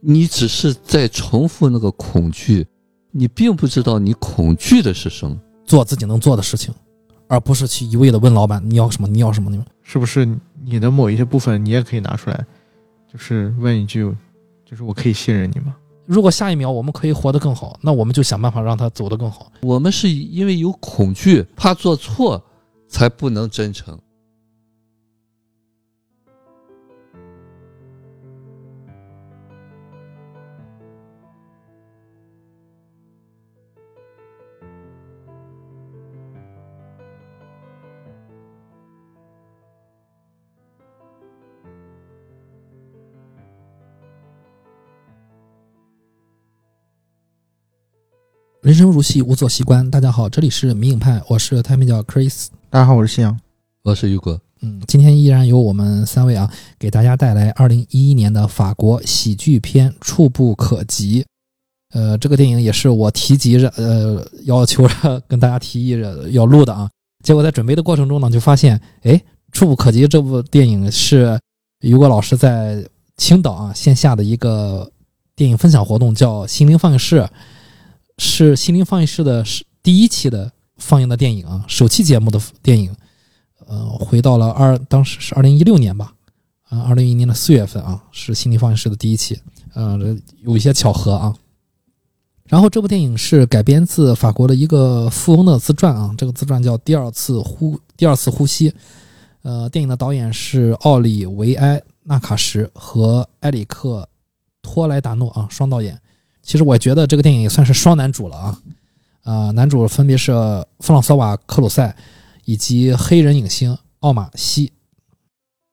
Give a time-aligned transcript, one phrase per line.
[0.00, 2.66] 你只是在重复那个恐惧，
[3.10, 5.36] 你并不知道你恐惧的是什么。
[5.66, 6.74] 做自己能做的事情，
[7.28, 10.26] 而不是去一味的问老板你要什么，你要什么，你是不是
[10.64, 12.44] 你的某一些部分你也可以拿出来，
[13.12, 14.02] 就是问一句，
[14.64, 15.76] 就是我可以信任你吗？
[16.06, 19.52] 如果下一秒我们可以活得更好，那我们就想办法让他走得更好。
[19.60, 22.42] 我们是因为有恐惧，怕做错，
[22.88, 23.96] 才不能真诚。
[48.70, 49.90] 人生如戏，无所习惯。
[49.90, 52.46] 大家好，这里是迷影派，我是太名叫 Chris。
[52.70, 53.36] 大家好，我是夕阳。
[53.82, 54.40] 我是雨果。
[54.60, 61.20] 嗯，今天依然由我们三位啊，给大家带来二零一一年的法国喜剧片《触不可及》。
[61.94, 66.88] 呃，这个电影也是我提及着，呃，要求着跟大家提议着要录的啊。
[67.24, 69.14] 结果在准备的过程中呢，就发现，哎，
[69.50, 71.36] 《触不可及》这部电影是
[71.80, 74.88] 雨果老师在青岛啊线下的一个
[75.34, 77.28] 电影分享活动，叫“心灵放映室”。
[78.22, 82.94] 是心灵放映室的是第一期的放映的电影啊，首期节目的电影，
[83.66, 86.12] 呃，回到了二当时是二零一六年吧，
[86.68, 89.40] 啊，二零一一年的四月份啊，是心灵放映室的第一期，
[89.72, 89.98] 呃，
[90.42, 91.34] 有一些巧合啊。
[92.44, 98.70] 然后这部电影是改编自法国的一个富翁的自传啊，这个自传叫《第二次呼第二次呼吸》，
[99.40, 104.06] 呃，电影的导演是奥里维埃纳卡什和埃里克
[104.60, 105.98] 托莱达诺啊，双导演。
[106.42, 108.62] 其实我觉得这个电影也算是双男主了啊，
[109.22, 110.32] 啊，男主分别是
[110.80, 111.94] 弗朗索瓦·克鲁塞
[112.44, 114.72] 以及黑人影星奥马西。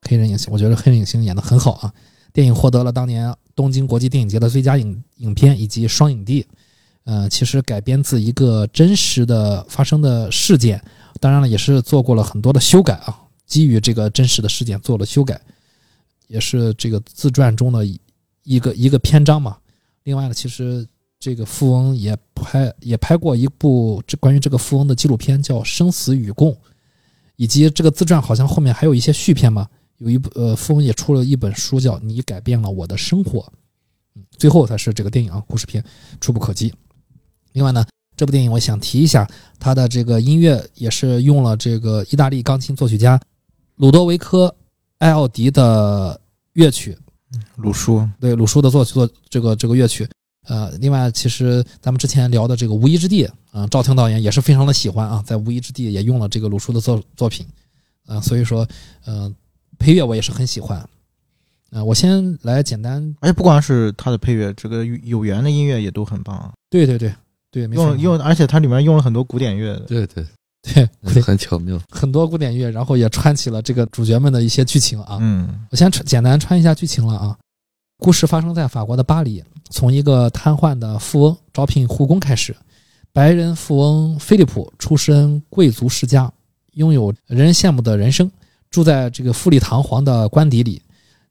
[0.07, 1.93] 黑人影星，我觉得黑人影星演的很好啊。
[2.31, 6.45] 电影获得了当年东京国际电影节的最佳影影片以及双影帝。
[7.03, 10.81] 呃，其实改编自一个真实的发生的事件，
[11.19, 15.39] 当然了，也是做过了很多的修改啊，基于这个真实的事件做了修改，
[16.27, 17.85] 也是这个自传中的
[18.43, 19.57] 一个一个篇章嘛。
[20.07, 20.87] 另外呢，其实
[21.19, 26.53] 这个富翁也拍也拍过一部这关于这个富翁的纪录片，叫《生死与共》，
[27.35, 29.67] 以及这个自传好像后面还有一些续篇嘛。
[29.97, 33.41] 有一部呃，富翁也出了一本书，叫《你改变了我的生活》。
[34.15, 35.83] 嗯，最后才是这个电影啊，故事片
[36.21, 36.73] 触不可及。
[37.51, 37.85] 另外呢，
[38.15, 39.29] 这部电影我想提一下，
[39.59, 43.19] 它的这个音乐也是用了这个意大利钢琴作曲家
[43.75, 44.47] 鲁多维科·
[44.99, 46.17] 艾奥迪的
[46.53, 46.97] 乐曲。
[47.55, 48.07] 鲁叔。
[48.19, 50.07] 对鲁叔的作曲作这个这个乐曲，
[50.47, 57.45] 呃，另外其实咱们之前聊的这个《无依之地》啊，赵婷导演也是非常的喜欢啊，在《无依之地》也用了这个鲁叔的作作品，
[58.05, 58.67] 啊，所以说，
[59.05, 59.33] 呃，
[59.77, 60.77] 配乐我也是很喜欢，
[61.71, 67.13] 啊，我先来简单，而且，不光是他的配乐，这个有缘的音乐也都很棒啊，对对对
[67.51, 70.25] 对，用用，而且它里面用了很多古典乐，对对。
[71.13, 75.17] 对，很巧妙，很多古典乐，然后也串起了这个主角们的一些剧情啊。
[75.21, 77.37] 嗯，我先简单穿一下剧情了啊。
[77.99, 82.55] 故事发生在法国的巴黎，从一个瘫痪的富翁招聘护工开始。
[83.11, 86.31] 白人富翁菲利普出身贵族世家，
[86.73, 88.29] 拥有人人羡慕的人生，
[88.69, 90.79] 住在这个富丽堂皇的官邸里。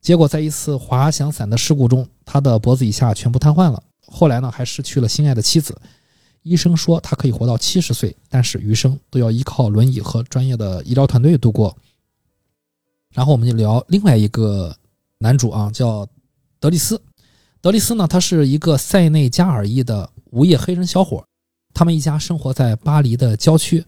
[0.00, 3.80] 结果在一次滑翔伞的事故中，他的脖子以下全部瘫痪了。
[4.08, 5.76] 后来呢，还失去了心爱的妻子。
[6.48, 11.76] 医生说他可以活到七十岁，但是余生都要依靠轮椅和专业的医疗团队度过。
[13.12, 14.76] 然后我们就聊另外一个
[15.18, 16.06] 男主啊，叫
[16.60, 17.02] 德利斯。
[17.60, 21.26] 德利斯呢，他是一个塞内加尔裔的无业黑人小伙，
[21.74, 23.84] 他们一家生活在巴黎的郊区。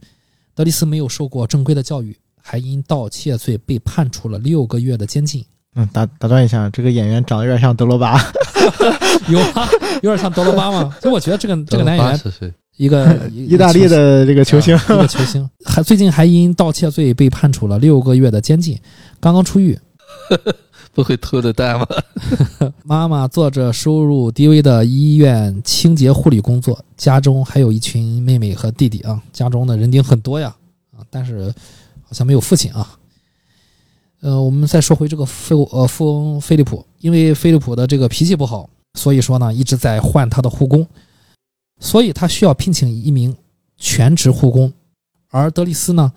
[0.53, 5.45] 德利斯没有受过正规的教育，还因盗窃罪被判处了六个月的监禁。
[5.75, 8.21] 嗯，打打断一下，这个演员长得有点像德罗巴，
[9.29, 9.69] 有啊，
[10.03, 10.95] 有点像德罗巴吗？
[11.01, 18.77] 所以我觉得这个这个男演员是，一个 意大利的这个球星，一个球星，还最近还因盗窃罪被判处了六个月的监禁，
[19.21, 19.79] 刚刚出狱，
[20.93, 21.87] 不会偷的蛋吗？
[22.83, 30.53] 妈妈做着收入低微的医院清洁护理工作，家中还有一群妹妹和弟弟啊，家中的人丁很多呀
[30.97, 31.55] 啊，但是
[32.03, 32.98] 好像没有父亲啊。
[34.21, 40.85] 呃，我们再说回这个富呃富翁菲利普，因为菲利普的这个脾气不好，所以说呢一直在换他的护工，
[41.79, 43.37] 所以他需要聘请一名
[43.77, 44.73] 全职护工。
[45.29, 46.13] 而德里斯呢，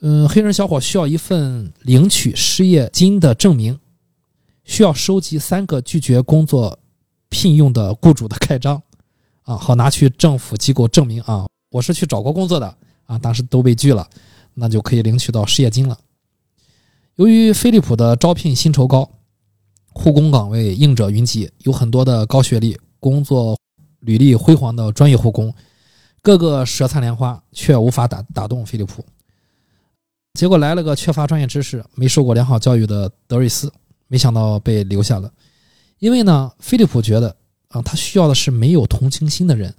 [0.00, 3.80] 嗯，黑人小伙需要一份领取失业金的证明，
[4.62, 6.78] 需要收集三个拒绝工作
[7.30, 8.80] 聘用的雇主的盖章，
[9.42, 12.76] 啊，好拿去政府机构证明啊，我是去找过工作的
[13.06, 14.08] 啊，当时都被拒了，
[14.54, 15.98] 那就可以领取到失业金了。
[17.16, 19.06] 由于飞利浦的招聘薪酬高，
[19.90, 23.58] 护工岗位应者云集，有很多的高学历、工作
[24.00, 25.52] 履历辉煌的专业护工，
[26.22, 29.04] 个个舌灿莲花，却无法打打动菲利普。
[30.32, 33.70] 结果来了个缺乏专业知识、没受过良好教育的德瑞斯，
[34.08, 35.30] 没想到被留下了。
[35.98, 37.36] 因为呢，菲利普觉得
[37.68, 39.74] 啊，他需要的是没有同情心的人。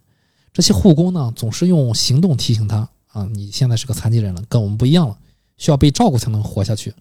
[0.53, 5.17] 这些护工呢，总是用行动提醒他啊，你现在是个残疾人了，跟我们不一样了，
[5.57, 6.93] 需要被照顾才能活下去。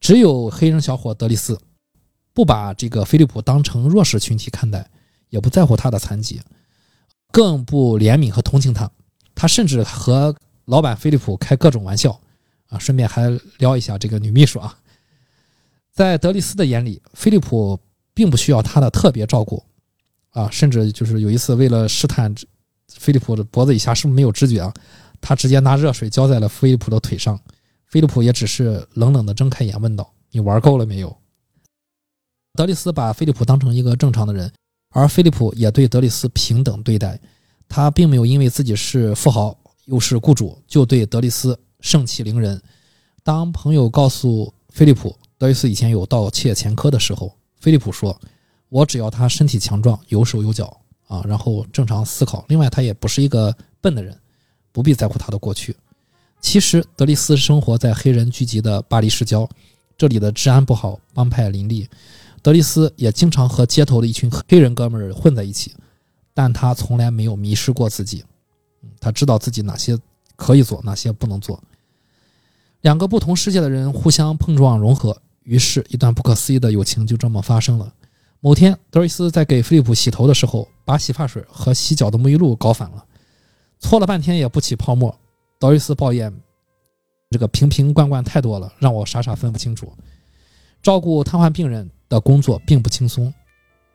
[0.00, 1.60] 只有黑人小伙德里斯，
[2.32, 4.90] 不把这个菲利普当成弱势群体看待，
[5.30, 6.40] 也不在乎他的残疾，
[7.32, 8.90] 更不怜悯和同情他。
[9.34, 10.34] 他甚至和
[10.64, 12.20] 老板菲利普开各种玩笑。
[12.68, 14.76] 啊，顺便还撩一下这个女秘书啊。
[15.92, 17.78] 在德里斯的眼里，菲利普
[18.12, 19.62] 并不需要他的特别照顾，
[20.30, 22.34] 啊，甚至就是有一次为了试探
[22.88, 24.74] 菲利普的脖子以下是不是没有知觉啊，
[25.20, 27.40] 他直接拿热水浇在了菲利普的腿上，
[27.86, 31.16] 菲利普也只是冷冷的睁开眼问道：“你玩够了没有？”
[32.54, 34.52] 德里斯把菲利普当成一个正常的人，
[34.90, 37.20] 而菲利普也对德里斯平等对待，
[37.68, 41.58] 他并没有因为自己是富豪又是雇主就对德里斯。
[41.80, 42.60] 盛气凌人。
[43.22, 48.18] 当朋友告诉菲利普德里斯以前有盗窃前科的时候，菲利普说
[48.70, 52.44] ：“我只要他身体强壮，有手有脚啊，然后正常思考。
[52.48, 54.18] 另外，他也不是一个笨的人，
[54.72, 55.76] 不必在乎他的过去。”
[56.40, 59.48] 其实，德利斯生活在黑人聚集的巴黎市郊，
[59.98, 61.88] 这里的治安不好，帮派林立。
[62.40, 65.74] 德利斯也经常和街头的一群黑人哥们儿混在一起，
[66.32, 68.24] 但他从来没有迷失过自己。
[69.00, 69.98] 他知道自己哪些
[70.36, 71.60] 可以做，哪些不能做。
[72.82, 77.92] 两个不同世界的人互相碰撞融合，于是，一段不可思议的友情就这么发生了。
[78.38, 83.04] 某天，德瑞斯在给菲利普洗头的时候，把洗发水和洗脚的沐浴露搞反了，
[83.80, 85.18] 搓了半天也不起泡沫。
[85.58, 86.32] 德瑞斯抱怨
[87.30, 89.92] ：“这个瓶瓶罐罐太多了，让我傻傻分不清楚。”
[90.82, 93.32] 照顾瘫痪病人的工作并不轻松，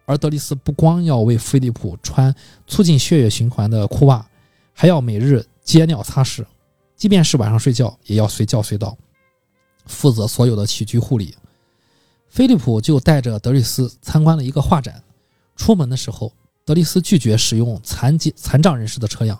[0.06, 2.34] 而德里斯不光要为菲利普穿
[2.68, 4.28] 促进血液循环的裤袜，
[4.74, 6.46] 还要每日接尿擦拭。
[6.98, 8.98] 即便是晚上睡觉，也要随叫随到，
[9.86, 11.34] 负责所有的起居护理。
[12.28, 15.02] 菲利普就带着德里斯参观了一个画展。
[15.56, 16.34] 出门的时候，
[16.66, 19.40] 德里斯拒绝使用残疾残障人士的车辆，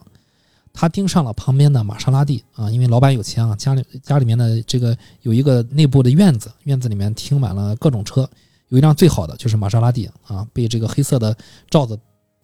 [0.74, 8.30] 他盯上了旁边的玛莎拉蒂啊，因为老板有钱啊，家里家里面的这个有一个内部的院子，院子里面停满了各种车，
[8.70, 11.36] 有一辆最好的就是玛莎拉蒂啊，被这个黑色的
[11.70, 12.00] 罩子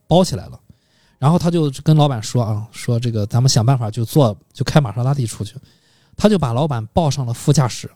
[0.08, 0.60] 包起来了。
[1.18, 5.56] 然后他就跟老板说啊，说这个咱们想办法就坐就开玛莎拉蒂出去，
[6.16, 7.90] 他就把老板抱上了副驾驶，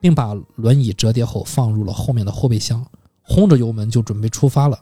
[0.00, 2.86] 并把轮椅折叠后放入了后面的后备箱，
[3.22, 4.78] 轰着油门就准备出发了。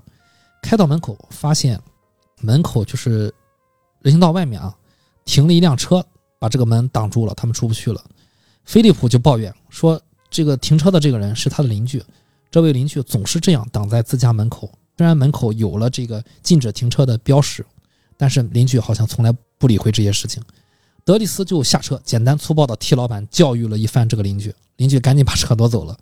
[0.63, 1.81] 开到门口，发现
[2.41, 3.33] 门口就是
[4.03, 4.77] 人行道外面啊，
[5.27, 6.03] 停了一辆车，
[6.39, 8.03] 把这个门挡住了，他们出不去了。
[8.65, 10.01] 菲利普就抱怨说，
[10.31, 12.03] 这个停车的这个人是他的邻居，
[12.51, 17.63] 这位邻居总是这样挡在自家门口，虽然门口有了这个禁止停车的标识。
[18.19, 20.43] 但是邻居好像从来不理会这些事情，
[21.05, 25.95] 德里斯就下车，简单粗暴地替老板教育了一番这个邻居，邻居赶紧把车挪走了。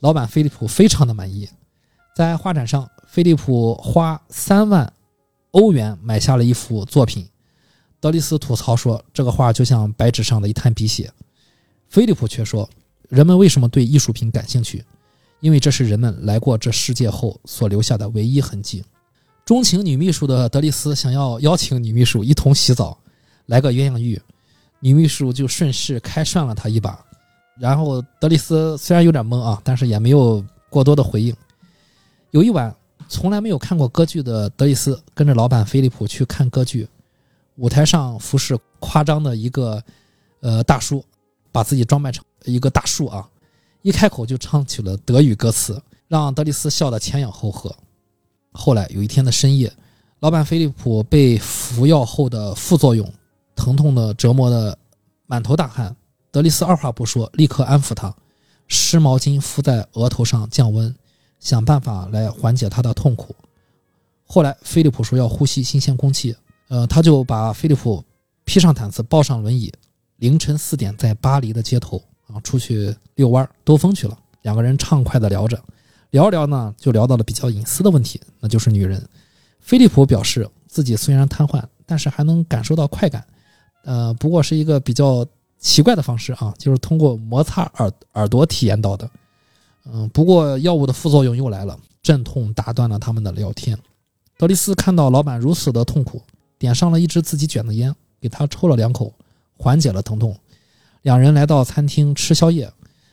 [0.00, 1.48] 老板菲利普非常的满意，
[2.16, 4.92] 在画展上，菲利普花三万
[5.52, 7.28] 欧元买下了一幅作品。
[8.06, 11.10] 德里斯吐槽说，这个画就像白纸上的一滩鼻血。
[11.88, 12.70] 菲利普却说，
[13.08, 14.84] 人们为什么对艺术品感兴趣？
[15.40, 18.84] 因为这是人们来过这世界后所留下的唯一痕迹。
[19.44, 22.96] 钟情女秘书的德丽斯想要邀请女秘书一同洗澡，
[23.46, 24.22] 来个鸳鸯浴，
[24.78, 27.04] 女秘书就顺势开涮了他一把。
[27.58, 31.34] 然后德丽斯虽然有点懵啊，但是也没有过多的回应。
[32.30, 32.72] 有一晚，
[33.08, 36.86] 从来没有看过歌剧的德丽斯跟着老板菲利普去看歌剧，
[37.56, 39.82] 舞台上服饰夸张的一个
[40.40, 41.04] 呃大叔，
[41.52, 43.28] 把自己装扮成一个大树啊，
[43.82, 47.74] 一开口就唱起了德语歌词，让德里斯笑得前仰后合。
[48.52, 49.72] 后来有一天的深夜，
[50.20, 53.10] 老板菲利普被服药后的副作用
[53.54, 54.76] 疼痛的折磨的
[55.26, 55.94] 满头大汗。
[56.30, 58.14] 德里斯二话不说，立刻安抚他，
[58.68, 60.94] 湿毛巾敷在额头上降温，
[61.40, 63.34] 想办法来缓解他的痛苦。
[64.26, 66.36] 后来菲利普说要呼吸新鲜空气，
[66.68, 68.02] 呃，他就把菲利普
[68.44, 69.72] 披上毯子，抱上轮椅，
[70.16, 74.18] 凌晨四点在巴黎的街头啊出去遛弯兜风去了。
[74.42, 75.60] 两个人畅快地聊着。
[76.10, 79.04] 聊聊呢，就聊到了比较隐私的问题，那就是女人。
[79.60, 83.26] 菲利普表示自己虽然瘫痪，但是还能感受到快感，
[83.84, 85.26] 呃，不过是一个比较
[85.58, 89.10] 奇怪的方式啊，就是通过摩擦耳耳朵体验到的。
[89.84, 93.76] 嗯，不过药物的副作用又来了，阵痛打断了他们的聊天。
[94.38, 96.22] 德丽斯看到老板如此的痛苦，
[96.58, 99.12] 点上了一支自己卷的烟，给他抽了两口，
[99.56, 100.36] 缓解了疼痛。
[101.02, 102.72] 两人来到餐厅吃宵夜，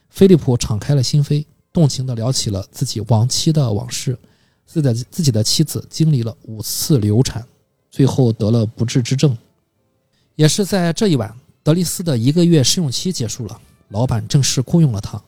[0.10, 1.46] 菲利普敞开了心扉。
[1.72, 4.18] 动情地聊起了自己亡妻的往事。
[4.66, 7.46] 自己的自己的妻子经历了五次流产，
[7.92, 9.38] 最后得了不治之症。
[10.36, 15.22] 也是在这一晚，德丽斯的一个月试用期结束了，老板正式雇佣了他。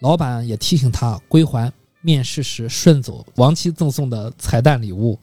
[0.00, 5.18] 老板也提醒他归还面试时顺走亡妻赠送的彩蛋礼物。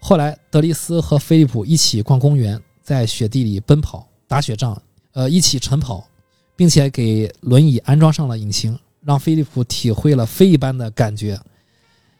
[0.00, 4.80] 后来，德丽斯和菲利普一起逛公园，在雪地里奔跑、打雪仗，
[5.12, 6.06] 呃，一起晨跑，
[6.54, 11.38] 并且给轮椅安装上了引擎，让菲利普体会了飞一般的感觉。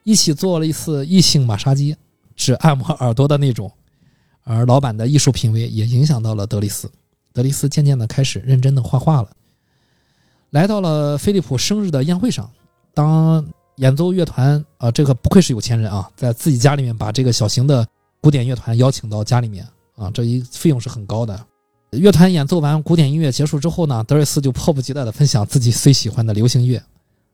[0.02, 1.97] 一起做了一次异性马杀鸡，
[2.35, 3.70] 只按摩耳朵的那种。
[4.42, 6.90] 而老板的艺术品味也影响到了德丽斯，
[7.32, 9.30] 德丽斯渐渐的开始认真的画画了。
[10.50, 12.50] 来到了菲利普生日的宴会上，
[12.94, 13.47] 当
[13.78, 17.87] 演奏乐团啊，这个不愧是有钱人啊，在自己家里面把这个小型的
[18.20, 19.66] 古典乐团邀请到家里面
[19.97, 21.38] 啊，这一费用是很高的。
[21.92, 26.82] 乐团演奏完古典音乐结束之后呢，德瑞斯就迫不及待的分享自己最喜欢的流行乐，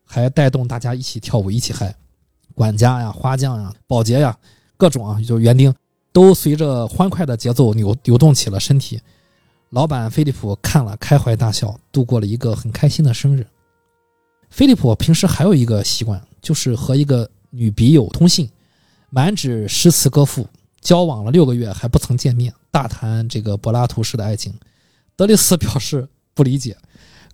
[0.05, 1.95] 还带动大家一起跳舞，一起嗨。
[2.55, 4.37] 管家呀、花匠呀、保洁呀，
[4.77, 5.75] 各种啊，就园丁，
[6.13, 9.01] 都随着欢快的节奏扭扭动起了身体。
[9.71, 13.45] 老板菲利普看了开怀大笑，度过了一个很开心的生日。
[14.51, 18.49] 菲利普平时还有一个习惯，就是和一个女笔友通信，
[19.11, 20.47] 满纸诗词歌赋，
[20.81, 24.55] 交往了六个月还不曾见面，大谈这个柏拉图式的爱情。
[25.17, 26.77] 德里斯表示不理解，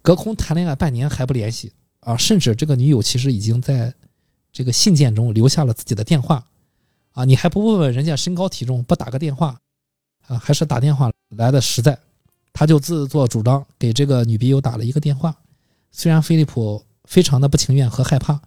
[0.00, 3.92] 隔空谈恋爱半年还不联系啊，甚至这个女友其实已经在。
[4.52, 6.44] 这个信件中留下了自己的电话，
[7.12, 9.56] 啊，你还不问问人家身高体重，不打个电话，
[10.26, 11.96] 啊，还是打电话来的实在，
[12.52, 15.32] 他就自作主张给这个女笔友打了一个电话。
[15.92, 18.40] 虽然菲利普非常的不情愿和害怕，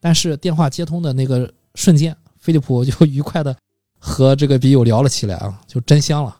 [0.00, 3.56] 但是电话接通的那个瞬间，菲利普就愉快的
[3.98, 6.36] 和这个笔友聊了起来啊，就真香了。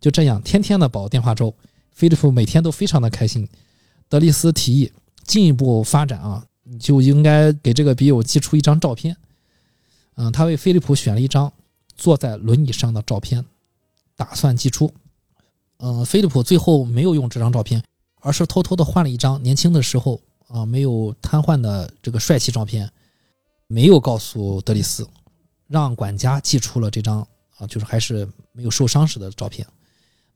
[0.00, 1.54] 就这样，天天的煲电话粥，
[1.92, 3.48] 菲利普每天都非常的开心。
[4.08, 4.92] 德丽斯提议
[5.24, 6.44] 进一步发展啊。
[6.80, 9.16] 就应该给这个笔友寄出一张照片，
[10.16, 11.52] 嗯，他为菲利普选了一张
[11.94, 13.44] 坐在轮椅上的照片，
[14.16, 14.92] 打算寄出。
[15.76, 17.80] 嗯，菲利普最后没有用这张照片，
[18.20, 22.90] 而是偷偷的换了一张年轻的时候啊没有瘫痪的这个帅气照片，
[23.66, 25.08] 没有告诉德里斯，
[25.66, 29.66] 让管家寄出了这张啊，就是还是没有受伤时的照片。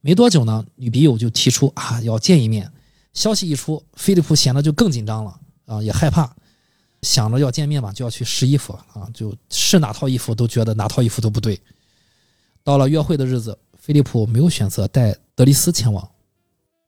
[0.00, 2.70] 没多久呢，女笔友就提出啊要见一面。
[3.12, 5.40] 消息一出，菲利普显得就更紧张了。
[5.66, 6.34] 啊，也害怕，
[7.02, 11.60] 想着要见面嘛，就要去试衣服啊，就试哪套衣服都觉得哪套衣服都不对。
[12.64, 16.08] 到了约会的日子，菲利普没有选择带德里斯前往，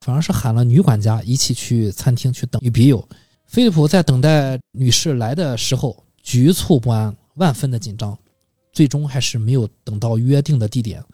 [0.00, 3.08] 反而是喊了女管家一起去餐厅去等女笔友。
[3.46, 8.16] 菲利普在等待女士来的时候，局促不安，万分的紧张，
[8.72, 11.04] 最终还是没有等到约定的地点，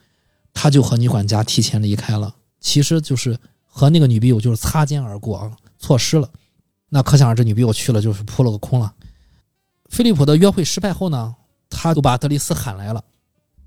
[0.52, 2.34] 他就和女管家提前离开了。
[2.60, 6.28] 其实就是和那个女笔友就是擦肩而过啊，错失了。
[6.90, 8.92] 那可想而知，女笔友去了就是扑了个空了。
[9.88, 11.34] 菲利普的约会失败后呢，
[11.70, 13.02] 他就把德里斯喊来了，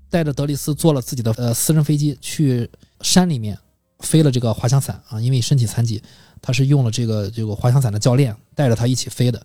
[0.08, 2.70] 带着德里斯坐了自己的呃私人飞机去
[3.00, 3.58] 山里面
[4.00, 6.02] 飞了这个滑翔伞啊，因为身体残疾，
[6.40, 9.44] 他是用了这个这个滑翔伞的教练带着他一起飞的。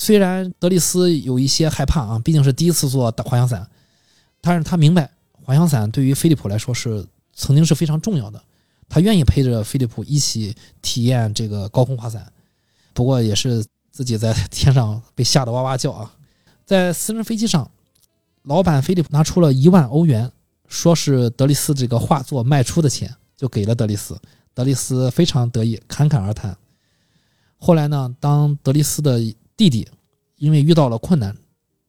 [0.00, 3.68] 虽然德丽斯有一些害怕啊，毕竟是第一次坐滑翔伞，
[4.40, 5.10] 但是他明白
[5.42, 8.40] 滑翔伞对于菲利普来说是曾经是非常重要的，
[8.88, 12.32] 他愿意陪着菲利普一起体验这个高空滑伞。
[12.94, 16.14] 不过也是自己在天上被吓得哇哇叫啊！
[16.64, 17.68] 在私人飞机上，
[18.44, 20.30] 老板菲利普拿出了一万欧元，
[20.68, 24.16] 说是德丽斯这个画作卖出的钱，就给了德丽斯。
[24.54, 26.56] 德丽斯非常得意，侃侃而谈。
[27.58, 29.20] 后来呢，当德丽斯的
[29.58, 29.88] 弟弟
[30.36, 31.36] 因为遇到了困难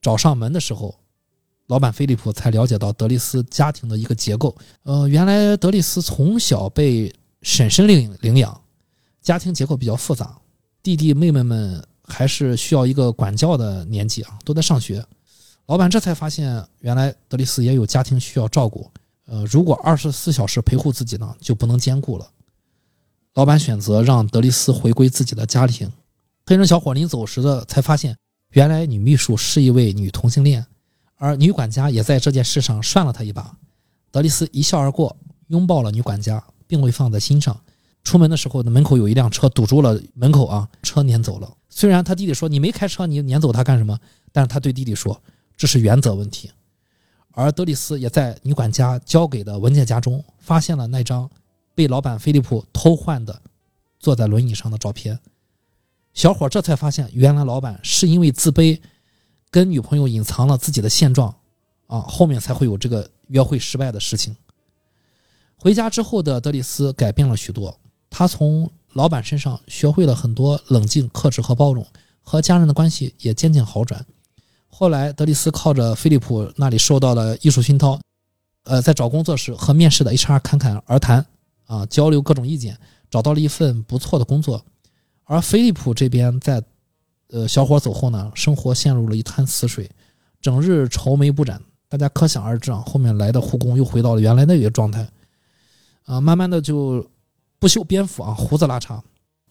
[0.01, 0.95] 找上门的时候，
[1.67, 4.57] 老板菲利普才了解到德利斯家庭的一个结构。
[4.81, 8.59] 呃，原来德利斯从小被婶婶领领养，
[9.21, 10.35] 家庭结构比较复杂。
[10.81, 15.05] 弟弟妹妹们还是需要一个管教的年纪啊，都在上学。
[15.67, 18.89] 老板这才发现，原来德利斯也有家庭需要照顾。
[19.27, 22.27] 呃，如果二十四小时陪护自己呢，就不能兼顾了。
[23.35, 25.91] 老板选择让德利斯回归自己的家庭。
[26.49, 28.17] 黑人小伙临走时的才发现，
[28.53, 30.65] 原来女秘书是一位女同性恋，
[31.17, 33.55] 而女管家也在这件事上涮了他一把。
[34.09, 35.15] 德里斯一笑而过，
[35.49, 37.55] 拥抱了女管家，并未放在心上。
[38.03, 41.55] 出门的时候，门口有一辆车堵住了门口啊，车撵走了。
[41.69, 43.95] 虽然他弟弟说你没开车，你撵走他干什么？
[44.31, 45.21] 但是他对弟弟说
[45.55, 46.49] 这是原则问题。
[47.33, 51.29] 而德里斯也在女管家交给的文件夹中发现了那张
[51.75, 53.39] 被老板菲利普偷换的
[53.99, 55.19] 坐在轮椅上的照片。
[56.19, 58.77] 小伙这才发现，原来老板是因为自卑，
[59.49, 61.33] 跟女朋友隐藏了自己的现状
[61.87, 64.35] 啊，后面才会有这个约会失败的事情。
[65.55, 67.73] 回家之后的德里斯改变了许多。
[68.09, 71.87] 他从老板身上学会了很多冷静、克制和包容，
[72.21, 74.05] 和家人的关系也渐渐好转。
[74.67, 77.97] 后来，德里斯靠着菲利普那里受到了艺术熏陶，
[78.65, 81.25] 呃，在找工作时和面试的 HR 侃侃而谈，
[81.65, 82.77] 啊，交流各种意见，
[83.09, 84.61] 找到了一份不错的工作。
[85.29, 86.59] 而菲利普这边在，
[87.27, 89.87] 呃，小伙走后呢，生活陷入了一滩死水，
[90.41, 91.61] 整日愁眉不展。
[91.87, 95.07] 大家可想而知啊，后面来的护工又回到了原来那个状态，
[96.05, 97.07] 啊，慢慢的就
[97.59, 98.99] 不修边幅啊，胡子拉碴，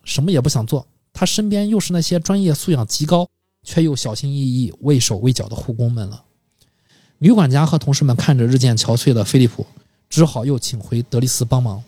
[0.03, 0.85] 什么也不想做。
[1.13, 3.29] 他身边又是那些专业素养极高
[3.63, 6.25] 却又小心翼翼、畏手畏脚的护工们了。
[7.19, 9.65] 女管家和同事们看着日渐憔悴的菲利普，
[10.11, 11.81] 只好又请回德丽斯帮忙。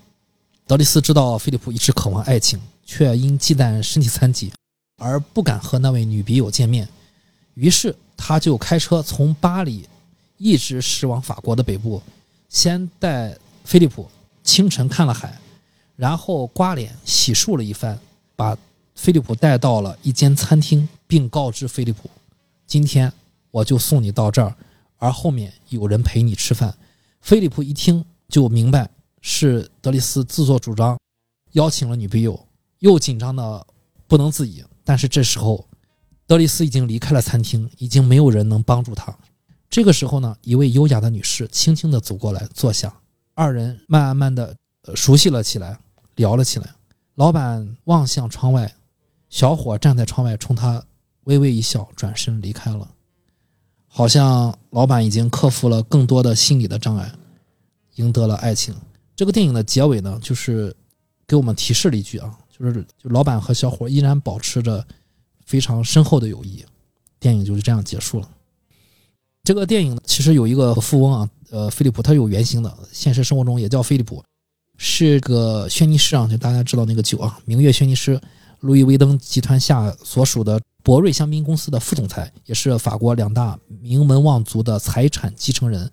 [0.65, 4.53] 德丽斯知道菲利普一直渴望爱情，却因忌惮身体残疾
[4.97, 6.89] 而不敢和那位女笔友见面，
[7.55, 9.87] 于是他就开车从巴黎。
[10.37, 12.03] 一直驶往法国的北部，
[12.49, 14.11] 先带菲利普
[14.43, 15.39] 清晨看了海，
[15.97, 17.97] 然后刮脸洗漱了一番，
[18.35, 18.57] 把
[18.95, 22.09] 菲利普带到了一间餐厅，并告知菲利普
[22.67, 23.13] ：“今天
[23.51, 24.57] 我就送你到这儿，
[24.97, 26.75] 而后面有人陪你吃饭。”
[27.21, 28.89] 菲利普一听就明白
[29.21, 30.99] 是德丽斯自作主张
[31.53, 32.47] 邀请了女笔友，
[32.81, 33.67] 又紧张的
[34.07, 34.63] 不能自已。
[34.85, 35.67] 但是这时候，
[36.27, 39.17] 德里斯已经离开了餐厅，已经没有人能帮助他。
[39.71, 42.93] 这个时候呢，一位优雅的女士轻轻地走过来坐下，
[43.35, 44.57] 二人慢慢的
[44.97, 45.79] 熟悉了起来，
[46.17, 46.69] 聊了起来。
[47.15, 48.75] 老板望向窗外，
[49.29, 50.85] 小伙站在窗外冲他
[51.25, 52.91] 微微一笑，转身离开了。
[53.87, 57.13] 好像老板已经克服了更多的心理的障碍，
[57.97, 58.75] 赢得了爱情。
[59.15, 60.75] 这个电影的结尾呢，就是
[61.27, 64.87] 给我们提示了一句啊，就是就老板和小伙依然保持着
[65.47, 66.65] 非常深厚的友谊。
[67.19, 68.29] 电影就是这样结束了。
[69.43, 74.23] 这个电影其实有一个富翁啊，呃，菲利普，他有原型的，现实生活中也叫菲利普，
[74.77, 78.21] 是个轩尼诗啊，就大家知道那个酒啊，明月轩尼诗，
[78.61, 85.91] 路易威登集团下所属的博瑞香槟公司的副总裁，也是法国两大名门望族的财产继承人，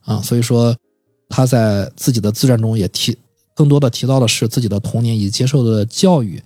[0.00, 0.76] 啊，所以说
[1.28, 3.16] 他在自己的自传中也提，
[3.58, 6.40] 更多的提到的是自己的童年以及接受的教育，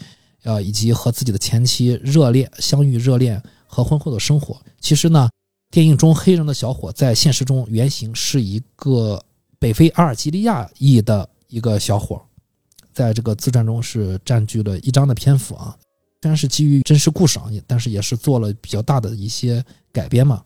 [0.45, 4.59] 啊，以及和自己的前妻热恋、相遇、热恋和婚后的生活。
[4.81, 5.29] 其实呢。
[5.73, 9.19] 电影中黑人的小伙在现实中原型是一个
[9.59, 12.21] 北非阿尔及利亚裔的一个小伙，
[12.93, 15.75] 在这个自传中是占据了一章的篇幅啊。
[16.21, 20.43] 虽然是基于真实故事啊，但是也是做了比较大的一些改编嘛。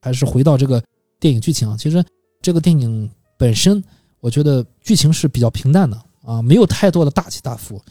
[0.00, 0.82] 还是回到这个
[1.20, 2.02] 电影剧情啊，其实
[2.40, 3.84] 这个电影本身，
[4.20, 7.82] 我觉得剧情是比较平淡的啊，没有太多的大起大伏。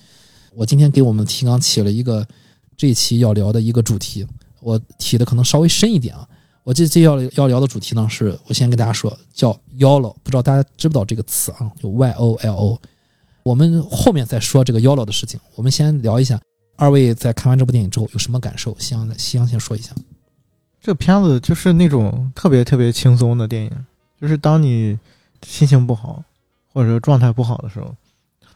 [0.55, 2.25] 我今天给我们提纲起了一个
[2.77, 4.25] 这一期要聊的一个主题，
[4.61, 6.25] 我提的可能稍微深一点啊。
[6.63, 11.69] 我这这要要聊的主题呢，是我先跟大家说，叫 “yolo”，不知道大家知不知道这个词啊？
[11.81, 12.79] 就 “y o l o”。
[13.43, 15.37] 我们后面再说这个 “yolo” 的事情。
[15.55, 16.39] 我们先聊一下，
[16.77, 18.73] 二位在看完这部电影之后有什么感受？
[18.79, 19.93] 夕阳，夕阳先说一下。
[20.81, 23.71] 这片子就是那种特别特别轻松的电影，
[24.21, 24.97] 就是当你
[25.45, 26.23] 心情不好
[26.71, 27.93] 或者说状态不好的时候，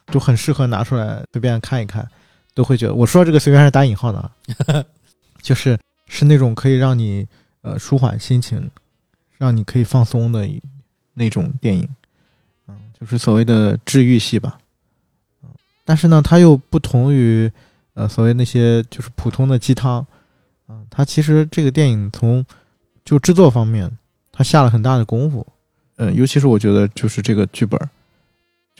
[0.08, 2.08] 就很适合拿出来随便看一看，
[2.54, 4.86] 都会觉得我说这个随便是打引号的，
[5.42, 7.28] 就是是那种可以让你。
[7.66, 8.70] 呃，舒缓心情，
[9.38, 10.46] 让你可以放松的
[11.14, 11.88] 那种电影，
[12.68, 14.60] 嗯，就是所谓的治愈系吧，
[15.42, 15.50] 嗯，
[15.86, 17.50] 但是呢，它又不同于
[17.94, 20.06] 呃所谓那些就是普通的鸡汤，
[20.68, 22.46] 嗯，它其实这个电影从
[23.06, 23.90] 就制作方面，
[24.30, 25.48] 它下了很大的功夫，
[25.96, 27.80] 嗯，尤其是我觉得就是这个剧本，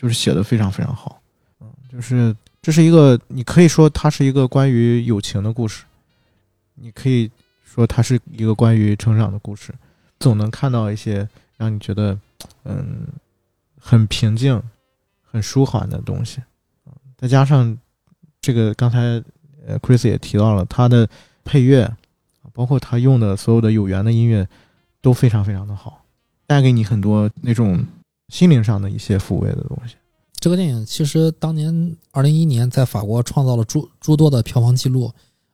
[0.04, 1.20] 就是写的非常非常好，
[1.60, 5.84] 嗯，就是这是一个你可以说它是一个关于友情的故事，
[6.74, 7.30] 你可以。
[7.74, 9.74] 说它是一个关于成长的故事，
[10.20, 12.16] 总能看到一些让你觉得，
[12.62, 13.08] 嗯，
[13.80, 14.62] 很平静、
[15.28, 16.40] 很舒缓的东西，
[17.16, 17.76] 再加上
[18.40, 19.20] 这个刚才
[19.66, 21.08] 呃，Chris 也提到了他的
[21.42, 21.92] 配乐，
[22.52, 24.46] 包括他用的所有的有缘的音乐
[25.02, 26.04] 都非常非常的好，
[26.46, 27.84] 带给你很多那种
[28.28, 29.94] 心灵上的一些抚慰的东西。
[30.38, 35.10] 这个电影其实当年二零一一年在法国创造了诸诸多的票房记录。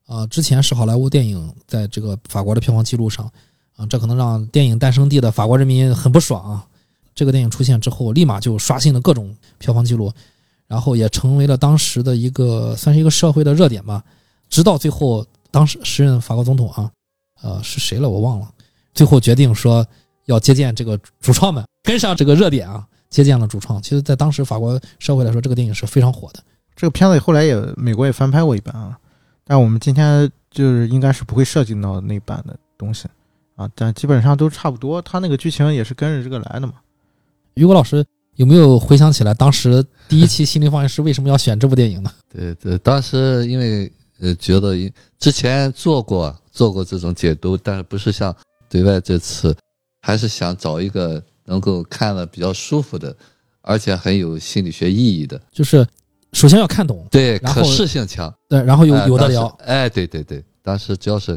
[0.06, 3.30] 啊，之前是好莱坞电影在这个法国的票房记录上，
[3.76, 6.66] 啊，这可能让电影诞生地的法国人民很不爽啊。
[7.14, 10.12] 这个电影出现之后，立马就刷新了各种票房记录，
[10.66, 14.02] 然后也成为了当时的一个算是一个社会的热点吧。
[14.48, 16.90] 直到最后，当时时任法国总统啊，
[17.40, 18.52] 呃，是谁了我忘了，
[18.92, 19.86] 最后决定说
[20.24, 23.80] 要接见这个主创们，跟上这个热点啊，接见了主创。
[23.82, 26.42] 其实，在当时法国社会来说，这个电影是非常火的。
[26.76, 28.98] 这个片子后来也美国也翻拍过一版啊。
[29.44, 33.08] 但我们今天就是应该是不会涉及到那版的东西
[33.56, 35.02] 啊，但基本上都差不多。
[35.02, 36.74] 他那个剧情也是跟着这个来的嘛。
[37.54, 38.04] 于果老师
[38.36, 42.12] 有没有回想起来，当时第一期心灵放映师为什么要选这部电影呢？
[42.32, 43.90] 对对，当时因为
[44.20, 44.76] 呃，觉得
[45.18, 48.34] 之前做过做过这种解读，但是不是像
[48.68, 49.54] 对外这次，
[50.02, 53.14] 还是想找一个能够看了比较舒服的，
[53.62, 55.84] 而且很有心理学意义的，就是
[56.32, 61.36] 首先要看懂，对，可视性强，对，然后有有的聊，哎，对对对，当时主要是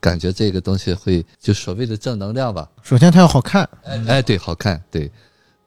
[0.00, 5.08] 感觉这个东西会就所谓的正能量吧，首先它要好看，哎哎，对，好看，对，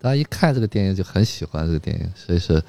[0.02, 2.62] 大家一看这个电影就很喜欢这个电影，所以说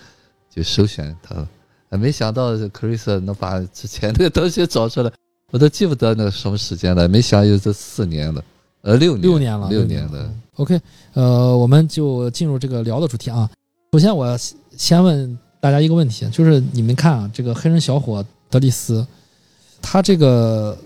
[0.48, 1.34] 就首选它。
[1.34, 1.48] 了。
[1.90, 5.12] 哎没想到 Chris 能把之前那个东西找出来，
[5.52, 8.44] 我都记不得那个什么时间了，没想有这四年了，
[8.82, 10.34] 呃，六年，六年了，六年了。
[10.56, 10.80] OK，
[11.12, 13.48] 呃，我们就进入这个聊的主题啊。
[13.92, 14.38] 首先，我
[14.76, 19.06] 先问大家一个问题，就是你们看啊，这个黑人小伙德里斯，
[19.82, 20.76] 他这个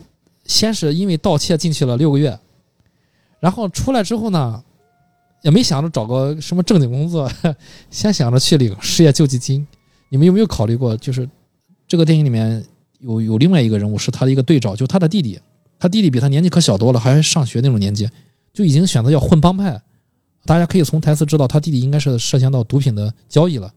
[0.44, 2.36] 先是因为盗窃进去了六个月，
[3.38, 4.60] 然后出来之后呢，
[5.42, 7.30] 也没想着找个什么正经工作，
[7.90, 9.64] 先想着去领失业救济金。
[10.08, 11.28] 你们有没有考虑过，就是
[11.86, 12.64] 这个电影里面
[12.98, 15.38] 有有另外一个人物是他的一个对照，就他的弟弟，
[15.78, 18.08] 他弟弟比他年纪可小多了，还上学那种年纪，
[18.52, 19.80] 就已经选择要混帮派。
[20.44, 23.72] 大家可以从台词知道，他弟弟应该是涉嫌到毒品的交易了。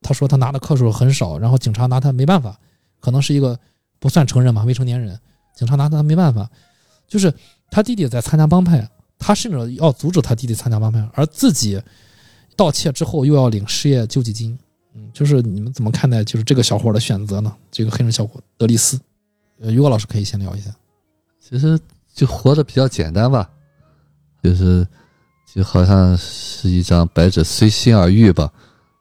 [0.00, 2.58] 他说他拿的克数很少，然后警察拿他没办法，
[2.98, 3.58] 可能是一个
[4.00, 5.18] 不算成人嘛，未成年人，
[5.54, 6.50] 警察拿他没办法。
[7.06, 7.32] 就是
[7.70, 8.88] 他弟弟在参加帮派，
[9.18, 11.80] 他甚至要阻止他弟弟参加帮派，而自己
[12.56, 14.58] 盗窃之后又要领失业救济金。
[14.94, 17.54] 嗯，就是你们怎么看待就是这个小伙的选择呢？
[17.70, 18.98] 这个黑人小伙德里斯，
[19.60, 20.74] 呃，于果老师可以先聊一下。
[21.38, 21.78] 其实
[22.12, 23.48] 就活得比较简单吧，
[24.42, 24.86] 就是
[25.54, 28.50] 就好像是一张白纸，随心而遇吧。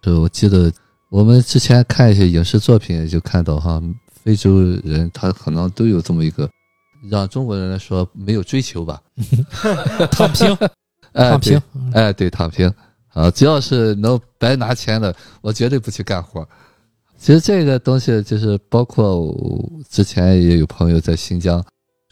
[0.02, 0.72] 就我记得
[1.10, 3.82] 我们之前看一些影视作品，就看到哈，
[4.24, 6.50] 非洲人他可能都有这么一个，
[7.10, 9.02] 让中国人来说没有追求吧
[10.12, 10.58] 躺平，
[11.14, 12.74] 哎，躺平对，，哎，对，躺平
[13.14, 16.48] 啊，只要是能白拿钱的，我绝对不去干活。
[17.18, 21.64] 其实这个东西就是包括我之前也有朋友在新疆，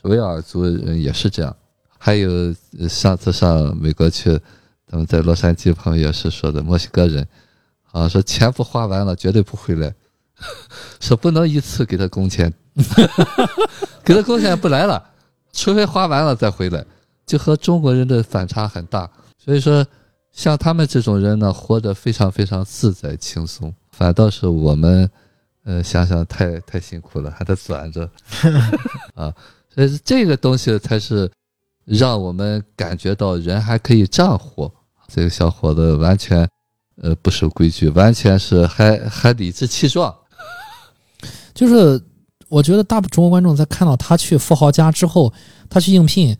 [0.04, 1.56] 维吾尔族人也是这样。
[2.02, 2.56] 还有
[2.88, 4.40] 上次上美国去，
[4.88, 7.28] 他们在洛杉矶朋友也是说的，墨西哥人
[7.92, 9.94] 啊说钱不花完了绝对不回来，
[11.02, 12.52] 说不能一次给他工钱，
[14.04, 15.04] 给他工钱不来了，
[15.52, 16.84] 除非花完了再回来，
[17.26, 19.10] 就和中国人的反差很大。
[19.38, 19.86] 所以说，
[20.32, 25.10] 像他们这种人呢，活得非常非常自在轻松，反倒是我们，
[25.66, 28.10] 呃，想想太太辛苦了，还得攒着
[29.16, 29.34] 啊。
[29.74, 31.30] 所以这个东西才是
[31.90, 34.72] 让我们感觉到人还可以这样活。
[35.08, 36.48] 这个小伙子完全，
[37.02, 40.14] 呃，不守规矩，完全是还还理直气壮。
[41.54, 42.00] 就是
[42.48, 45.34] 我觉得大部分中国观众在看到他去富豪家之后，
[45.68, 46.38] 他去应聘，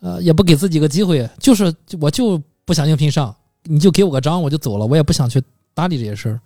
[0.00, 5.40] 呃，也不给自己个机会，就是我就不想应聘上，你就给我个章我就走了，我也不想去
[5.74, 6.40] 搭理这些事儿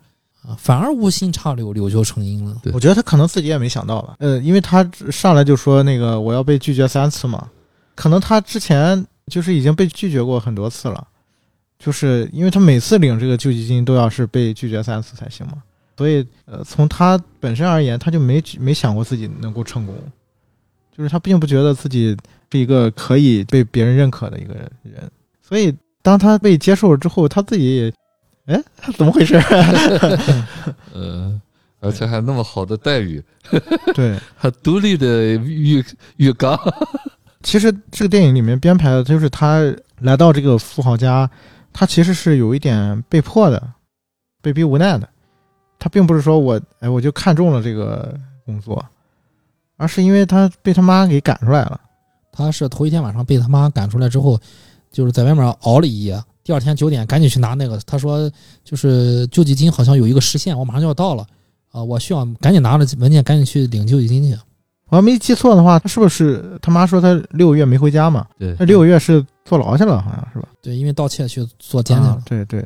[0.47, 2.61] 啊，反而无心插柳，柳就成荫了。
[2.71, 7.49] 我觉得他可能自己也没想到吧，呃，因为他上来就说那个我要被拒绝三次嘛，
[7.95, 11.07] 可能他之前就是已经被拒绝过很多次了，
[11.79, 15.61] 就是因为他每次领这个救济金都要是被拒绝三次才行嘛，
[15.97, 19.95] 所以呃，从他本身而言，他就没没想过自己能够成功，
[20.95, 22.17] 就是他并不觉得自己
[22.51, 24.53] 是一个可以被别人认可的一个
[24.83, 25.09] 人，
[25.41, 27.93] 所以当他被接受了之后，他自己也，
[28.45, 28.63] 哎，
[28.97, 29.35] 怎么回事？
[30.93, 31.41] 呃，
[31.79, 33.23] 而且还那么好的待遇，
[33.93, 34.19] 对。
[34.35, 35.83] 还独立的浴
[36.17, 36.59] 浴缸。
[37.43, 39.61] 其实这个电影里面编排的就是他
[39.99, 41.29] 来到这个富豪家，
[41.71, 43.61] 他其实是有一点被迫的，
[44.41, 45.07] 被逼无奈的。
[45.77, 48.83] 他并不是说我哎我就看中了这个工作，
[49.75, 51.79] 而是因为他被他妈给赶出来了。
[52.31, 54.39] 他是头一天晚上被他妈赶出来之后，
[54.89, 58.31] 就是在外面熬了一夜，第二天九点赶紧去拿那个，他说
[58.63, 61.27] 就是救济金好像有一个时限，我马上就要到了，
[61.71, 64.39] 啊、我需要赶紧拿着文件赶紧去领救济金去。
[64.93, 68.27] 我要没记错的话，他是不是他妈说他六个月没回家嘛？
[68.37, 70.47] 对他六个月是坐牢去了，好像是吧？
[70.61, 72.09] 对，因为盗窃去坐监去了。
[72.09, 72.63] 啊对对，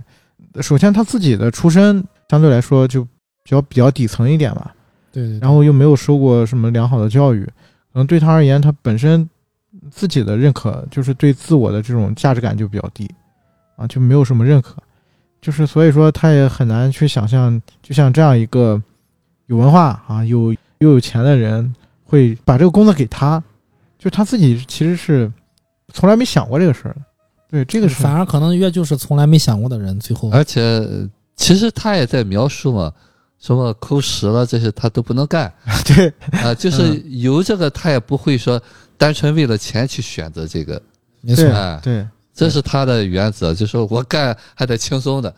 [0.61, 4.75] 首先他自己的出身相对来说就比较比较底层一点吧。
[5.13, 9.29] 对对对然后又没有受过什么良好的教育，可能对他而言，他本身
[9.89, 13.09] 自己的认可就是对自我的这种价值感就比较低，
[13.77, 14.75] 啊，就没有什么认可，
[15.41, 18.83] 就是所以说他也很难去想象，就像这样一个
[19.45, 21.73] 有文化啊、有又有钱的人
[22.07, 23.43] 会把这个工作给他，
[23.99, 25.31] 就他自己其实是
[25.93, 27.01] 从来没想过这个事儿的。
[27.49, 27.95] 对，这个是。
[28.01, 30.29] 反而可能越就是从来没想过的人，最后。
[30.31, 32.91] 而且呃其实他也在描述嘛，
[33.39, 35.53] 什么抠屎了这些他都不能干。
[35.85, 36.11] 对。
[36.41, 38.61] 啊，就是有这个他也不会说
[38.97, 40.81] 单纯为了钱去选择这个，
[41.21, 41.45] 没错。
[41.83, 45.33] 对，这是他的原则，就说我干还得轻松的，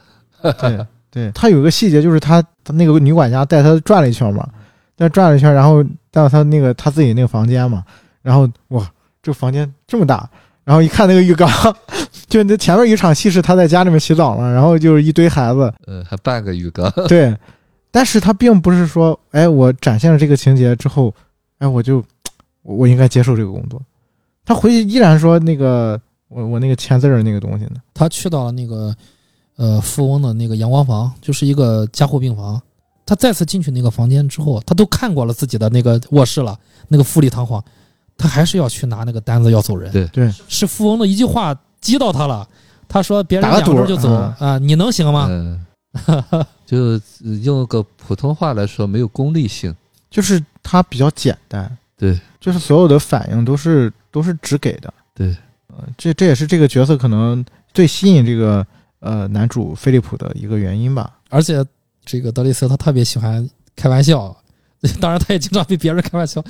[0.60, 4.48] 对对，他有一个细节就是他他那个女管家带他转了一圈嘛，
[5.00, 5.82] 再转了一圈，然后
[6.12, 7.86] 到他那个他自己那个房间嘛，
[8.22, 8.86] 然后哇，
[9.24, 10.30] 这个房间这么大，
[10.66, 11.50] 然后一看那个浴缸，
[12.28, 17.34] 就那前面一场戏是他在家里面洗澡嘛，然后就是一堆孩子，呃，还半个浴缸，对，
[17.92, 21.16] 但是他并不是说，哎，我展现了这个情节之后，
[21.60, 22.04] 哎，我就
[22.64, 23.82] 我我应该接受这个工作，
[24.44, 28.94] 他回去依然说那个我我那个签字儿那个东西呢，他去到了那个
[29.56, 32.62] 呃富翁的那个阳光房，就是一个加护病房。
[33.10, 36.56] 他再次进去那个房间之后，他都看过了自己的那个卧室了，
[36.90, 37.64] 那个富丽堂皇，
[38.16, 39.92] 他还是要去拿那个单子要走人。
[39.92, 42.48] 对对，是富翁的一句话激到他了。
[42.88, 45.26] 他说别人打个赌两周就走嗯啊，你能行吗？
[45.28, 45.66] 嗯，
[46.68, 47.02] 就呃
[47.42, 49.76] 用个普通话来说，没有功利性。
[50.12, 55.36] 就是他比较简单，对，就是所有的反应都是都是直给的，对，
[55.68, 57.44] 呃，这这也是这个角色可能
[57.74, 58.66] 最吸引这个
[59.00, 61.12] 呃男主菲利普的一个原因吧。
[61.30, 61.66] 而且
[62.12, 64.36] 这个德雷斯他特别喜欢开玩笑，
[65.00, 66.44] 当然他也经常被别人开玩笑。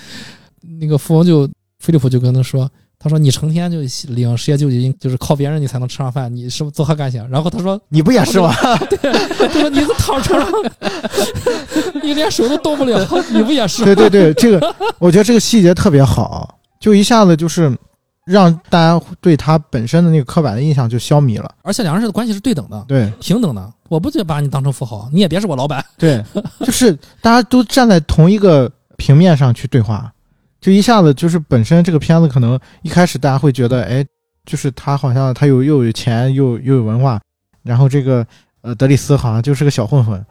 [0.79, 1.45] 那个富翁就
[1.79, 3.79] 菲利普就跟他说：“他说你成天就
[4.13, 8.53] 领失业救济金，就是靠别人你才能吃上饭，你是不是作何感想？”然后他说你不也是吗
[8.89, 9.11] ？：“对
[9.49, 10.49] 他说你都躺床上，
[12.01, 13.83] 你连手都动不了，你不也是？
[13.83, 17.77] 对对对，这个我觉得这个细节特别好，就一下子就是
[18.31, 21.55] 让大家对他本身的那个刻板的印象就消弭了。
[21.63, 25.83] 而且两人的关系是对等的、对平等的，我不就把你当成富豪，你也别是我老板。
[25.97, 26.23] 对，
[26.59, 30.13] 就是大家都站在同一个平面上去对话，
[30.61, 34.05] 就一下子就是本身这个片子可能一开始大家会觉得，哎，
[34.45, 37.19] 就是他好像他有又有钱又又有文化，
[37.63, 38.25] 然后这个
[38.61, 40.23] 呃德里斯好像就是个小混混，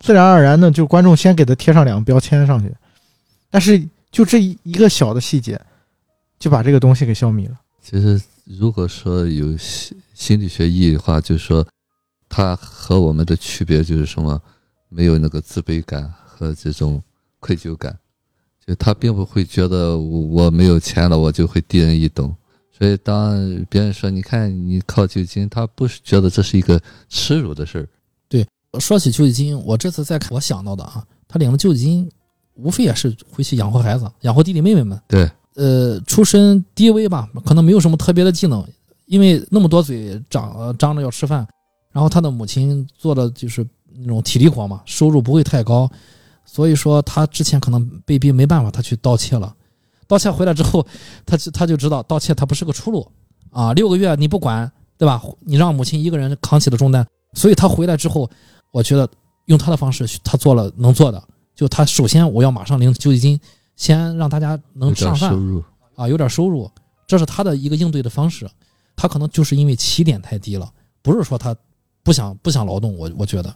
[0.00, 2.70] 自然而然呢，就观众先给他贴上两个标签上去，
[3.50, 5.58] 但是就这一一个小的细节，
[6.38, 7.60] 就把这个东西给消弭了。
[7.82, 11.66] 其实如果说有心心理学意义的话，就是说，
[12.28, 14.40] 它和我们的区别就是什么？
[14.88, 17.02] 没有那个自卑感和这种
[17.40, 17.98] 愧疚感，
[18.64, 22.34] 就他并不会觉得我我没有钱了，我就会低人一等。
[22.70, 23.36] 所以当
[23.68, 27.88] 别人说你看你靠救济金，他不是觉得这是一个耻辱的事儿。
[28.28, 28.46] 对
[28.78, 32.08] 说起救济金，我这次再看，我想到的啊，他领了救济金，
[32.54, 34.98] 无非也是回去养活孩子，养活弟弟妹妹们。
[35.08, 38.64] 对，呃，出身低微吧，可能没有什么特别的技能，
[39.06, 41.46] 因为那么多嘴张张着要吃饭，
[41.92, 45.90] 然后他的母亲做的就是那种体力活嘛，收入不会太高，
[46.44, 49.54] 所以说他之前可能被逼没办法，他去盗窃了。
[50.06, 50.86] 盗窃回来之后，
[51.24, 53.10] 他就他就知道盗窃他不是个出路
[53.50, 55.20] 啊，六个月你不管对吧？
[55.40, 58.30] 你让母亲一个人扛起了重担，所以他回来之后，
[58.70, 59.08] 我觉得
[59.46, 61.22] 用他的方式，他做了能做的，
[61.54, 63.40] 就他首先我要马上领救济金，
[63.76, 65.64] 先让大家能上饭点收入。
[65.94, 66.70] 啊，有点收入，
[67.06, 68.48] 这是他的一个应对的方式。
[68.96, 70.70] 他可能就是因为起点太低了，
[71.02, 71.54] 不是说他
[72.02, 72.96] 不想不想劳动。
[72.96, 73.54] 我我觉得，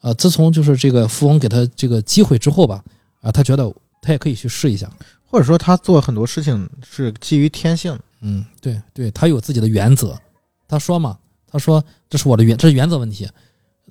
[0.00, 2.82] 呃，自从就是这个富翁给他这个机会之后吧，
[3.20, 4.90] 啊，他觉得他也可以去试一下。
[5.30, 10.18] 或者说他做很多事情是基于天性，嗯，对对，他有自己的原则。
[10.66, 13.28] 他说嘛，他说这是我的原，这是原则问题。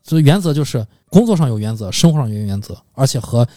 [0.03, 3.47] 所以原则就是工作上有原则，生活上有原则，而且和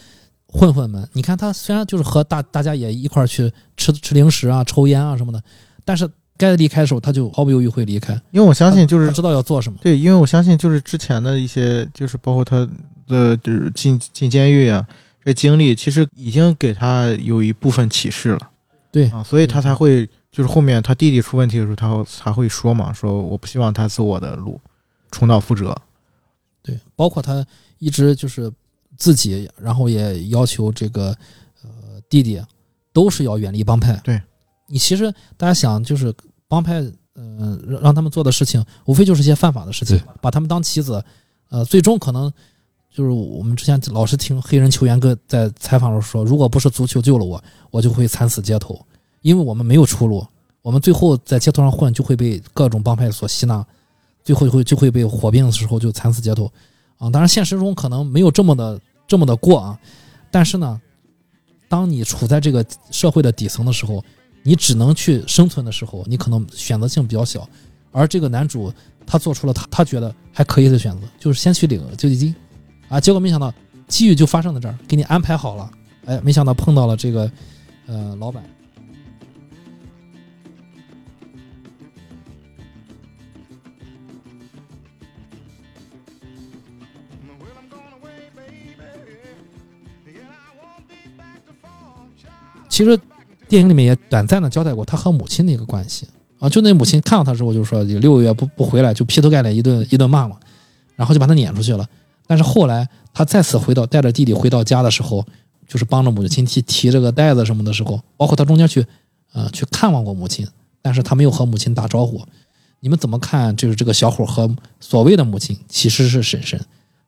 [0.51, 5.41] 混混们，你看他虽然就是和大大家也一块儿去吃吃零食啊、抽烟啊什么的，
[5.85, 8.13] 但是该离开的时候他就毫不犹豫会离开。
[8.31, 9.79] 因为我相信就是知道要做什么。
[9.81, 12.67] 对，因为我相信就是之前的一些，就是包括他
[13.07, 14.85] 的就是进进监狱啊，
[15.23, 18.49] 这经历其实已经给他有一部分启示了
[18.91, 24.59] 对啊，所以他才会就是后面他弟弟出问题的时候，他才会说嘛，说我不希望他走我的路，
[25.11, 25.73] 重蹈覆辙。
[26.61, 27.45] 对，包括他
[27.79, 28.51] 一直就是
[29.01, 31.07] 自己，然后也要求这个
[31.63, 31.69] 呃
[32.07, 32.39] 弟弟
[32.93, 33.99] 都是要远离帮派。
[34.03, 34.21] 对，
[34.67, 36.13] 你其实大家想，就是
[36.47, 36.79] 帮派，
[37.15, 41.03] 嗯、让让他们做的事情，无非就是一些犯法的事情，把他们当棋子，
[41.49, 42.31] 呃，最终可能
[42.93, 48.79] 就是我们之前老是听黑人球员哥在采访的时候说，如果不是足球救了我，我就会惨死街头，
[49.21, 50.23] 因为我们没有出路，
[50.61, 53.65] 我们最后在街头上混，就会被各种帮派所吸纳。
[54.23, 56.45] 最后会就会被火并的时候就惨死街头，
[56.97, 58.79] 啊，当然现实中可能没有这么的
[59.11, 59.77] 这么的过啊，
[60.31, 60.81] 但是呢，
[61.67, 64.01] 当你处在这个社会的底层的时候，
[64.41, 67.45] 你只能去生存的时候，你可能选择性比较小，
[67.91, 68.71] 而这个男主
[69.05, 72.33] 他做出了他他觉得还可以的选择，就是先去领救济金，
[72.87, 73.53] 啊，结果没想到
[73.89, 75.69] 机遇就发生在这儿，给你安排好了，
[76.05, 77.29] 哎，没想到碰到了这个
[77.87, 78.41] 呃老板。
[92.71, 92.97] 其实
[93.49, 96.07] 电影里面也短暂的交代过他和母亲的一个关系
[96.39, 100.37] 啊，就那母亲看到他之后就说有六个月不不回来，就劈头盖脸一顿一顿骂嘛，
[100.95, 101.85] 然后就把他撵出去了。
[102.25, 105.23] 但是后来他再次回到带着弟弟回到家的时候，
[105.67, 108.85] 就是帮着母亲提提这个袋子什么的时候，包括他中间去
[109.33, 110.47] 呃去看望过母亲，
[110.81, 112.23] 但是他没有和母亲打招呼。
[112.79, 113.53] 你们怎么看？
[113.57, 116.59] 就是这个小伙和所谓的母亲其实是婶婶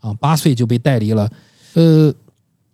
[0.02, 1.32] 啊，八岁就被带离了。
[1.73, 2.13] 呃，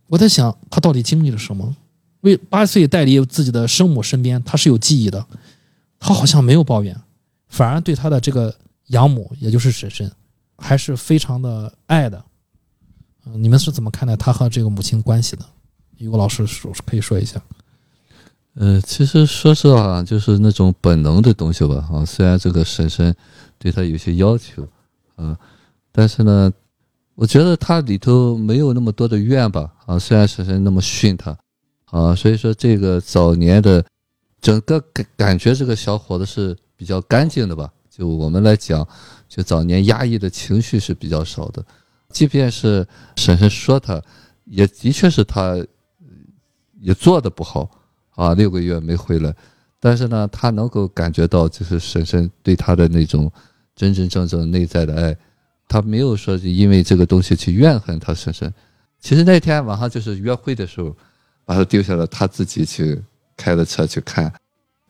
[0.07, 1.75] 我在想他到底经历了什么？
[2.21, 5.25] 为八岁带离自己的生母身边，他是有记忆的，
[5.99, 6.95] 他好像没有抱怨，
[7.47, 8.53] 反而对他的这个
[8.87, 10.11] 养母，也就是婶婶，
[10.57, 12.23] 还是非常的爱的。
[13.25, 15.45] 嗯、你们是怎么看待他和这个母亲关系的？
[15.97, 17.41] 于果老师说可以说一下。
[18.55, 23.15] 呃，其实说实话，就是那种本能的东西吧，啊，虽然这个婶婶
[23.57, 24.67] 对他有些要求，
[25.15, 25.37] 啊，
[25.91, 26.51] 但是呢，
[27.15, 31.37] 我觉得他里头没有那么多的怨吧，啊，虽然婶婶那么训他，
[31.91, 33.83] 啊，所以说这个早年的
[34.41, 38.87] 整个感感觉，这个小伙子是比较干净的吧，就我们来讲，
[39.27, 41.65] 就早年压抑的情绪是比较少的，
[42.09, 44.01] 即便是婶婶说他，
[44.45, 45.57] 也的确是他
[46.79, 47.69] 也做的不好。
[48.15, 49.33] 啊，六个月没回来，
[49.79, 53.31] 但是呢，他能够感觉到，就是婶婶对他的那种
[53.73, 55.15] 真真正正内在的爱，
[55.69, 58.53] 他没有说是因为这个东西去怨恨他婶婶。
[58.99, 60.93] 其实那天晚上就是约会的时候，
[61.49, 63.01] 把他丢下了，他自己去
[63.35, 64.31] 开的车去看，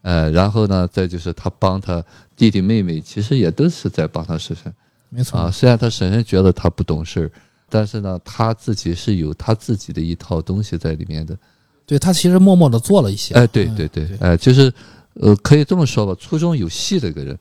[0.02, 2.04] 呃，然后呢，再就是他帮他
[2.36, 4.74] 弟弟妹妹，其实也都是在帮他婶婶
[5.08, 5.50] 没错啊。
[5.50, 7.32] 虽然他婶婶觉得他不懂事儿，
[7.70, 11.34] 但是呢，他自己是有他自己的一套东西在里面的。
[11.86, 13.34] 对他其实默默的做了一些。
[13.36, 14.70] 哎，对嗯对对，哎，就是，
[15.14, 17.40] 呃，可以这么说吧，粗中有细的一个人，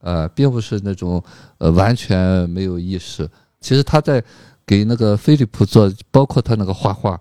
[0.00, 1.22] 呃，并不是那种
[1.58, 3.30] 呃完全没有意识。
[3.60, 4.20] 其实他在
[4.66, 7.18] 给那个菲利普做，包括他那个画画，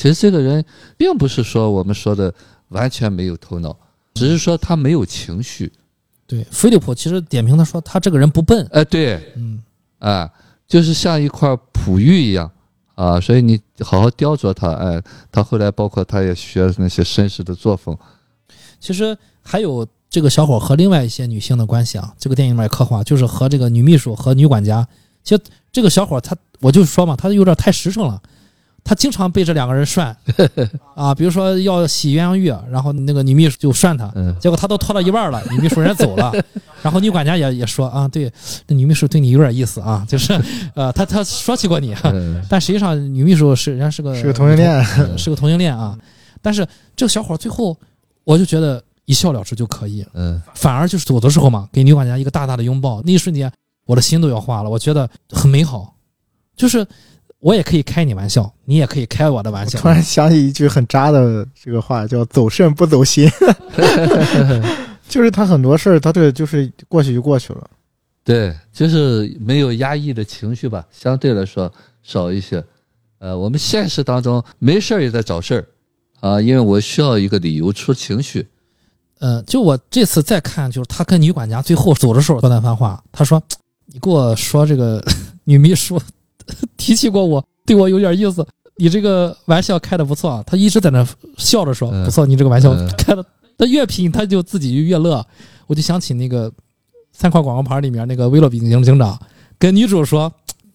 [0.00, 0.64] 其实这个人
[0.96, 2.32] 并不是说我们说的
[2.68, 3.76] 完全没有头脑，
[4.14, 5.70] 只是说他没有情绪。
[6.26, 8.66] 对，菲利普其实点评他说他这个人不笨。
[8.72, 9.62] 哎，对，嗯，
[9.98, 10.30] 啊，
[10.66, 12.50] 就是像一块璞玉一样
[12.94, 17.94] 啊，所以你好好雕琢他，哎，他后来包括他也学那些绅士的作风，
[18.80, 24.88] 其实还有这个小伙和另外一些女性的关系啊，这个电影里面刻画，就是和这个女秘书和女管家。
[25.22, 28.22] 其实这个小伙他，我就说嘛，他有点太实诚了，
[28.82, 30.16] 他经常被这两个人涮。
[30.94, 36.32] 啊，比如说要洗鸳鸯浴，然后那个女秘书就涮他，嗯，结果他都拖到一半了，女秘书人家走了，
[36.82, 38.30] 然后女管家也也说啊，对，
[38.66, 40.32] 那女秘书对你有点意思啊， 就是
[40.74, 42.42] 呃，他他说起过你，嗯。
[42.48, 45.96] 但实际上女秘书是人家是个是个同性恋，呃是个同性恋啊。
[46.42, 46.66] 但是
[46.96, 47.76] 这个小伙最后，
[48.24, 50.40] 我就觉得一笑了之就可以，嗯。
[50.54, 53.50] 反而就是走的时候嘛，给女管家一个大大的拥抱，那一瞬间
[53.86, 55.94] 我的心都要化了，我觉得很美好。
[56.56, 56.86] 就是
[57.40, 59.78] 我也可以开你玩笑，你也可以开我的玩笑。
[59.78, 63.28] 突然想起一句很渣的这个话，叫“走肾不走心”，
[65.08, 67.68] 就是他很多事儿，他这个就是过去就过去了。
[68.22, 71.72] 对，就是没有压抑的情绪吧，相对来说
[72.02, 72.62] 少一些。
[73.18, 75.66] 呃，我们现实当中没事儿也在找事儿
[76.20, 78.46] 啊，因为我需要一个理由出情绪。
[79.18, 83.42] 呃，就我这次再看，就是他跟女管家最后走的时候说那番话，他说
[83.86, 85.02] ：“你给我说这个
[85.44, 86.00] 女秘书
[86.76, 88.46] 提起过我，对我有点意思。
[88.76, 93.24] 你这个玩笑开的不错啊。”他一直在那笑着说：“嗯不错，你这个玩笑嗯开的。”
[93.58, 95.24] 他越品他就自己就越乐。
[95.66, 96.50] 我就想起那个
[97.12, 99.18] 三块广告牌里面那个威洛比警警长
[99.58, 100.32] 跟女主说：“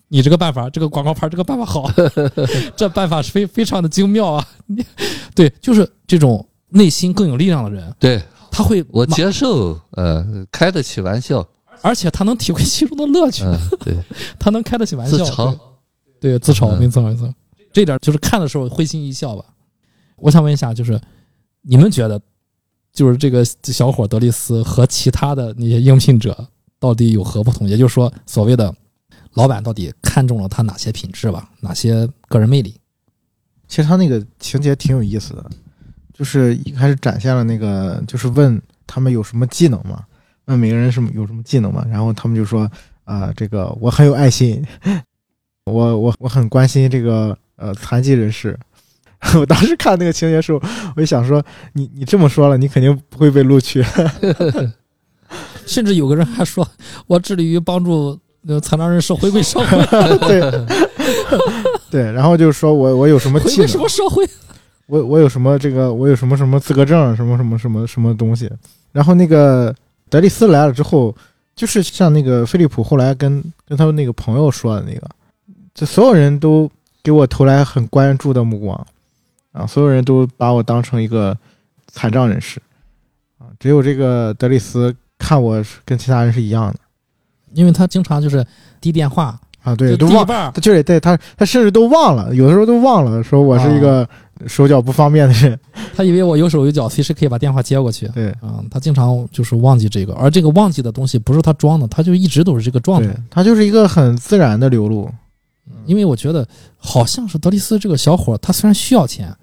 [0.08, 1.92] 你这个办法，这个广告牌这个办法好，
[2.78, 4.48] 这办法是非非常的精妙啊。
[5.36, 11.46] ”对，就是这种内心更有力量的人，对他会我接受，呃，开得起玩笑，
[11.86, 13.96] 而且他能体会其中的乐趣，嗯，对，
[14.40, 15.56] 他能开得起玩笑，自嘲，
[16.20, 17.32] 对，自嘲，嗯没错没错，
[17.72, 19.46] 这点就是看的时候会心一笑吧。
[20.16, 21.00] 我想问一下，就是
[21.62, 22.20] 你们觉得，
[22.92, 26.48] 就是这个小伙德利斯和其他的那些应聘者
[26.80, 27.70] 到底有何不同？
[27.70, 28.74] 也就是说，所谓的
[29.34, 32.74] 老板到底看中了他哪些品质吧，哪些个人魅力？
[33.68, 35.52] 其实他那个情节挺有意思的，
[36.12, 40.04] 就是一开始展现了那个，就是问他们有什么技能嘛，
[40.46, 42.70] 问每个人什么有什么技能嘛，然后他们就说
[43.04, 44.66] 啊、这个我很有爱心，
[45.66, 48.58] 我我我很关心这个呃残疾人士。
[49.40, 50.62] 我当时看那个情节的时候，
[50.96, 51.44] 我就想说，
[51.74, 53.84] 你你这么说了，你肯定不会被录取。
[55.66, 56.68] 甚至有个人还说，
[57.08, 60.66] 我致力于帮助呃残障人士回归社会，对
[61.90, 64.28] 对，然后就是说我我有什么技能回归什，么社会？
[64.86, 68.52] 我我有什么这个，我有什么什么资格证，什么什么什么什么东西。
[68.92, 69.74] 然后那个
[70.10, 71.16] 德利斯来了之后，
[71.56, 75.10] 就是像那个菲利普后来跟跟他们那个朋友说的那个，
[75.74, 76.70] 就所有人都
[77.04, 78.88] 给我投来很关注的目光
[79.52, 81.38] 啊，所有人都把我当成一个
[81.88, 82.62] 残障人士
[83.38, 86.80] 啊，只有这个德利斯看我是跟其他人是一样的。
[87.54, 88.46] 因为他经常就是
[88.82, 94.08] 滴电话，啊，对，都忘，他就是对他，他甚至都忘了，有的时候都忘了，说我是一个
[94.48, 95.60] 手脚不方便的人。
[95.96, 98.08] 他以为我有手有脚，随时可以把电话接过去。
[98.10, 105.10] 对嗯，他经常就是忘记这个，而这个忘记的东西不是他装的，他就一直都是这个状态。，他就是一个很自然的流露。
[105.86, 109.36] 因为我觉得好像是德里斯这个小伙，他虽然需要钱，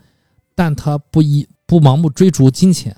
[0.55, 2.95] 但他不一不盲目追逐金钱。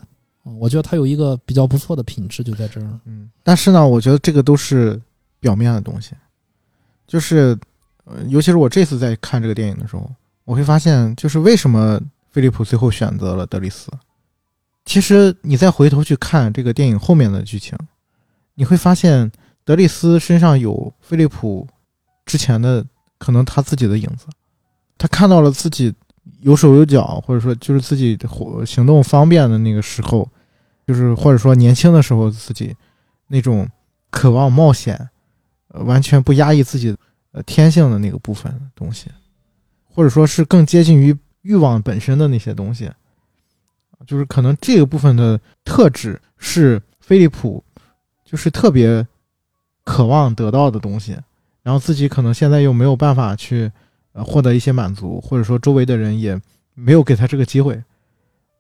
[0.47, 2.86] 嗯我觉得他有一个比较不错的品质就在这儿。
[3.07, 5.01] 嗯，但是呢，我觉得这个都是
[5.40, 6.12] 表面的东西，
[7.07, 7.59] 就是，
[8.05, 10.11] 呃，尤其是我这次在看这个电影的时候，
[10.45, 13.90] 我会发现，就是为什么菲利普最后选择了德里斯。
[14.84, 17.78] 其实你再回头去看这个电影后面的剧情，
[18.55, 19.32] 你会发现
[19.64, 21.66] 德里斯身上有菲利普
[22.26, 22.84] 之前的
[23.16, 24.26] 可能他自己的影子，
[24.99, 25.95] 他看到了自己
[26.40, 30.28] 有手有脚，或者说就是自己活行动方便的那个时候，
[30.86, 32.76] 就是或者说年轻的时候自己
[33.28, 33.66] 那种
[34.11, 35.09] 渴望冒险，
[35.68, 36.95] 呃，完全不压抑自己
[37.32, 39.07] 呃天性的那个部分东西，
[39.95, 42.90] 或者说是更接近于欲望本身的那些东西，
[44.07, 47.62] 就是可能这个部分的特质是菲利普
[48.24, 49.07] 就是特别
[49.84, 51.16] 渴望得到的东西，
[51.62, 53.70] 然后自己可能现在又没有办法去
[54.12, 56.40] 呃获得一些满足，或者说周围的人也
[56.74, 57.80] 没有给他这个机会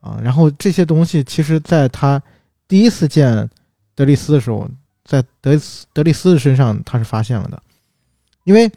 [0.00, 0.20] 啊。
[0.22, 2.22] 然后这些东西其实在他
[2.68, 3.50] 第一次见
[3.94, 4.68] 德利斯的时候，
[5.04, 5.58] 在德
[5.92, 7.60] 德利斯的身上他是发现了的，
[8.44, 8.70] 因为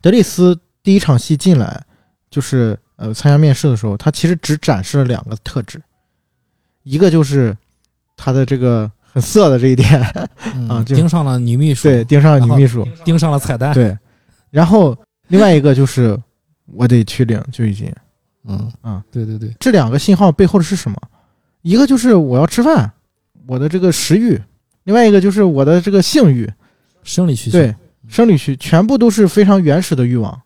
[0.00, 1.82] 德利斯第一场戏进来
[2.30, 5.80] 就是呃参加面试的时候，他其实只展示了两个特质，
[6.82, 7.56] 一个就是
[8.16, 10.00] 他的这个很色的这一点，
[10.54, 13.74] 嗯啊就盯上了女秘书，对，盯上了女秘书，盯上了彩蛋。
[13.74, 13.96] 对，
[14.50, 14.96] 然后
[15.28, 16.18] 另外一个就是
[16.66, 17.92] 我得去领就已经，
[18.44, 20.96] 嗯啊，对对对，这两个信号背后的是什么？
[21.62, 22.90] 一个就是我要吃饭，
[23.46, 24.38] 我的这个食欲；
[24.84, 26.50] 另外一个就是我的这个性欲，
[27.02, 27.58] 生理需求。
[27.58, 27.74] 对，
[28.08, 30.40] 生理需，全部都是非常原始的欲望。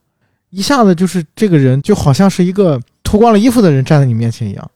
[0.55, 4.71] 一下子就是这个人就好像是一个脱光了衣服的人站在你面前一样。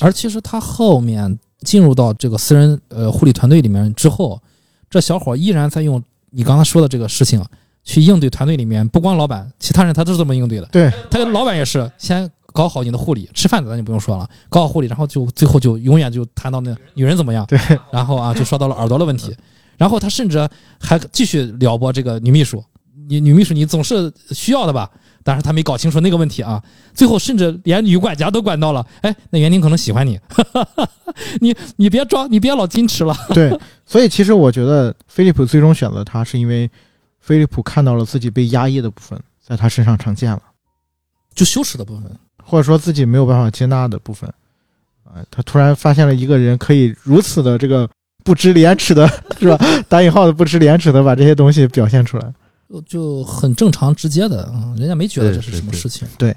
[0.00, 4.40] 而其实他后面进入到这个私人呃护理团队里面之后，
[4.88, 7.44] 这小伙依然在用你刚才说的这个事情
[7.84, 10.66] 去应对团队里面，不光老板，其他人他都是这么应对的。
[10.72, 17.58] 对，他跟老板也是先搞好你的护理，吃饭咱就不用说了，搞好护理，然后就最后就永远就谈到那女人怎么样，对，
[17.92, 19.34] 然后啊就说到了耳朵的问题，
[19.76, 20.48] 然后他甚至
[20.80, 22.62] 还继续撩拨这个女秘书，
[23.08, 24.90] 你女秘书你总是需要的吧？
[25.22, 26.62] 但是他没搞清楚那个问题啊，
[26.94, 30.20] 最后甚至连女管家都管到了，哎，那园丁可能喜欢你，
[31.42, 36.70] 你你别装，你别老矜持了，对， 所以其实我觉得菲利普最终选择他，是因为
[37.18, 40.40] 菲利普看到了自己被压抑的部分在他身上呈现了。
[41.34, 42.04] 就羞耻的部分，
[42.44, 44.32] 或者说自己没有办法接纳的部分，
[45.02, 47.90] 啊、他突然发现了一个人可以如此的这个
[48.22, 49.08] 不知廉耻的，
[49.40, 49.58] 是吧？
[49.88, 52.32] 打引号的不知廉耻的把这些东西表现出来。
[52.86, 56.06] 就很正常直接的，嗯，人家没觉得这是什么事情。
[56.18, 56.36] 对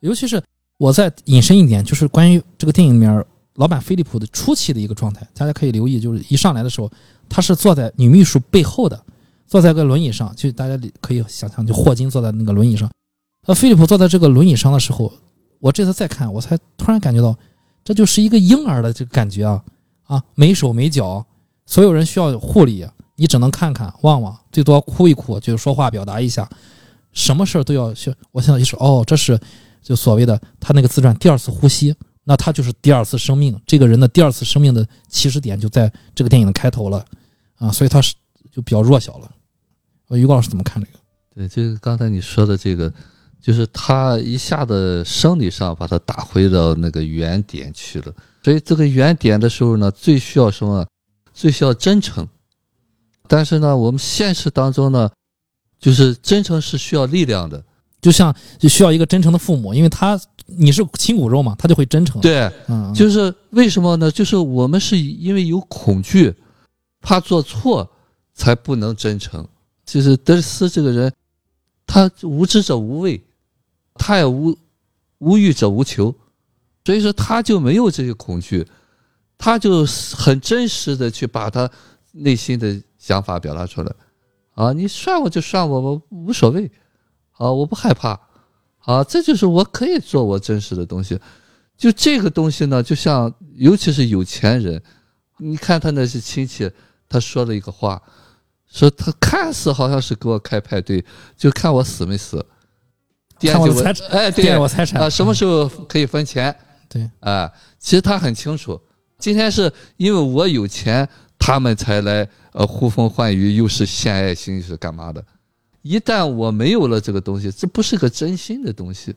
[0.00, 0.42] 尤其是
[0.78, 3.24] 我再引申一点，就是关于这个电影里面
[3.54, 6.90] 老板菲利普的初期的一个状态，大家可以留意，就是一上来的时候，
[7.28, 9.00] 他是坐在女秘书背后的，
[9.46, 12.90] 坐在个轮椅上，就大家可以想象，就霍金坐在那个轮椅上，
[13.46, 15.12] 那，菲利普坐在这个轮椅上的时候，
[15.60, 17.36] 我这次再看，我才突然感觉到，
[17.84, 19.62] 这就是一个婴儿的这个感觉啊
[20.04, 21.24] 啊，没手没脚，
[21.64, 22.86] 所有人需要护理，
[23.16, 26.48] 你只能看看望望，最多哭一哭，就是说话表达一下，
[27.12, 28.14] 什么事儿都要去。
[28.32, 29.38] 我现在就说，哦，这是
[29.82, 31.94] 就所谓的他那个自传第二次呼吸，
[32.24, 37.04] 那他就是第二次生命，这个人的第二次生命的起始点就在这个电影的开头了
[37.56, 38.14] 啊，所以他是
[38.50, 39.30] 就比较弱小了。
[40.08, 40.98] 呃，于光老师怎么看这个？
[41.34, 42.92] 对，这个刚才你说的这个，
[43.40, 48.12] 就是他一下子生理上把他打回到那个原点去了。
[48.42, 50.84] 所以这个原点的时候呢，最需要什么？
[51.32, 52.26] 最需要真诚。
[53.28, 55.10] 但是呢，我们现实当中呢，
[55.78, 57.62] 就是真诚是需要力量的。
[58.00, 64.10] 就像就需要一个真诚的父母，因为他你是亲骨肉嘛，他就会真诚。，对，嗯，就是为什么呢？
[64.10, 66.34] 就是我们是因为有恐惧，
[67.00, 67.90] 怕做错，
[68.34, 69.48] 才不能真诚。
[69.86, 71.10] 就是德里斯这个人，
[71.86, 73.24] 他无知者无畏，
[73.94, 74.54] 他也无
[75.16, 76.14] 无欲者无求，
[76.84, 78.66] 所以说他就没有这些恐惧，
[79.38, 81.70] 他就很真实的去把他
[82.12, 83.92] 内心的想法表达出来。
[84.54, 86.70] 啊，你涮我就涮我，我无所谓，
[87.32, 88.18] 啊，我不害怕，
[88.78, 91.20] 啊，这就是我可以做我真实的东西。
[91.76, 94.82] 就这个东西呢，就像尤其是有钱人，
[95.38, 96.70] 你看他那些亲戚，
[97.06, 98.00] 他说了一个话，
[98.66, 101.04] 说他看似好像是给我开派对，
[101.36, 102.42] 就看我死没死，
[103.40, 106.56] 看我的惦记财产哎，对惦记我财产啊，什么时候可以分钱？
[106.88, 108.80] 对，啊，其实他很清楚，
[109.18, 111.06] 今天是因为我有钱，
[111.46, 115.22] 他们才来呃呼风唤雨，又是献爱心，是干嘛的？
[115.82, 119.14] 一旦我没有了这个东西，这不是个真心的东西，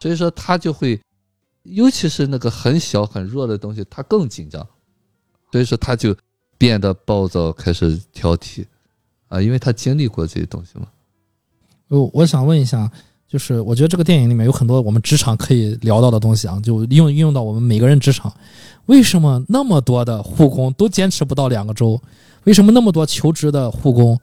[0.00, 1.00] 所以说他就会，
[1.62, 4.66] 尤其是那个很小很弱的东西，他更紧张，
[5.52, 6.16] 所以说他就
[6.58, 8.66] 变得暴躁，开始挑剔，
[9.28, 10.88] 啊，因为他经历过这些东西嘛。
[11.86, 12.90] 我我想问一下，
[13.36, 18.32] 就是我觉得这个电影里面有很多我们职场可以聊到的东西啊，就用运用到我们每个人职场。
[18.86, 22.00] 为什么那么多的护工都坚持不到两个周？
[22.44, 24.18] 为什么那么多求职的护工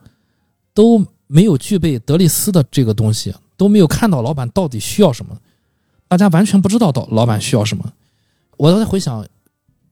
[0.74, 5.38] 都没有具备德利斯的这个东西，都没有看到老板到底需要什么？
[6.08, 7.86] 大家完全不知道到老板需要什么。
[8.58, 9.24] 我在回想，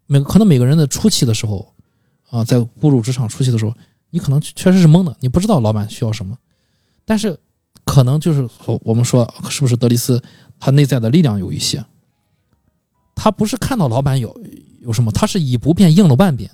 [0.08, 1.72] 每可能每个人的初期的时候，
[2.32, 3.74] 啊，在步入职场初期的时候，
[4.10, 6.36] 你可能确实是懵的，你不知道老板需要什么，
[7.06, 7.38] 但是
[7.86, 8.48] 可能就是
[8.84, 10.22] 我们说是不是德里斯
[10.60, 11.84] 他内在的力量有一些，
[13.16, 14.42] 他不是看到老板有
[14.82, 16.50] 有什么，他是以不变应了万变，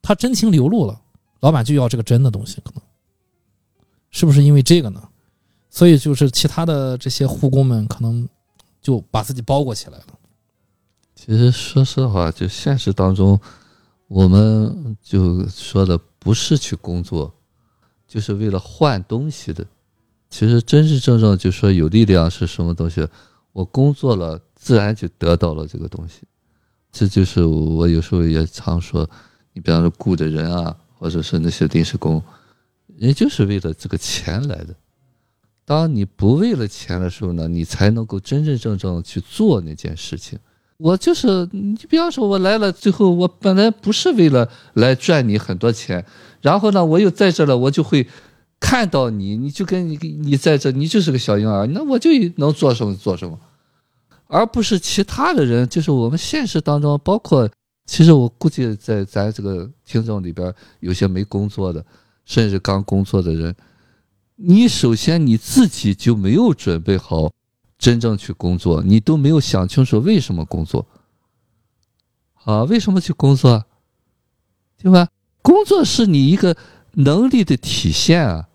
[0.00, 1.00] 他真情流露了。
[1.40, 2.82] 老板就要这个真的东西，可能
[4.10, 5.02] 是不是因为这个呢？
[5.70, 8.28] 所以就是其他的这些护工们可能
[8.80, 10.04] 就把自己包裹起来了。
[11.14, 13.40] 其实说实话，就现实当中，
[14.08, 17.32] 我们就说的不是去工作，
[18.06, 19.66] 就是为了换东西的。
[20.32, 23.06] 其实真真正正就说有力量是什么东西？
[23.52, 26.22] 我工作了，自然就得到了这个东西。
[26.90, 29.08] 这就是我有时候也常说，
[29.52, 30.74] 你比方说雇的人啊。
[31.02, 32.22] 或者是那些临时工，
[32.96, 34.72] 人就是为了这个钱来的。
[35.64, 40.38] 当你不为了钱的时候呢，你才能够真真正正去做那件事情。
[40.76, 46.06] 我就是你，比方说，我来了，最后我本来不是为了来赚你很多钱，
[46.40, 48.06] 然后呢，我又在这了，我就会
[48.62, 53.36] 看到你，你就跟你你在这，你就是个小婴儿，那我就能做什么做什么，
[54.28, 57.50] 而不是其他的人，就是我们现实当中包括。
[57.84, 61.84] 其实我估计，在咱这个听众里边，有些没工作的，
[62.24, 63.54] 甚至刚工作的人，
[64.36, 67.32] 你首先你自己就没有准备好
[67.76, 70.86] 真正去工作，你都没有想清楚为什么工作，
[72.44, 73.64] 啊，为什么去工作，
[74.80, 75.08] 对吧？
[75.42, 76.56] 工作是你一个
[76.92, 78.48] 能力的体现啊，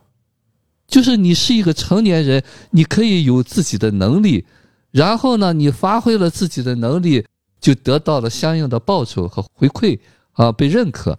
[0.88, 4.46] 就是你是一个成年人，你可以有自己的能力，
[4.92, 7.26] 然后呢，你发挥了自己的能力。
[7.60, 10.00] 就得到了相应的报酬和回馈
[10.34, 11.18] 啊，被认可，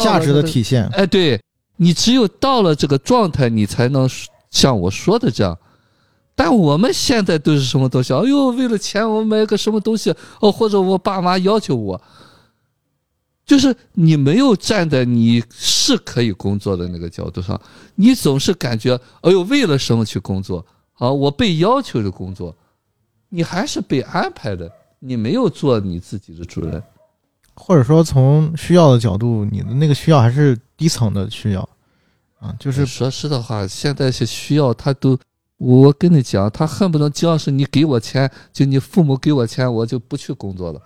[0.00, 0.86] 价值的体现。
[0.92, 1.38] 哎，对
[1.76, 4.08] 你只有到了这个状态，你才能
[4.52, 5.58] 像我说的这样。
[6.36, 8.14] 但我们现在都是什么东西？
[8.14, 12.00] 哎呦，为了钱，我买个什么东西哦，或者我爸妈要求我，
[13.44, 15.42] 就是你没有站在你
[15.90, 17.60] 是可以工作的那个角度上，
[17.94, 20.64] 你总是感觉哎呦，为了什么去工作？
[20.94, 22.56] 啊，我被要求的工作，
[23.28, 24.70] 你还是被安排的。
[25.02, 26.82] 你没有做你自己的主人，
[27.54, 31.66] 或者说从需要的角度，你的那个需要还是低层的需要，
[32.38, 35.18] 啊，就是说实的话，现在是需要他都，
[35.56, 40.80] 我跟你讲，他恨不得只要是你给我钱，就你父母给我钱，我就不去工作了。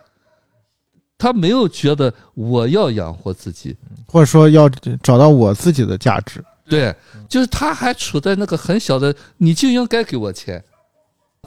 [1.25, 3.75] 他没有觉得我要养活自己，
[4.07, 4.69] 或者说要
[5.03, 6.45] 找到我自己的价值。
[6.69, 6.95] 对，
[7.27, 10.63] 就是他还处在那个很小的，你就应该给我钱，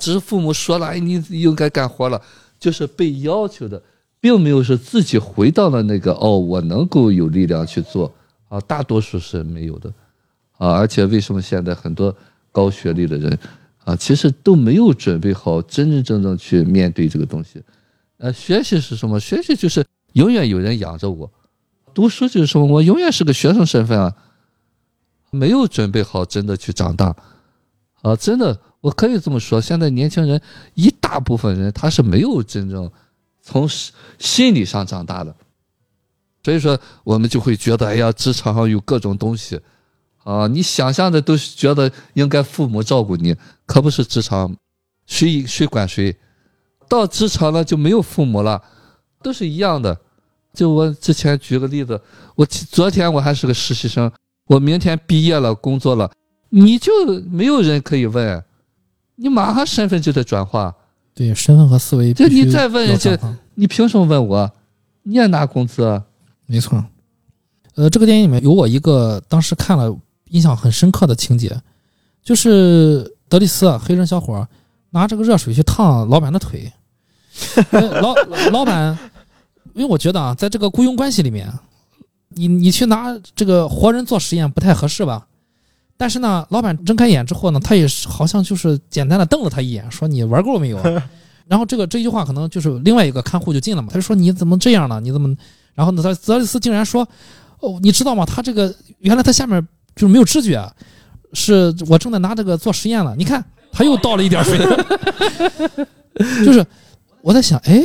[0.02, 2.20] 只是父母说了，哎，你应该干活了。
[2.60, 3.80] 就是被要求的，
[4.20, 8.12] 并没有说自己回到了那个哦，我能够有力量去做
[8.50, 9.94] 啊，大多数是没有的
[10.58, 10.72] 啊。
[10.72, 12.16] 而且为什么现在很多
[12.52, 13.38] 高学历的人
[13.84, 17.62] 啊，其实都没有准备好真真正正去面对这个东西？
[18.18, 19.20] 呃，学习是什么？
[19.20, 21.32] 学习就是永远有人养着我，
[21.94, 22.66] 读书就是什么？
[22.66, 24.16] 我永远是个学生身份啊，
[25.32, 27.16] 没有准备好真的去长大
[28.02, 28.60] 啊，真的。
[28.80, 30.40] 我可以这么说，现在年轻人
[30.76, 32.90] 一大部分人他是没有真正
[33.42, 33.68] 从
[34.20, 35.36] 心理上长大的，
[36.44, 39.60] 所以说我们就会觉得，哎呀，职场上有各种东西
[40.24, 44.56] 啊，你想象的都觉得应该父母照顾你，可不是职场
[45.08, 46.16] 谁谁管谁，
[46.88, 48.62] 到职场了就没有父母了，
[49.22, 49.98] 都是一样的。
[50.54, 52.02] 就我之前举个例子，
[52.36, 54.12] 我昨天我还是个实习生，
[54.48, 56.10] 我明天毕业了工作了，
[56.50, 56.92] 你就
[57.30, 58.44] 没有人可以问。
[59.16, 60.74] 你马上身份就得转化，
[61.14, 62.14] 对身份和思维。
[62.14, 63.18] 就你再问人家，
[63.56, 64.52] 你凭什么问我？
[65.04, 66.02] 你也拿工资？
[66.46, 66.84] 没错。
[67.76, 69.96] 呃，这个电影里面有我一个当时看了
[70.30, 71.56] 印象很深刻的情节，
[72.24, 74.48] 就是德丽斯黑人小伙
[74.90, 76.72] 拿这个热水去烫老板的腿。
[78.02, 78.14] 老
[78.52, 78.98] 老板，
[79.74, 81.52] 因为我觉得啊，在这个雇佣关系里面，
[82.30, 85.26] 你你去拿这个活人做实验不太合适吧？
[85.98, 90.78] 但是呢，老板睁开眼之后呢，他也是好像就是简单的瞪了他一眼，说你玩够了没有？
[91.48, 95.00] 然后这个这句话可能就是另外一个看护就进了嘛，他就说你怎么这样呢？
[95.00, 95.36] 你怎么？
[95.74, 97.08] 然后呢，他泽里斯竟然说，
[97.60, 98.26] 哦，你知道吗？
[98.26, 99.66] 他这个原来他下面
[99.96, 100.70] 就是没有知觉，
[101.34, 104.58] 是我正在拿这个做实验了，你看他又倒了一点水，
[106.46, 106.66] 就是
[107.28, 107.84] 我在想，哎，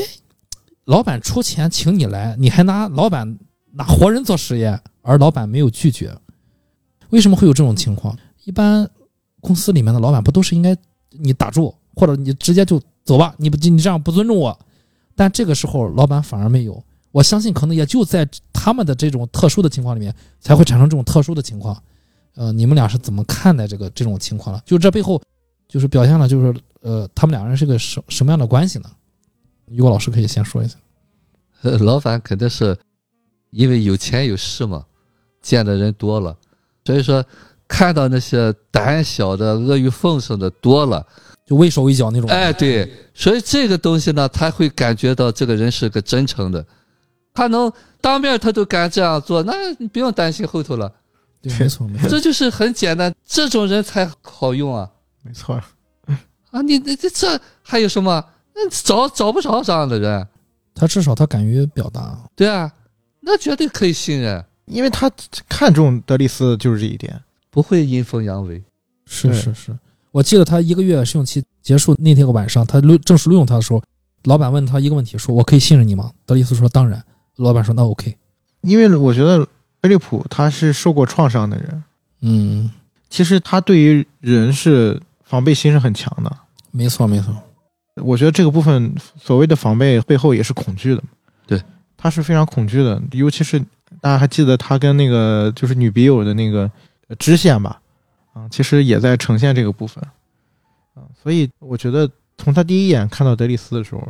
[0.85, 3.37] 老板出钱请你来，你还拿老板
[3.73, 6.17] 拿活人做实验，而老板没有拒绝，
[7.11, 8.17] 为什么会有这种情况？
[8.45, 8.89] 一般
[9.41, 10.77] 公司里面的老板不都是应该
[11.11, 14.57] 你打住，或者你直接就走吧，你不你这样不尊重我，
[15.17, 16.81] 但这个时候老板反而没有。
[17.11, 21.77] 我相信可能也就在他们的这种特殊的情况里面，才会产生这种特殊的情况。
[22.37, 24.63] 呃，你们俩是怎么看待这个这种情况了？
[24.65, 25.21] 就这背后，
[25.67, 28.89] 就是表现了，就是呃，他们两人是个什什么样的关系呢？
[29.73, 30.77] 于果老师可以先说一下。
[31.63, 32.77] 呃 老板肯定是
[33.51, 34.85] 因为有钱有势嘛，
[35.41, 36.37] 见的人多了，
[36.85, 37.25] 所以说
[37.69, 41.07] 看到那些胆小的、阿谀奉承的多了，
[41.47, 42.29] 就畏手畏脚那种。
[42.29, 46.65] 哎，对，所以这个东西呢，他会感觉到这个人是个真诚的，
[47.33, 50.93] 他能当面他都敢这样做，那你不用担心后头了，
[51.41, 52.09] 对，没错没错。
[52.09, 54.91] 这就是很简单，这种人才好用啊
[55.23, 55.55] 没错，
[56.51, 56.61] 啊！
[56.63, 58.25] 你你这这还有什么？
[58.55, 60.27] 那找找不着这样的人，
[60.75, 62.19] 他至少他敢于表达。
[62.37, 62.71] 对啊，
[63.21, 65.11] 那绝对可以信任，因为他
[65.49, 67.21] 看中德里斯就是这一点。
[67.51, 68.63] 不会阴奉阳违。
[69.05, 69.79] 是是是，
[70.11, 73.83] 我记得他一个月试用期结束那天个晚上，他录正式录用他的时候，
[74.25, 76.11] 老板问他一个问题，说我可以信任你吗？
[76.25, 77.05] 德里斯说当然。
[77.37, 78.17] 老板说那 OK。
[78.63, 79.47] 因为我觉得
[79.83, 81.85] 菲利普他是受过创伤的人，
[82.21, 82.71] 嗯，
[83.11, 86.35] 其实他对于人是防备心是很强的。
[86.71, 87.35] 没错没错。
[87.97, 91.03] 我觉得这个部分所谓的防备背后也是恐惧的。
[91.47, 91.63] 对，
[91.97, 93.59] 他是非常恐惧的，尤其是
[94.01, 96.71] 大家还记得他跟那个就是女笔友的那个
[97.09, 97.81] 呃支线吧？
[98.33, 100.03] 啊，其实也在呈现这个部分。
[100.95, 104.07] 啊，所以我觉得从他第一眼看到德里斯的时候，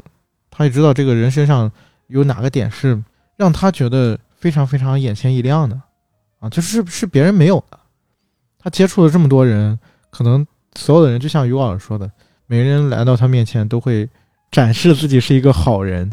[0.50, 1.70] 他也知道这个人身上
[2.06, 3.02] 有哪个点是
[3.36, 5.80] 让他觉得非常非常眼前一亮的。
[6.38, 7.78] 啊，就是是别人没有的。
[8.58, 9.76] 他接触了这么多人，
[10.10, 12.08] 可能所有的人就像于老师说的。
[12.46, 14.08] 每个人来到他面前都会
[14.50, 16.10] 展示自己是一个好人，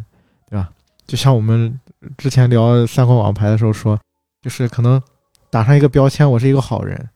[0.49, 0.69] 对吧？
[1.05, 1.77] 就像我们
[2.17, 3.99] 之前聊三国王牌的时候说，
[4.41, 5.01] 就是可能
[5.49, 7.09] 打上一个标签，我是一个好人，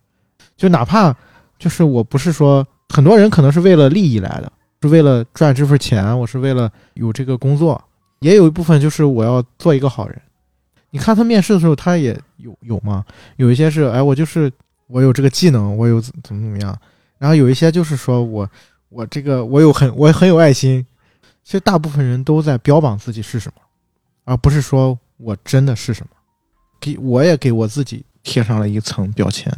[0.58, 1.16] 就哪怕
[1.58, 4.52] 就是我不是说很多人可能是为了利益来的，
[4.82, 7.82] 是为了赚这份钱，我是为了有这个工作，
[8.20, 10.22] 也有一部分就是我要做一个好人。
[10.90, 13.06] 你看他面试的时候，他也有有吗？
[13.38, 14.52] 有一些是哎，我就是
[14.88, 16.78] 我有这个技能，我有怎么怎么样，
[17.20, 18.50] 然后有一些就是说我。
[18.94, 20.86] 我这个我有很我很有爱心，
[21.44, 23.62] 其实大部分人都在标榜自己是什么，
[24.24, 26.12] 而不是说我真的是什么。
[26.80, 29.52] 给我也给我自己贴上了一层标签，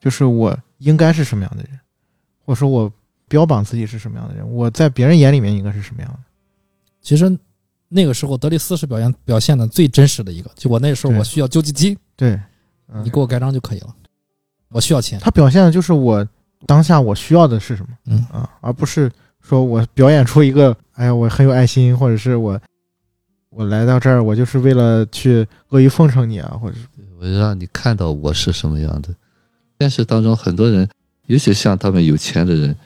[0.00, 1.78] 就是我应该是什么样的人，
[2.44, 2.92] 或者说我
[3.28, 6.18] 标榜自己是什么样的人，我在别人眼里面应该是什么样的。
[7.00, 7.36] 其实
[7.88, 12.40] 那个时候德里斯是表现表现的最真实的一个，就我那时候我需要救济金，对，
[12.88, 13.94] 嗯你给我盖章就可以了，
[14.68, 15.18] 我需要钱。
[15.18, 16.24] 他表现的就是我
[16.66, 17.88] 当下我需要的是什么。
[18.06, 19.10] 嗯啊，而不是
[19.40, 22.60] 说我表演出一个，哎呀，我很有爱心，或者是我
[23.50, 26.86] 我来到这儿，我就是为了去阿谀奉承你啊，或者是
[27.18, 29.08] 我让你看到我是什么样的。
[29.78, 30.88] 现实当中，很多人，
[31.26, 32.76] 尤其像他们有钱的人，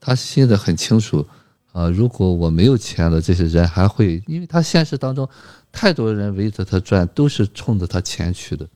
[0.00, 1.24] 他心里很清楚
[1.72, 1.88] 啊。
[1.88, 5.28] 如果我没有钱了，这些人还会，因为他现实当中
[5.70, 8.66] 太多人围着他转，都是冲着他钱去的，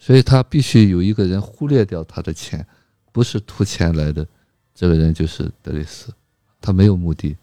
[0.00, 2.66] 所以他必须有一个人忽略掉他的钱，
[3.12, 4.26] 不是图钱来的。
[4.74, 6.12] 这个人就是德雷斯，
[6.60, 7.36] 他没有目的，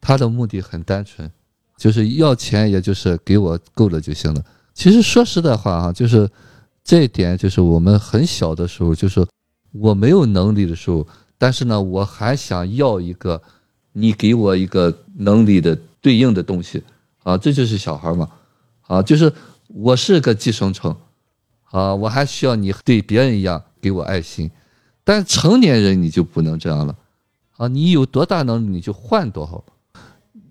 [0.00, 1.28] 他的目的很单纯，
[1.76, 4.42] 就是要钱，也就是给我够了就行了。
[4.72, 6.30] 其实说实在话啊，就是
[6.84, 9.26] 这一点，就是我们很小的时候，就是
[9.72, 13.42] 我没有能力的时候，但是呢，我还想要一个
[13.92, 16.82] 你给我一个能力的对应的东西
[17.24, 18.30] 啊，这就是小孩嘛
[18.82, 19.30] 啊，就是
[19.66, 20.96] 我是个寄生虫
[21.64, 24.48] 啊，我还需要你对别人一样给我爱心。
[25.04, 26.96] 但成年人你就不能这样了，
[27.58, 29.62] 啊，你有多大能力你就换多少。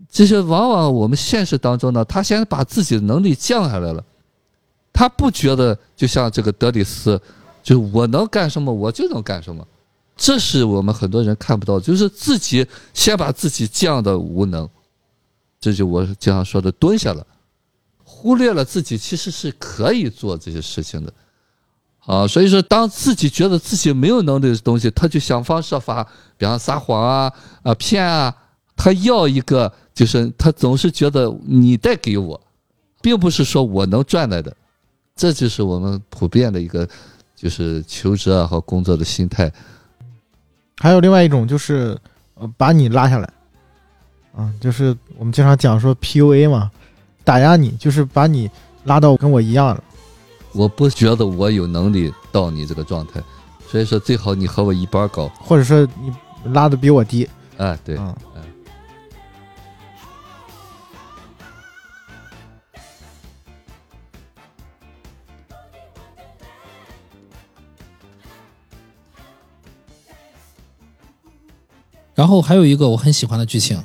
[0.08, 4.06] 这些往往我们现实当中呢，他先把自己的能力降下来了，
[4.94, 7.20] 他不觉得就像这个德里斯，
[7.64, 9.68] 就我能干什么我就能干什么，
[10.16, 14.70] 这是我们很多人看不到，就是自己先把自己降的无能，
[15.60, 17.26] 这就我经常说的蹲下了，
[18.04, 21.12] 忽略了自己其实是可以做这些事情的。
[22.06, 26.06] 啊，所以说，当自己觉得自己没有能力的东西，他就想方设法，
[26.38, 27.32] 比方撒谎啊、
[27.62, 28.36] 啊骗啊，
[28.76, 32.40] 他要一个，就是他总是觉得你带给我，
[33.02, 34.54] 并不是说我能赚来的，
[35.16, 36.86] 这就是我们普遍的一个，
[37.38, 39.50] 就是求职啊和工作的心态。
[40.80, 41.98] 还有另外一种就是
[42.34, 43.30] 呃把你拉下来，
[44.36, 46.70] 啊，就是我们经常讲说 PUA 嘛，
[47.24, 48.52] 打压你，就是把你
[48.84, 49.82] 拉到跟我一样的。
[50.54, 53.22] 我不觉得我有能力到你这个状态，
[53.68, 55.28] 所以说最好你和我一般高。
[55.40, 56.14] 或者说你
[56.54, 57.28] 拉的比我低，
[57.58, 58.16] 哎，对，嗯。
[72.16, 73.84] 然后还有一个我很喜欢的剧情，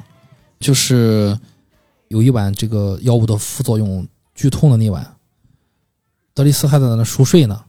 [0.60, 1.36] 就是
[2.08, 5.16] 有一晚这个药物的副作用剧痛的那晚，
[6.38, 7.64] 德里斯还在那熟睡呢，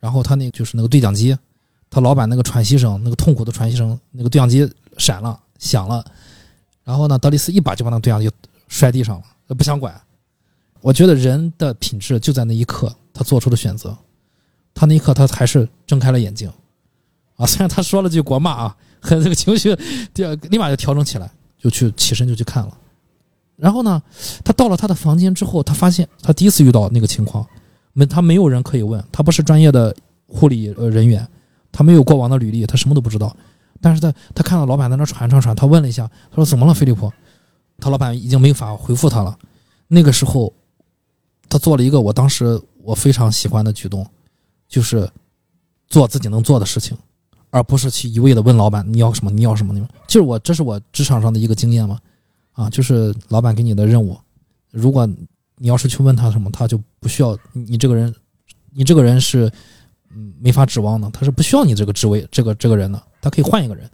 [0.00, 1.36] 然后他那就是那个对讲机，
[1.90, 4.66] 他老板那个喘息声，那个痛苦的喘息声，那个对讲机
[4.96, 6.02] 闪了响了，
[6.84, 8.30] 然后呢，德里斯一把就把那个对讲机
[8.66, 9.94] 摔地上了，不想管。
[10.80, 13.94] 我觉得人的品质就在那一刻他做出的选择，
[14.72, 16.50] 他那一刻他还是睁开了眼睛，
[17.36, 19.76] 啊，虽然他说了句国骂啊，很这个情绪
[20.14, 22.74] 第二立马就调整起来，就去起身就去看了。
[23.56, 24.02] 然后呢，
[24.42, 27.46] 他到了他的房间之后，他发现他第一次遇到那个情况，
[27.94, 31.26] 没他没有人可以问，他不是专业的护理呃人员，
[31.72, 33.34] 他没有过往的履历，他什么都不知道。
[33.80, 37.10] 但是他他看到老板在那喘喘喘，他问了一下，他说怎么了，飞利浦？
[37.78, 39.34] 他老板已经没法回复他了。
[39.88, 40.52] 那个时候，
[41.48, 44.06] 他做了一个我当时我非常喜欢的举动，
[44.68, 45.08] 就是
[45.88, 46.96] 做自己能做的事情。
[47.50, 52.00] 而不是去一味的问老板你要什么你要什么你要就是我这是我职场上的一个经验嘛，
[52.50, 54.18] 啊，就是老板给你的任务，
[54.72, 55.08] 如果
[55.64, 58.14] 你要是去问他什么，他就不需要你这个人，
[58.70, 59.50] 你这个人是
[60.14, 63.90] 嗯没法指望的，他是不需要你这个职位这个这个人的，他可以换一个人。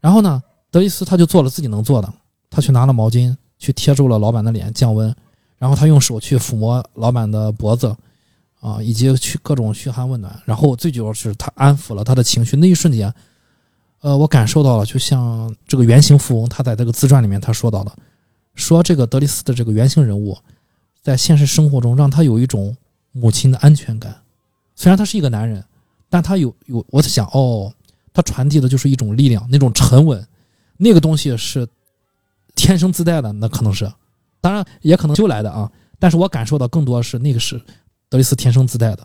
[0.00, 2.12] 然后呢，德伊斯他就做了自己能做的，
[2.50, 5.14] 他去拿了毛巾去贴住了老板的脸降温，
[5.58, 7.94] 然后他用手去抚摸老板的脖子。
[8.60, 12.56] 啊，以及去各种嘘寒问暖，然后最主要是他安抚了他的情绪。
[12.56, 13.12] 那一瞬间，
[14.00, 17.92] 呃，我感受到了，就像这个原型富翁他在这个自传里面他说到的，
[18.54, 20.34] 说这个德里斯的这个原型人物，
[21.04, 22.76] 在现实生活中让他有一种
[23.12, 24.16] 母亲的安全感。
[24.74, 25.64] 虽然他是一个男人，
[26.10, 27.72] 但他有有，我在想，哦，
[28.12, 30.26] 他传递的就是一种力量，那种沉稳，
[30.78, 31.68] 那个东西是
[32.56, 33.88] 天生自带的，那可能是，
[34.40, 35.70] 当然也可能修来的啊。
[35.98, 37.62] 但是我感受到更多是那个是。
[38.10, 39.04] 德里斯天生自带的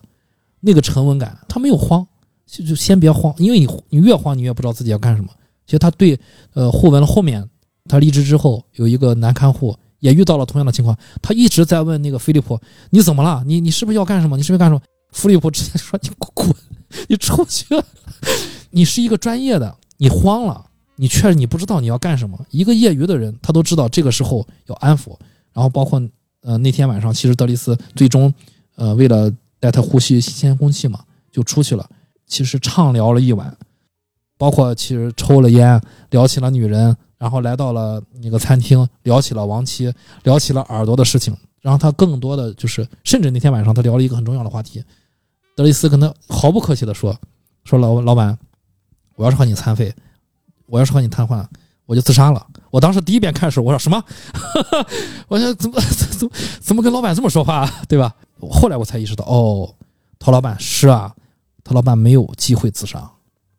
[0.60, 2.06] 那个沉稳感，他没有慌，
[2.45, 5.30] 就就先别慌，因为你你越慌，你越不知道自己要干什么。
[5.66, 6.20] 其实他对
[6.54, 7.50] 呃互文后面，
[7.88, 13.43] 他离职之后有一个男看护也遇到了同样的情况，他一直在问那个菲利普你怎么了？
[13.45, 14.36] 你你是不是要干什么？
[14.38, 14.82] 你是不是干什么？
[15.12, 16.54] 菲利普直接说你滚，
[17.08, 17.66] 你出去！
[18.72, 22.39] 你是一个专业的，你慌了，你确实你不知道你要干什么。
[22.52, 25.16] 一个业余的人，他都知道这个时候要安抚。
[25.54, 26.02] 然后包括
[26.41, 28.34] 呃那天晚上，其实德里斯最终。
[28.76, 29.30] 呃，为了
[29.60, 31.86] 带他呼吸新鲜空气嘛，就出去了。
[32.26, 33.58] 其实畅聊了一晚，
[34.38, 35.82] 包括其实抽了烟，
[36.12, 39.93] 聊起了女人，然后来到了那个餐厅，聊起了亡妻，
[40.24, 41.36] 聊起了耳朵的事情。
[41.61, 44.82] 然后他更多的就是，甚至那天晚上他聊了一个很重要的话题。
[45.53, 47.13] 德雷斯跟他毫不客气的说
[47.65, 48.39] ：“说老老板，
[49.15, 49.93] 我要是和你残废，
[50.67, 51.45] 我要是和你瘫痪，
[51.86, 54.01] 我就自杀了。”我当时第一遍看的时候，我说什么？
[55.28, 58.15] 我想怎么怎么怎么跟老板这么说话，对吧？
[58.49, 59.76] 后来我才意识到，哦，
[60.17, 61.13] 陶老板是啊，
[61.65, 63.11] 陶老板没有机会自杀，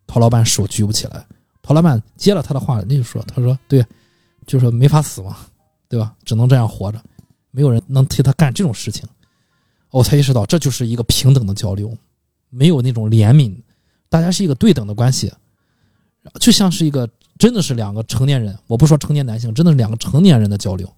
[0.06, 1.26] 陶老板手举不起来，
[1.70, 3.86] 陶老板接了他的话，那就说，他说对，
[4.44, 5.36] 就是没法死嘛，
[5.88, 6.12] 对吧？
[6.24, 7.00] 只能这样活着，
[7.52, 9.08] 没有人能替他干这种事情。
[9.92, 11.96] 我才意识到，这就是一个平等的交流，
[12.48, 13.54] 没有那种怜悯，
[14.08, 15.32] 大家是一个对等的关系，
[16.40, 17.08] 就像是一个
[17.38, 20.92] 真的是两个成年人，我不说成年男性，真的是两个成年人的交流。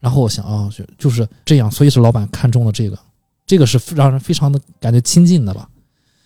[0.00, 2.98] 然后我想啊，就就是这样，所以是老板看中了这个，
[3.46, 5.70] 这个是让人非常的感觉亲近的吧。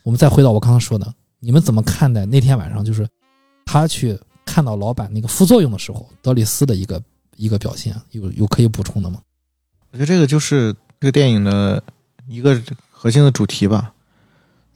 [0.05, 3.07] 我们再回到我刚刚说的，你们怎么看待那天晚上就是
[3.67, 7.03] 他去看到老板那个副作用的时候，德里斯的一个
[7.37, 9.21] 一个表现，有有可以补充的吗？
[9.91, 11.83] 我觉得这个就是这个电影的
[12.27, 12.59] 一个
[12.91, 13.93] 核心的主题吧，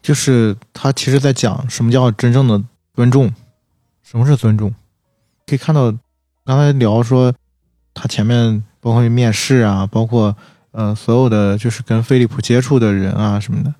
[0.02, 2.62] 就是他其实在讲什么叫真正的
[2.94, 3.32] 尊重，
[4.02, 4.74] 什么是尊重？
[5.46, 5.90] 可以看到
[6.44, 7.32] 刚才聊说
[7.94, 8.62] 他前面。
[8.82, 10.34] 包括面试啊，包括
[10.70, 13.74] 呃所有的就是跟飞利浦接触的人啊什么的。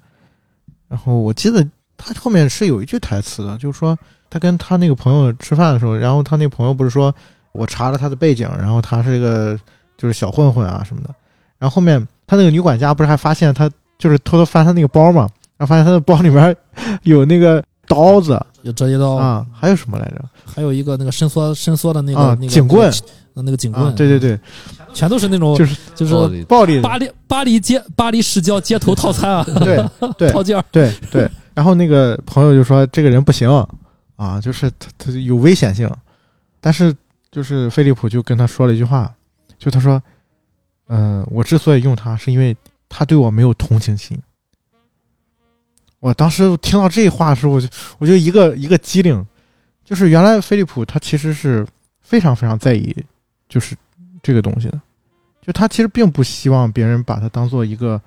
[0.88, 3.98] 然后我记得他后面是有一句台词的，就是说
[4.31, 7.12] 他跟他那个朋友吃饭的时候，然后他那朋友不是说
[7.53, 9.59] 我查了他的背景，然后他是一个
[9.99, 11.12] 就是小混混啊什么的。
[11.59, 13.68] 然后后面他那个女管家不是还发现他
[13.99, 15.28] 就是偷偷翻他那个包嘛，
[15.59, 16.57] 然后发现他的包里面
[17.03, 20.24] 有那个刀子，有折叠刀啊，还有什么来着？
[20.47, 22.91] 还有一个那个伸缩伸缩的那个那个警棍。
[23.43, 24.39] 那个警棍，对对对，
[24.93, 29.83] 全都是那种，就是就是暴力巴黎巴黎街巴黎市郊街头套餐啊，对
[30.18, 31.31] 对 套件，对对。
[31.55, 33.49] 然后那个朋友就说这个人不行
[34.20, 35.90] 啊，就是他他有危险性。
[36.60, 36.94] 但是
[37.30, 39.10] 就是菲利普就跟他说了一句话，
[39.56, 40.02] 就他说，
[40.88, 42.54] 嗯，我之所以用他，是因为
[42.86, 44.20] 他对我没有同情心。
[46.00, 47.66] 我当时听到这话的时候，我就
[47.98, 49.26] 我就一个一个机灵，
[49.82, 51.66] 就是原来飞利浦他其实是
[52.02, 52.94] 非常非常在意
[53.48, 53.74] 就是
[54.22, 54.78] 这个东西的，
[55.40, 57.98] 就他其实并不希望别人把他当做一个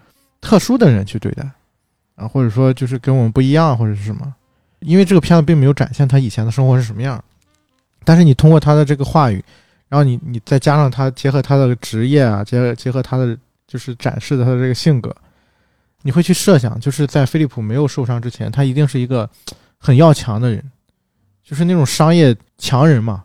[0.42, 1.50] 特殊的人去对待
[2.14, 4.32] 啊，或者说就是跟我们不一样或者是什么，
[4.84, 7.24] 因为这个片子并没有展现他以前的生活是什么样，
[8.04, 9.44] 但是你通过他的这个话语，
[9.90, 15.16] 然后你你再加上他结合他的职业啊，结合结合他的就是展示的他的这个性格。
[16.06, 19.30] 你会去设想，就是在飞利浦没有受伤之前，他一定是一个
[19.78, 20.62] 很要强的人，
[21.44, 23.24] 就是那种商业强人嘛，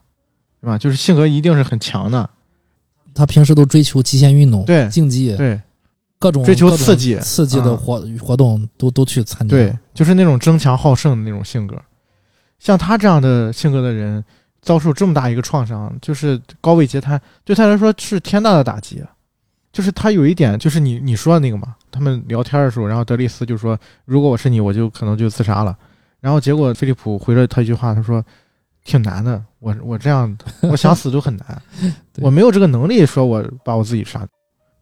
[0.61, 0.79] 是吧？
[0.79, 2.31] 就是性格一定是很强的，
[3.13, 5.61] 他平时都追求极限运动、对竞技、对
[6.19, 9.57] 各种追求刺激刺激的啊活活动都都去参加。
[9.57, 11.77] 对，就是那种争强好胜的那种性格。
[12.59, 14.25] 像他这样的性格的人，
[14.61, 19.03] 遭受这么大一个创伤，就是高位截瘫，对他来说是天大的打击。
[19.71, 25.77] 就是他有一点，就是你你说的那个嘛，他们聊天的时候，然后德利斯就说，如果我是你，我就可能就自杀了。
[26.21, 28.25] 然后结果菲利普回了他一句话，他说，
[28.83, 31.62] 挺难的，我我这样，我想死都很难，
[32.19, 34.27] 我没有这个能力，说我把我自己杀。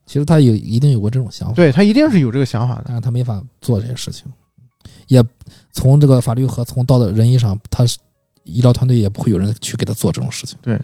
[0.07, 2.85] 其实他有一定有过这种想法，对他一定是有这个想法的。
[2.87, 4.27] 但是他没法做这些事情，
[5.09, 5.23] 也
[5.73, 7.99] 从这个法律和从道德仁义上，他是
[8.45, 10.57] 医疗团队也不会有人去给他做这种事情。
[10.63, 10.81] 对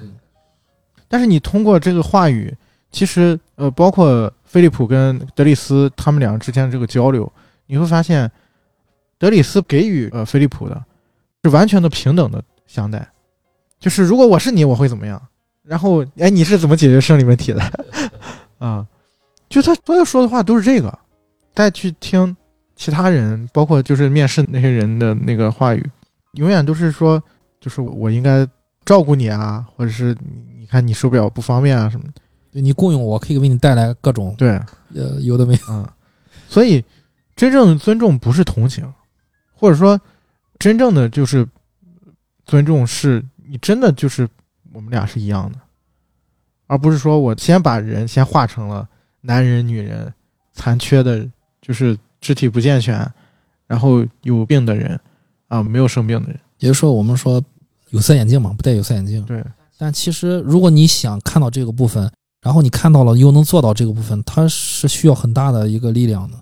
[1.08, 2.52] 但是你通过这个话语，
[2.90, 7.30] 其实呃，包括菲利普跟德里斯他们两个之间的这个交流，
[7.66, 8.30] 你会发现，
[9.18, 10.84] 德里斯给予呃菲利普的
[11.44, 13.06] 是完全的平等的相待，
[13.78, 15.20] 就是如果我是你，我会怎么样？
[15.62, 17.62] 然后哎，你是怎么解决生理问题的？
[18.58, 18.86] 啊，
[19.52, 20.98] 就他所有说的话都是这个，
[21.54, 22.34] 再去听
[22.74, 25.90] 其他人，包括就是面试那些人的那个话语，
[26.32, 27.22] 永远都是说，
[27.60, 28.48] 就是我应该
[28.86, 32.22] 照顾你啊，或者是你你看你手表不方便啊什么的。
[32.54, 34.58] 你雇佣我，可以为你带来各种对，
[34.94, 35.60] 呃有的没有。
[35.68, 35.86] 嗯，
[36.48, 36.82] 所以
[37.36, 38.90] 真正的尊重不是同情，
[39.52, 40.00] 或者说
[40.58, 41.46] 真正的就是
[42.46, 44.26] 尊重是你真的就是
[44.72, 45.58] 我们俩是一样的，
[46.66, 48.88] 而不是说我先把人先化成了
[49.22, 50.12] 男人、女人、
[50.52, 51.26] 残缺的，
[51.60, 53.10] 就是肢体不健全，
[53.66, 55.00] 然后有病的人
[55.48, 56.38] 啊，没有生病的人。
[56.58, 57.42] 也就是说，我们说
[57.90, 59.24] 有色眼镜嘛，不戴有色眼镜。
[59.24, 59.42] 对，
[59.78, 62.10] 但其实如果你想看到这个部分，
[62.40, 66.36] 然后你看到了又能做到这个部分，它是需要很大的一个力量的。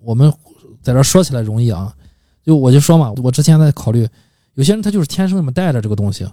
[0.00, 0.32] 我们
[0.80, 1.94] 在这儿说起来容易啊，
[2.44, 4.08] 就我就说嘛，我之前在考虑，
[4.54, 6.24] 有些人他就是天生里面带着这个东西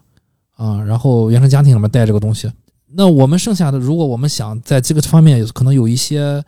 [0.55, 2.51] 啊，然后原生家庭里面带这个东西。
[2.91, 6.43] 那我们剩下的，如果我们想在这个方面可能有一些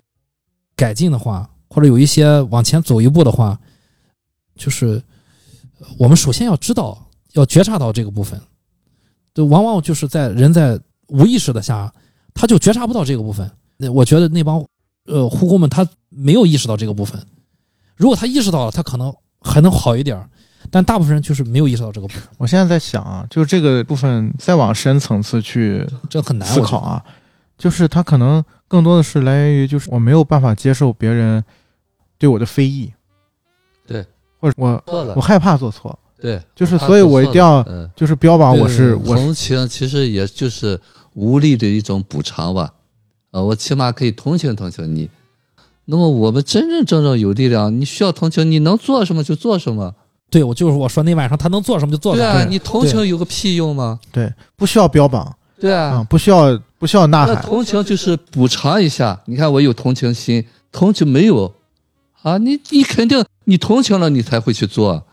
[0.76, 3.60] 改进的话，或者有一些往前走一步的话，
[4.56, 5.02] 就是
[5.98, 6.98] 我们首先要知道，
[7.34, 8.42] 要觉察到这个部分。
[9.34, 11.94] 就往往就是在人在无意识的下，
[12.34, 13.50] 他就觉察不到这个部分。
[13.78, 14.66] 那我觉得那帮
[15.06, 17.24] 呃护工们他没有意识到这个部分，
[17.96, 20.30] 如果他意识到了，他可能还能好一点儿。
[20.74, 26.78] 但大部分人就是没有意识到这个部分，我现在在想啊，就是这个部分再往深层次去这很难思考。
[26.80, 27.04] 啊，
[27.58, 31.44] 就是他可能更多的是来源于，就是我没有办法接受别人
[32.18, 32.94] 对我的非议，
[33.86, 34.06] 对，
[34.40, 35.14] 或者我错了。
[35.18, 40.80] 我，害怕做错，对，就是所以我一定要嗯，就是标榜我是我同情其实也就是
[41.16, 42.74] 无力的一种补偿吧，
[43.32, 45.10] 啊，我起码可以同情同情你。
[45.84, 49.96] 那么我们真真正正有力量，你需要同情，你能做什么就做什么。
[50.32, 52.34] 对我就是我说那晚上他能做什么就做什么。
[52.34, 54.00] 对啊，你同情有个屁用吗？
[54.12, 59.22] 对，不需要标榜啊、对啊，不需要不需要呐喊，那同情就是补偿一下。
[59.26, 61.54] 你看我有同情心，同情没有
[62.24, 62.38] 啊？
[62.38, 65.04] 你你肯定你同情了，你才会去做。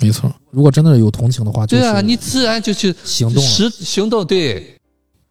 [0.00, 3.48] 没错，如果真的有同情的话，就是对啊，你自然就去行动了。
[3.48, 4.24] 实行动。
[4.24, 4.76] 对，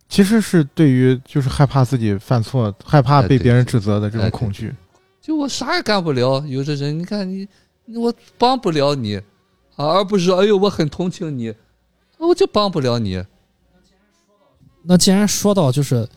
[0.09, 4.73] 其实是对于就是害怕自己犯错，害怕被别人指责的这种恐惧。
[5.21, 6.43] 就我啥也干不了。
[6.47, 7.47] 有的人，你看你，
[7.95, 9.21] 我帮不了你，
[9.75, 11.53] 而不是，哎呦，我很同情你，
[12.17, 13.23] 我就帮不了你。
[14.83, 16.07] 那既然说到就是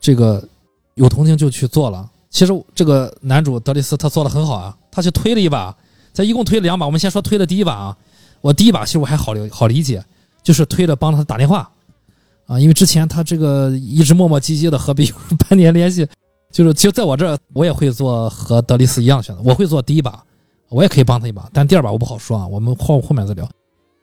[0.00, 0.46] 这个
[0.94, 5.76] 有同情就去做了，其实这个男主德里斯他做的很好啊，他去推了一把，
[6.14, 6.86] 他一共推了两把。
[6.86, 7.96] 我们先说推的第一把啊，
[8.40, 10.04] 我第一把其实我还好理好理解，
[10.42, 11.70] 就是推了帮他打电话
[12.46, 15.14] 啊，因为之前他这个一直磨磨唧唧的和别人
[15.48, 16.06] 半年联系，
[16.50, 20.24] 就是其实在我这儿我也会做和德里斯一样选择，我会做第一把，
[20.68, 23.48] 我也可以帮他一把，但第二把我不好说啊，我们后后面再聊。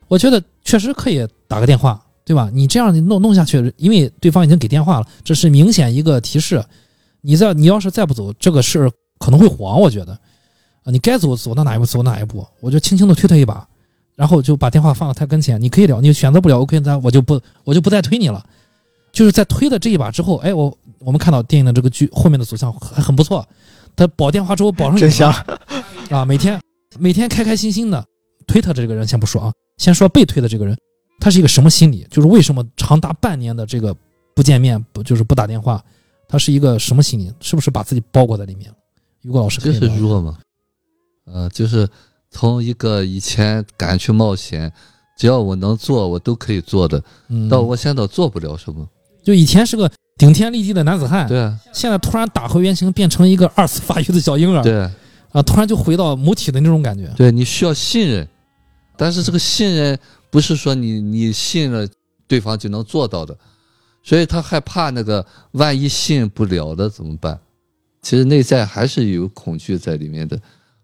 [0.08, 2.50] 我觉得确实可以打个电话，对吧？
[2.54, 6.64] 你这样你弄弄下去，因为对方已经给电话了，这是明显一个提示。
[7.22, 9.82] 你再你要是再不走，这个事儿可能会黄。
[9.82, 10.14] 我觉得，
[10.84, 13.68] 啊，你该走走到哪一步走哪一步，我就轻轻的推他一把，
[14.16, 15.60] 然后就把电话放到他跟前。
[15.60, 18.46] 你可以聊，你选择不了，OK，那我就不我就不再推你了。
[19.12, 23.48] 就是在推的这一把之后，哎，我我们看到电影的这个剧后面的走向还很不错。
[23.96, 25.32] 他保电话之后保上瘾了真香！
[26.10, 26.26] 啊！
[26.26, 26.60] 每天
[27.00, 28.06] 每天开开心心的
[28.46, 30.78] 推他这个人先不说啊，先说被推的这个人，
[31.20, 32.06] 他是一个什么心理？
[32.10, 33.96] 就是为什么长达半年的这个
[34.36, 35.84] 不见面，不就是不打电话，
[36.28, 37.34] 他是一个什么心理？
[37.40, 38.76] 是不是把自己包裹在里面了？
[39.24, 40.38] 于果老师可就是弱嘛，
[41.26, 41.90] 呃，就是
[42.30, 44.72] 从一个以前敢去冒险，
[45.18, 48.88] 只要我能做，我都可以做的，嗯，到我现在做不了什么。
[49.24, 54.80] 就以前是个顶天立地的男子汉，对啊，现在突然打回原形，变成一个二次发育的小婴儿，对。
[54.80, 54.92] 啊
[55.34, 57.12] 啊，突然就回到母体的那种感觉。
[57.18, 58.26] 对，你需要信任，
[58.96, 60.00] 但是这个信任
[60.30, 61.86] 不是说你你信了
[62.26, 63.38] 对方就能做到的，
[64.02, 67.38] 所以他害怕那个万一信不了的怎么办？
[68.02, 70.40] 其实内在还是有恐惧在里面的，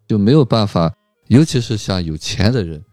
[0.06, 0.94] 就没有办法，
[1.28, 2.84] 尤其是像有钱的人，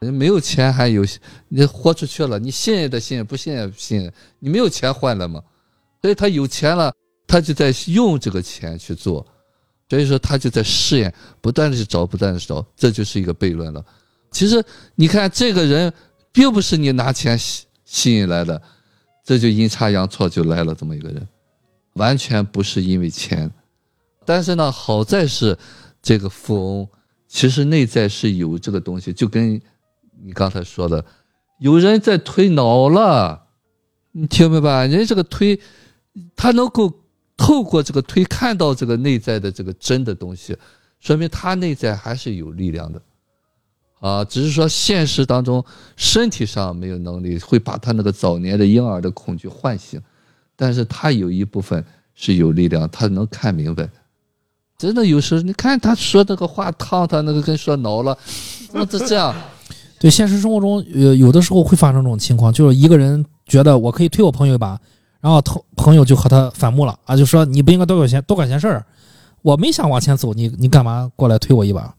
[0.00, 1.06] 人没有钱还有
[1.46, 5.40] 你豁出去了，你信也得信任，不信也不信任，你没有钱换了嘛，
[6.00, 6.92] 所以他有钱了，
[7.26, 9.26] 他就在用这个钱去做，
[9.88, 13.84] 所以说他就在试验，不断的去找，不断的找，这就是一个悖论了。
[14.30, 14.62] 其实
[14.94, 15.92] 你看这个人，
[16.32, 18.60] 并不是你拿钱吸吸引来的，
[19.24, 21.26] 这就阴差阳错就来了这么一个人，
[21.94, 23.50] 完全不是因为钱。
[24.24, 25.56] 但是呢，好在是
[26.02, 26.88] 这个富翁
[27.26, 29.60] 其实内在是有这个东西，就跟
[30.22, 31.02] 你刚才说的，
[31.60, 33.46] 有人在推脑了，
[34.12, 34.86] 你听明白？
[34.86, 35.58] 人这个推，
[36.36, 36.92] 他能够
[37.36, 40.56] 透过这个推看到这个内在的这个真的东西，
[41.00, 43.00] 说明他内在还是有力量的，
[44.00, 45.64] 啊，只是说现实当中
[45.96, 50.00] 身体上没有能力，会把他那个早年的婴儿的恐惧唤醒，
[50.56, 53.88] 但是他有一部分是有力量，他能看明白。
[54.76, 58.16] 真的有时候，你看他说那个话烫他那个跟说挠了，
[58.72, 59.34] 那这这样，
[59.98, 64.80] 对，现实生活中，呃，有的时候会发生这种情况，就是一个人觉得我可以推我朋友一把，
[65.20, 68.86] 然后朋朋友就和他反目了啊，就说你不应该多管闲多管闲事儿，
[69.42, 71.92] 我没想往前走，你你干嘛过来推我一把？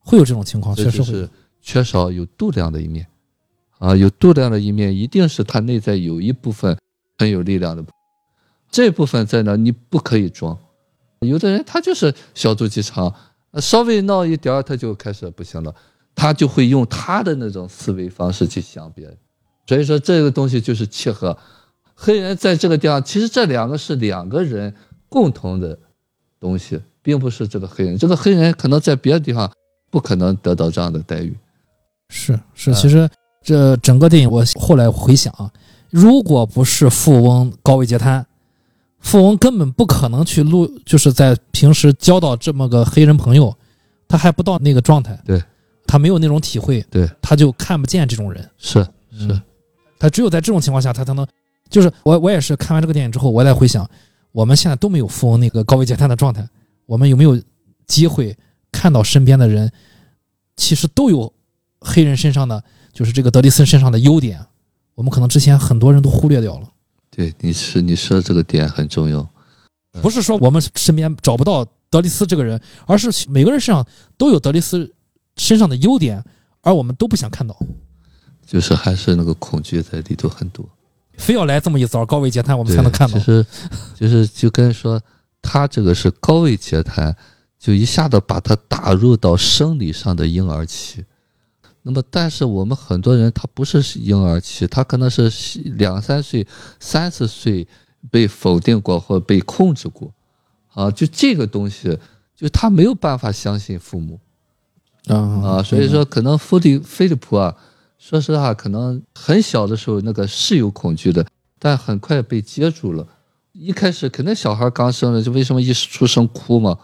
[0.00, 0.92] 会有这种情况，确实会。
[0.92, 1.28] 这就是
[1.60, 3.06] 缺少有度量的一面，
[3.78, 6.74] 啊，有度量的一面，一定是他内在有一部分
[7.18, 7.84] 很有力量的，
[8.70, 9.56] 这部分在哪？
[9.56, 10.56] 你不可以装。
[11.20, 13.14] 有的人他就是小肚鸡肠，
[13.50, 15.74] 呃稍微闹一点儿他就开始不行了，
[16.14, 19.16] 他就会用他的那种思维方式去想别人，
[19.66, 21.36] 所以说这个东西就是契合。
[21.94, 24.74] 黑人在这个地方，其实这两个是两个人
[25.08, 25.78] 共同的
[26.40, 27.96] 东西，并不是这个黑人。
[27.96, 29.50] 这个黑人可能在别的地方
[29.90, 31.36] 不可能得到这样的待遇。
[32.08, 32.74] 是是，嗯。
[32.74, 33.08] 其实
[33.42, 35.50] 这整个电影我后来回想啊，
[35.90, 38.24] 如果不是富翁高位截瘫，
[39.00, 43.54] 富翁根本不可能去录，就是在平时交到这么个黑人朋友，
[44.08, 45.42] 他还不到那个状态，对，
[45.86, 48.82] 他没有那种体会，对，他就看不见这种人，是
[49.12, 49.40] 是，嗯。
[49.98, 51.26] 他只有在这种情况下，他才能，
[51.70, 53.88] 就是我我也是看完这个电影之后，我再回想，
[54.32, 56.48] 我们现在都没有富翁那个高位截瘫的状态，
[56.86, 57.40] 我们有没有
[57.86, 58.36] 机会
[58.70, 59.70] 看到身边的人，
[60.56, 61.32] 其实都有
[61.80, 62.62] 黑人身上的，
[62.92, 64.44] 就是这个德利斯身上的优点，
[64.94, 66.68] 我们可能之前很多人都忽略掉了。
[67.10, 69.20] 对，你是你说的这个点很重要。
[69.20, 73.86] 嗯不是说我们身边找不到德利斯这个人，而是每个人身上
[74.18, 74.92] 都有德利斯
[75.36, 76.20] 身上的优点，
[76.62, 77.56] 而我们都不想看到，
[78.44, 80.68] 就是还是那个恐惧在里头很多，
[81.16, 83.24] 非要来这么一遭高位截瘫，我我们才能看到其。
[83.24, 83.46] 实，
[83.94, 85.00] 就是就跟说
[85.40, 87.14] 他这个是高位截瘫，
[87.58, 91.04] 就一下子把他打入到生理上的婴儿期。
[91.82, 95.30] 那么，但是我们很多人他不是婴儿期，他可能是
[95.76, 96.46] 两三岁、
[96.80, 97.66] 三四岁
[98.10, 100.10] 被否定过或被控制过，
[100.72, 101.98] 啊，就这个东西，
[102.34, 104.18] 就他没有办法相信父母。
[105.08, 107.54] 啊啊，所以说可能菲利菲利普啊，
[108.06, 111.24] 说实话，可能很小的时候那个是有恐惧的，
[111.58, 113.06] 但很快被接住了。
[113.52, 116.78] 一开始肯定小孩刚生了，就为什么一出生哭嘛，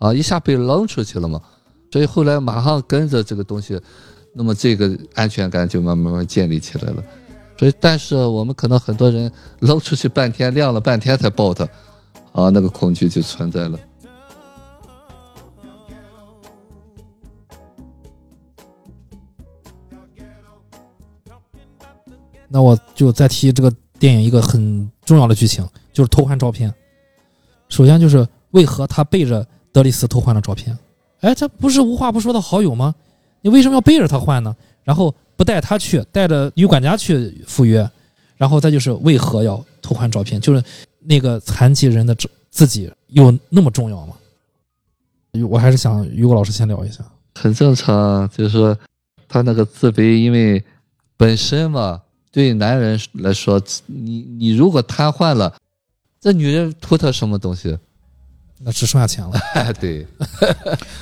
[0.00, 1.40] 啊，一下被扔出去了嘛，
[1.92, 3.80] 所以后来马上跟着这个东西，
[4.32, 7.00] 那么这个安全感就慢慢慢建立起来了。
[7.56, 11.64] 所以，但是我们可能很多人扔出去半天，晾了半天才抱他，
[12.32, 13.78] 啊，那个恐惧就存在了。
[22.54, 26.72] 那我就再提这个电影一个很重要的剧情，就是偷换照片。
[27.68, 30.78] 首先就是为何他背着德里斯偷换了照片？
[31.18, 32.94] 哎，这不是无话不说的好友吗？
[33.40, 34.54] 你为什么要背着他换呢？
[34.84, 37.90] 然后不带他去，带着女管家去赴约，
[38.36, 40.40] 然后再就是为何要偷换照片？
[40.40, 40.62] 就是
[41.00, 44.14] 那个残疾人的自自己有那么重要吗？
[45.50, 47.04] 我还是想于果老师先聊一下。
[47.34, 48.78] 很正常，就是说
[49.26, 50.62] 他那个自卑，因为
[51.16, 52.00] 本身嘛，
[52.34, 55.54] 对男人来说，你你如果瘫痪了，
[56.20, 57.78] 这女人图他什么东西？
[58.58, 59.38] 那只剩下钱了。
[59.54, 60.04] 哎，对，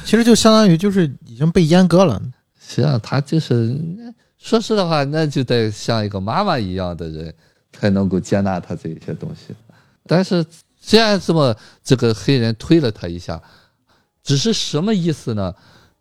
[0.05, 2.21] 其实就相当于就是已经被阉割了。
[2.61, 3.75] 实际上他就是
[4.37, 7.35] 说实的话，那就得像一个妈妈一样的人
[7.73, 9.55] 才能够接纳他这一些东西。
[10.07, 10.45] 但是
[10.79, 13.41] 既然这么这个黑人推了他一下，
[14.23, 15.55] 只是什么意思呢？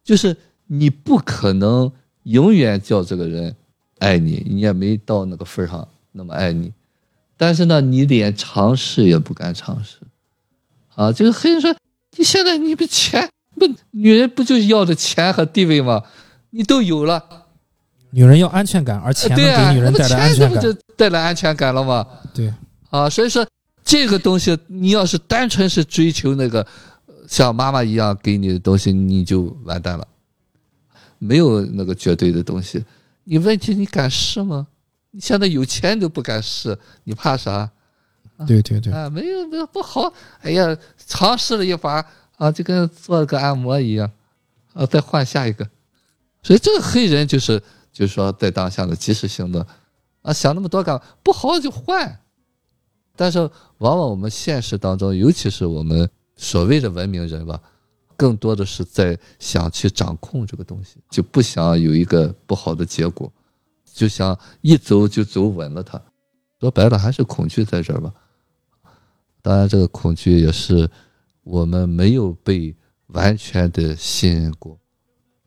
[0.03, 0.35] 就是
[0.67, 1.89] 你不可能
[2.23, 3.55] 永远叫这个人
[4.01, 6.73] 爱你，你也没到那个份儿上那么爱你。
[7.37, 9.97] 但是呢，你连尝试也不敢尝试。
[10.95, 11.73] 啊，这个黑人说
[12.17, 16.03] ：“你现在你不钱不，女人不就是要的钱和地位吗？
[16.49, 17.23] 你都有了，
[18.09, 20.49] 女人要安全感，而钱能对啊，给女人带来安全感。
[20.53, 22.05] 那不就带来安全感了吗？
[22.33, 22.53] 对，
[22.89, 23.47] 啊，所以说
[23.83, 26.61] 这个东西，你要是单纯是追求那个
[27.05, 30.07] 呃像妈妈一样给你的东西，你就完蛋了。
[31.17, 32.83] 没有那个绝对的东西，
[33.23, 34.67] 你问题你敢试吗？
[35.11, 37.69] 你现在有钱都不敢试，你怕啥？
[38.47, 40.11] 对对对，啊，没有没有不好，
[40.41, 42.03] 哎呀，尝试了一把
[42.37, 44.09] 啊，就跟做个按摩一样，
[44.73, 45.69] 啊，再换下一个。
[46.41, 47.61] 所以这个黑人就是
[47.91, 49.67] 就是说在当下的及时行乐，
[50.23, 51.01] 啊，想那么多干嘛？
[51.21, 52.19] 不好就换。
[53.15, 53.37] 但是
[53.77, 57.61] 往往我们现实当中，尤其是我们所谓的文明人吧，
[58.21, 63.33] 更多的是在想去掌控这个东西，就不想有一个不好的结果，
[63.95, 65.99] 就想一走就走稳了它。
[66.59, 68.13] 说白了还是恐惧在这儿吧。
[69.41, 70.87] 当然，这个恐惧也是
[71.41, 72.75] 我们没有被
[73.07, 74.77] 完全的信任过，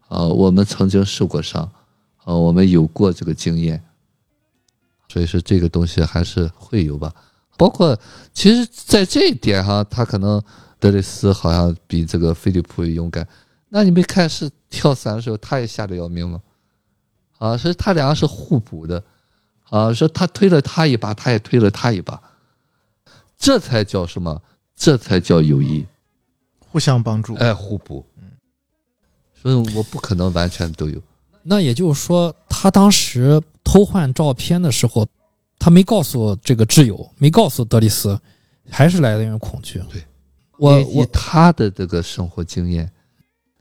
[0.09, 1.63] 啊，我们曾经受过伤，
[2.25, 3.81] 啊，我们有过这个经验，
[5.07, 7.15] 所以说这个东西还是会有吧。
[7.57, 7.97] 包括
[8.33, 10.43] 其实，在这一点哈，他可能
[10.85, 13.27] 德雷斯好像比这个菲利普勇敢。
[13.71, 16.43] 那你没看是跳伞的时候，他也吓得要命吗？
[17.39, 19.03] 啊，所以他两个是互补的，
[19.71, 22.23] 啊，说他推了他一把，他也推了他一把。
[23.39, 24.43] 这才叫什么？
[24.77, 25.87] 这才叫友谊，
[26.59, 27.35] 互相帮助。
[27.37, 28.05] 哎，互补。
[28.19, 28.31] 嗯，
[29.35, 31.01] 所以我不可能完全都有。
[31.43, 35.09] 那也就是说，他当时偷换照片的时候，
[35.59, 38.21] 他没告诉这个挚友，没告诉德里斯，
[38.69, 39.83] 还是来源于恐惧。
[39.91, 40.05] 对，
[40.57, 42.91] 我我他的这个生活经验，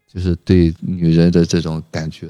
[0.08, 2.28] 就是对女人的这种感觉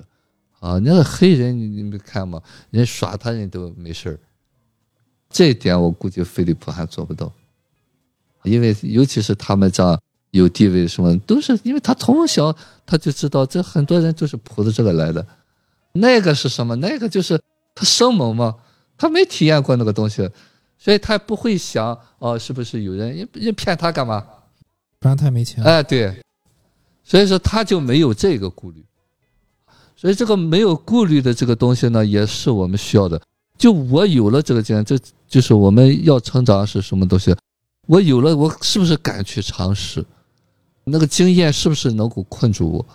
[0.59, 2.41] 啊，那个黑人你你没看吗？
[2.69, 4.19] 人耍他人都没事儿，
[5.29, 7.31] 这一点我估计菲利普还做不到，
[8.43, 9.99] 因为尤其是他们这样
[10.31, 12.55] 有地位什么，都是因为他从小
[12.85, 15.25] 他就知道，这很多人就是扑着这个来的。
[15.91, 16.75] 那个是什么？
[16.77, 17.39] 那个就是
[17.75, 18.55] 他生猛嘛，
[18.97, 20.27] 他没体验过那个东西，
[20.77, 24.25] 所以他不会想哦，是不是有人人人骗他干嘛？
[25.03, 25.61] 不然他也没钱。
[25.65, 26.17] 哎，对，
[27.03, 28.81] 所以说他就没有这个顾虑，
[29.97, 33.21] 所以这个没有顾虑的这个东西呢，也是我们需要的。
[33.57, 34.97] 就我有了这个经验，这
[35.27, 37.35] 就是我们要成长是什么东西？
[37.85, 40.05] 我有了，我是不是敢去尝试？
[40.85, 42.85] 那个经验是不是能够困住我？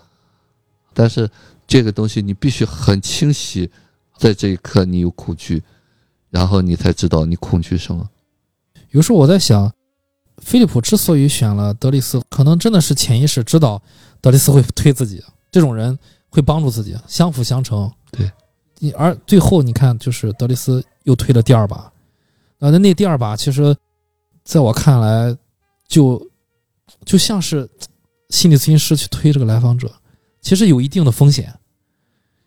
[0.94, 1.28] 但是
[1.66, 3.70] 这个东西你必须很清晰，
[4.16, 5.62] 在这一刻你有恐惧，
[6.30, 8.08] 然后你才知道你恐惧什么。
[8.92, 9.70] 有时候我在想，
[10.40, 13.80] 菲利普之所以选了德里斯，可能真的是潜意识知道
[14.20, 17.90] 德里斯会推自己，这种人会帮助自己，相辅相成。
[18.10, 18.30] 对。
[18.80, 21.92] 你，而最后你看，就是德里斯又推了第二把，啊，
[22.58, 23.76] 那那第二把其实，
[24.44, 25.36] 在我看来，
[25.88, 26.24] 就
[27.04, 27.68] 就像是
[28.28, 29.90] 心理咨询师去推这个来访者，
[30.40, 31.52] 其实有一定的风险，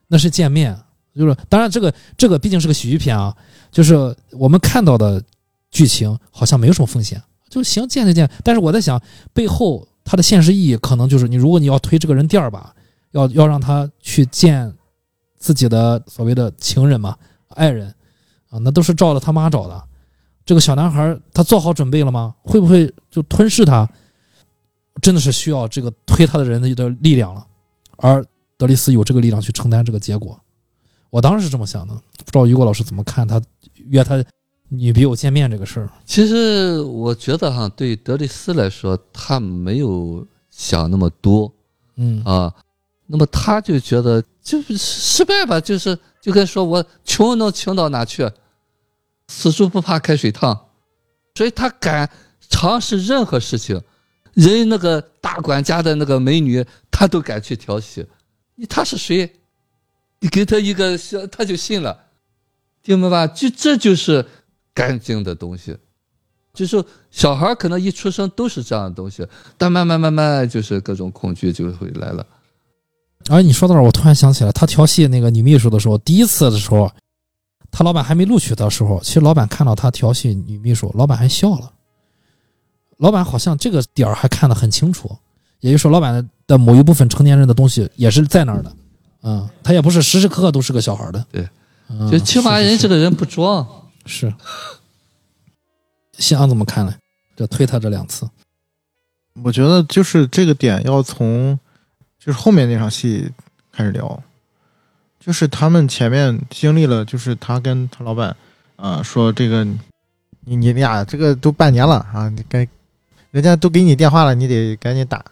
[0.08, 0.74] 那是见面，
[1.14, 3.36] 就是当然这个这个毕竟是个喜剧片啊，
[3.70, 5.22] 就是我们看到的
[5.70, 7.22] 剧情好像没有什么风险，
[7.52, 8.28] 就行见就见。
[8.44, 9.00] 但是我在想，
[9.32, 12.74] 背后它的现实意义可能就是你，如果你要推这个人第二把，
[13.12, 14.74] 要要让他去见
[15.38, 17.16] 自己的所谓的情人嘛、
[17.50, 17.94] 爱人
[18.50, 19.84] 啊，那都是照着他妈找的。
[20.44, 22.34] 这个小男孩他做好准备了吗？
[22.42, 23.88] 会不会就吞噬他？
[25.02, 27.46] 真的是需要这个推他的人的力量了，
[27.98, 28.26] 而
[28.58, 30.40] 德里斯有这个力量去承担这个结果。
[31.10, 33.42] 我当时是这么想的，不知道于果老师怎么看他
[33.88, 34.24] 约他
[34.74, 35.90] 女笔友见面这个事儿。
[36.06, 41.54] 其实我觉得哈，对德里斯来说，他没有想那么多
[41.98, 42.54] 嗯啊。
[43.06, 48.32] 那么他就觉得就是失败吧，就是就跟说我穷能穷到哪去，
[49.28, 50.68] 死猪不怕开水烫，
[51.36, 52.10] 所以他敢
[52.50, 53.82] 尝试任何事情。
[54.34, 58.08] 人那个大管家的那个美女，他都敢去调戏，
[58.56, 59.30] 你他是谁？
[60.22, 62.06] 你给他一个小，他就信了，
[62.82, 63.34] 听明白吧？
[63.34, 64.26] 就这就是
[64.74, 65.78] 干净的东西。
[66.54, 69.26] 就是小孩可能一出生都是这样的东西，
[69.58, 72.26] 但慢慢慢慢就是各种恐惧就会来了。
[73.30, 76.92] 而你说到这儿，我突然想起来，他调戏那个女秘书的时候，第一次的时候，
[77.72, 81.72] 他老板还没录取的时候，其实老板看到他调戏女秘书，老板还笑了。
[82.98, 85.10] 老板好像这个点儿还看得很清楚，
[85.62, 88.76] 也就是说，老板的某一部分成年人的东西也是在那儿的，
[89.24, 91.48] 嗯，他也不是时时刻刻都是个小孩儿的，对
[91.88, 93.66] 嗯，就起码人这个人不装。
[93.66, 93.81] 是是。
[96.18, 96.94] 西安怎么看呢？
[97.36, 98.30] 就推他这两次，
[99.44, 101.58] 我觉得就是这个点要从
[102.20, 103.32] 就是后面那场戏
[103.72, 104.24] 开始聊，
[105.20, 108.36] 就是他们前面经历了，就是他跟他老板
[108.76, 109.64] 啊、说这个
[110.42, 112.68] 你你俩这个都半年了啊，你该
[113.32, 115.24] 人家都给你电话了，你得赶紧打。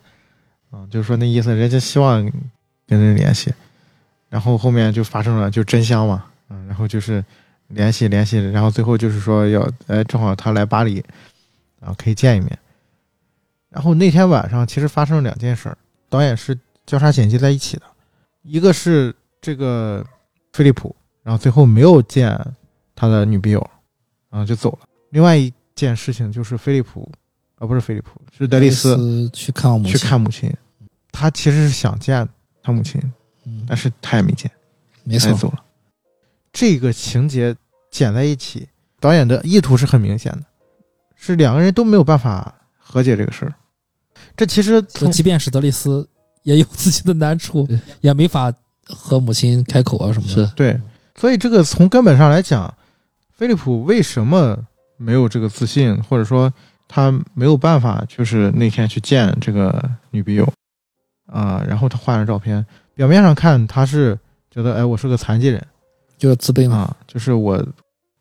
[0.72, 2.24] 啊，就是说那意思，人家希望
[2.88, 3.52] 跟人联系，
[4.30, 7.26] 然后后面就发生了就真香嘛，嗯、然后就是
[7.70, 11.04] 联系联系，然后最后就是说要哎正好他来巴黎，
[11.80, 12.58] 然后可以见一面。
[13.70, 15.78] 然后那天晚上其实发生了两件事儿，
[16.10, 17.84] 导演是交叉剪辑在一起的，
[18.41, 20.04] 一个是这个
[20.52, 22.36] 菲利普，然后最后没有见
[22.96, 23.70] 他的女笔友，
[24.30, 24.88] 然后就走了。
[25.12, 27.10] 另外一件事情就是菲利普，
[27.60, 30.52] 啊不是菲利普，是德丽斯斯去看母亲，去看母亲，
[31.12, 32.28] 他其实是想见
[32.64, 33.00] 他母亲，
[33.46, 34.50] 嗯，但是他也没见，
[35.04, 35.64] 没错，他也走了。
[36.51, 37.55] 这个情节
[37.91, 38.67] 剪在一起，
[38.99, 40.43] 导演的意图是很明显的，
[41.15, 43.53] 是两个人都没有办法和解这个事儿。
[44.35, 44.81] 这其实
[45.11, 46.07] 即便是德丽斯
[46.43, 47.67] 也有自己的难处，
[48.01, 48.53] 也没法
[48.85, 50.45] 和母亲开口啊什么的。
[50.47, 50.80] 是对，
[51.15, 52.73] 所以这个从根本上来讲，
[53.31, 54.57] 菲利普为什么
[54.97, 56.51] 没有这个自信，或者说
[56.88, 60.51] 他没有办法，就是那天去见这个女笔友
[61.27, 62.65] 啊、然后他换了照片，
[62.95, 64.17] 表面上看他是
[64.49, 65.63] 觉得，哎，我是个残疾人
[66.20, 66.96] 就是自卑嘛。
[67.08, 67.66] 就是我，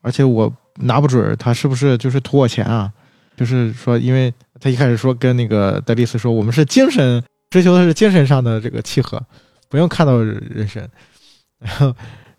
[0.01, 2.91] 而且我拿不准他是不是就是图我钱啊，
[3.37, 9.23] 就是说，因为他一开始说跟那个戴丽斯说，我们是精神追求的是精神上的这个契合，
[9.69, 10.89] 不用看到人身。
[11.59, 11.87] 然后，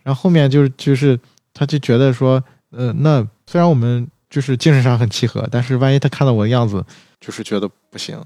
[0.01, 1.19] 然后后面就是就是，
[1.53, 2.41] 他就觉得说，
[2.71, 6.81] 呃，那虽然我们就是精神上很契合，但是万一他看到我的样子，
[7.19, 8.17] 就是觉得不行。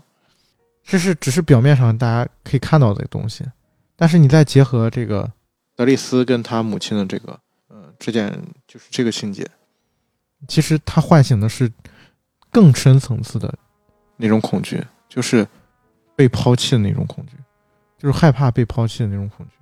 [0.85, 3.43] 这是只是表面上大家可以看到的东西，
[3.95, 5.27] 但是你再结合这个
[5.75, 8.31] 德丽斯跟他母亲的这个呃之间，
[8.67, 9.47] 就是这个情节，
[10.47, 11.71] 其实他唤醒的是
[12.51, 13.53] 更深层次的
[14.17, 15.47] 那种恐惧，就是
[16.15, 17.33] 被抛弃的那种恐惧，
[17.97, 19.53] 就是害怕被抛弃的那种恐惧。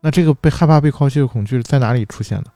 [0.00, 2.50] 那这个被害怕被抛弃的恐惧在哪里出现的？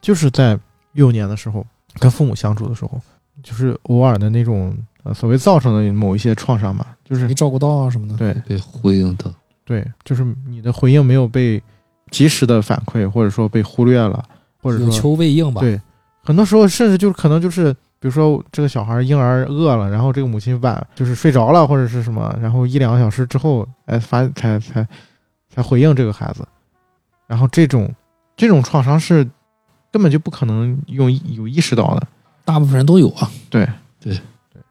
[0.00, 0.58] 就是在
[0.92, 1.66] 幼年的时候，
[1.98, 3.00] 跟父母相处的时候，
[3.42, 8.16] 就是偶尔的那种呃所谓造成的某一些创伤吧，就是没照顾到啊什么的。
[8.16, 11.62] 对被回应的，对，就是你的回应没有被
[12.10, 14.24] 及时的反馈，或者说被忽略了，
[14.60, 15.60] 或者有说求未应吧。
[15.60, 15.80] 对，
[16.22, 24.86] 很多时候甚至就是可能就是，比如说这个小孩婴儿饿了，然后这个母亲晚就是睡着了或者是什么，然后一两个小时之后，哎发才才
[25.48, 26.46] 才回应这个孩子，
[27.26, 27.92] 然后这种
[28.36, 29.28] 这种创伤是
[29.90, 32.06] 根本就不可能用有意识到的，
[32.44, 33.30] 大部分人都有啊。
[33.48, 33.68] 对
[34.00, 34.14] 对
[34.52, 34.62] 对，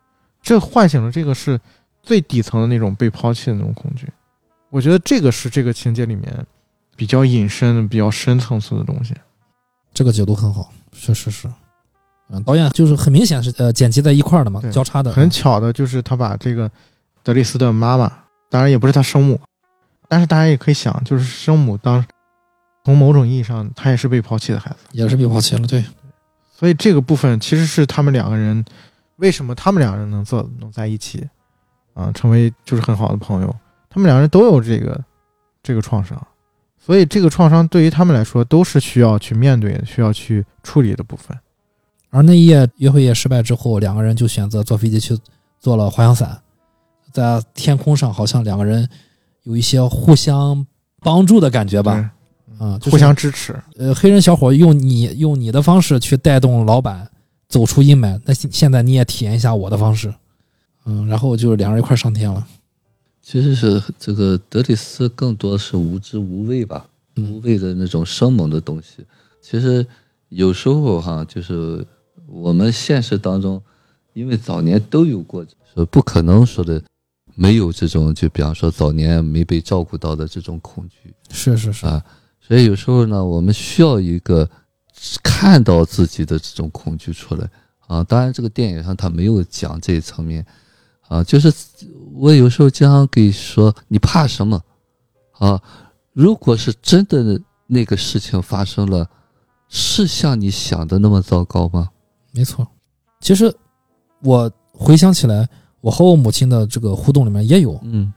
[0.41, 1.59] 这唤醒了这个是
[2.01, 4.07] 最底层的那种被抛弃的那种恐惧。
[4.69, 6.31] 我觉得这个是这个情节里面
[6.99, 9.15] 比较隐身的、比较深层次的东西。
[9.93, 11.47] 这个解读很好，确实是。
[12.27, 15.09] 嗯，导演就是很明显是呃剪辑在一块儿的嘛，对交叉的。
[15.13, 16.69] 很巧的就是他把这个
[17.23, 18.11] 德丽斯的妈妈，
[18.49, 19.39] 当然也不是他生母，
[20.09, 22.05] 但是大家也可以想，就是生母当
[22.83, 24.75] 从某种意义上，她也是被抛弃的孩子。
[24.91, 25.81] 也是被抛弃了，对，
[26.53, 28.65] 所以这个部分其实是他们两个人
[29.15, 31.25] 为什么他们两个人能做能在一起
[31.93, 33.55] 啊，成为就是很好的朋友。
[33.89, 35.01] 他们两个人都有这个
[35.63, 36.21] 这个创伤，
[36.89, 41.37] 所以这个创伤对于他们来说都是需要去面对、需要去处理的部分。
[42.09, 45.15] 而那一夜约会夜失败之后，两个人就选择坐飞机去
[45.59, 46.41] 做了滑翔伞，
[47.13, 48.89] 在天空上好像两个人
[49.43, 50.65] 有一些互相
[51.01, 52.09] 帮助的感觉吧，
[52.57, 53.55] 啊、就是互相支持。
[53.77, 57.07] 呃，黑人小伙用你用你的方式去带动老板
[57.47, 60.11] 走出阴霾，那现现在你也体验一下我的方式，
[60.85, 62.47] 嗯，然后就两人一块儿上天了，
[63.21, 69.05] 其实是这个德里斯更多是无知无畏吧，嗯无畏的那种生猛的东西。
[69.41, 69.85] 其实
[70.29, 71.85] 有时候哈，就是
[72.27, 73.61] 我们现实当中，
[74.13, 76.81] 因为早年都有过，说不可能说的
[77.35, 81.13] 没有这种，就比方说早年没被照顾到的这种恐惧。
[81.29, 82.03] 是是是，啊，
[82.41, 84.49] 所以有时候呢，我们需要一个
[85.21, 87.49] 看到自己的这种恐惧出来
[87.87, 88.03] 啊。
[88.03, 90.45] 当然，这个电影上他没有讲这一层面
[91.09, 91.53] 啊，就是
[92.13, 94.61] 我有时候经常给说，你怕什么
[95.33, 95.61] 啊？
[96.13, 99.05] 如果是真的那个事情发生了，
[99.67, 101.89] 是像你想的那么糟糕吗？
[102.31, 102.65] 没错。
[103.19, 103.53] 其实
[104.21, 105.47] 我回想起来，
[105.81, 108.13] 我和我母亲的这个互动里面也有，嗯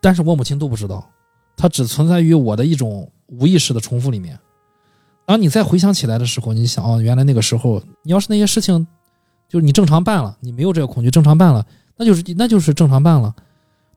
[0.00, 1.08] 但是我母亲都不知道，
[1.56, 4.38] 它只存在于我的一种无意识的重复里面。
[5.24, 8.86] 当你再回想起来的时候，你想哦，原来那个时候，你要是那些事情
[9.48, 11.64] 就是你正常办了，你没有这个恐惧，正常办了，
[11.96, 13.34] 那就是那就是正常办了。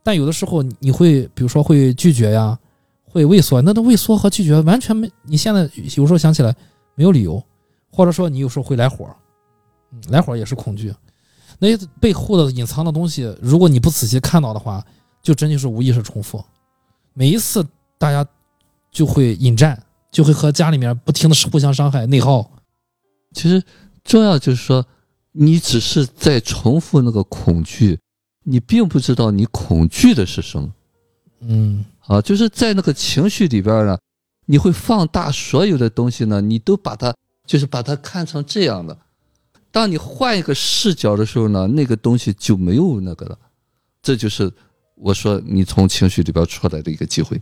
[0.03, 2.57] 但有的时候你会，比如说会拒绝呀，
[3.03, 5.11] 会畏缩，那都畏缩和拒绝完全没。
[5.23, 6.55] 你现在有时候想起来
[6.95, 7.43] 没有理由，
[7.91, 9.09] 或者说你有时候会来火，
[9.91, 10.93] 嗯，来火也是恐惧。
[11.59, 14.85] 那些背后的隐藏的东西，如果你不仔细看到的话，
[15.21, 16.43] 就真就是无意识重复。
[17.13, 17.65] 每一次
[17.97, 18.25] 大家
[18.91, 22.49] 就会引战，就会和家里面不停的互相伤害、内耗。
[23.33, 23.61] 其实
[24.03, 24.85] 重要就是说，
[25.39, 27.99] 你只是在重复那个恐惧，
[28.43, 30.73] 你并不知道你恐惧的是什么。
[31.41, 33.97] 嗯啊，就是在那个情绪里边呢，
[34.47, 37.13] 你会放大所有的东西呢，你都把它
[37.45, 38.97] 就是把它看成这样的。
[39.71, 43.37] 当你换一个视角的时候呢，那个东西就没有那个了。
[44.01, 44.51] 这就是
[44.95, 47.39] 我说你从情绪里边出来的一个机会。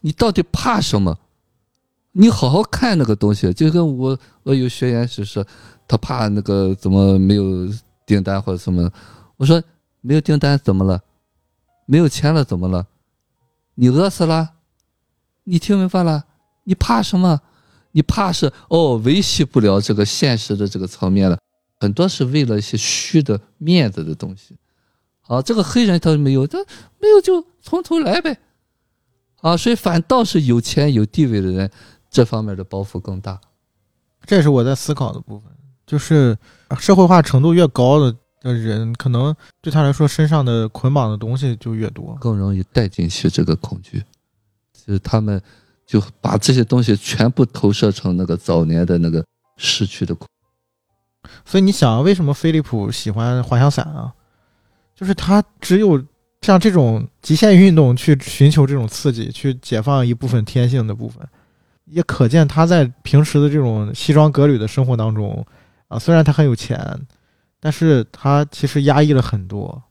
[0.00, 1.18] 你到底怕什么？
[2.12, 5.46] 你好好看那个东西，就跟我我有学员是说，
[5.86, 7.68] 他怕那个怎么没有
[8.04, 8.90] 订单或者什么。
[9.36, 9.62] 我说
[10.00, 11.00] 没有订单怎么了？
[11.86, 12.86] 没有钱了怎么了？
[13.74, 14.50] 你饿死了？
[15.44, 16.24] 你听明白了？
[16.64, 17.40] 你怕什么？
[17.92, 21.38] 你怕是哦，维系不了这个现实的这个层面了，
[21.80, 24.56] 很多是为了一些虚的面子的东西。
[25.26, 26.58] 啊，这个黑人他没有，他
[26.98, 28.38] 没有就从头来呗。
[29.40, 31.70] 啊，所以反倒是有钱有地位的人，
[32.10, 33.40] 这方面的包袱更大。
[34.24, 35.50] 这也是我在思考的部分，
[35.86, 36.36] 就是
[36.78, 42.16] 社会化程度越高的的人，可能对他来说身上的捆绑的东西就越多。
[42.20, 44.02] 更容易带进去这个恐惧，
[44.72, 45.40] 就是他们
[45.86, 49.24] 就把这些东西全部投射成那个早年的那个
[49.56, 50.26] 失去的恐。
[51.44, 54.12] 所以你想，为什么飞利浦喜欢滑翔伞啊？
[54.94, 56.02] 就是他只有
[56.42, 61.26] 像这种极限运动去寻求这种刺激，去解放一部分天性的部分，
[61.90, 65.46] 也可见他在平时的这种西装革履的生活当中
[65.88, 66.78] 啊，虽然他很有钱，
[67.60, 69.82] 但是他其实压抑了很多。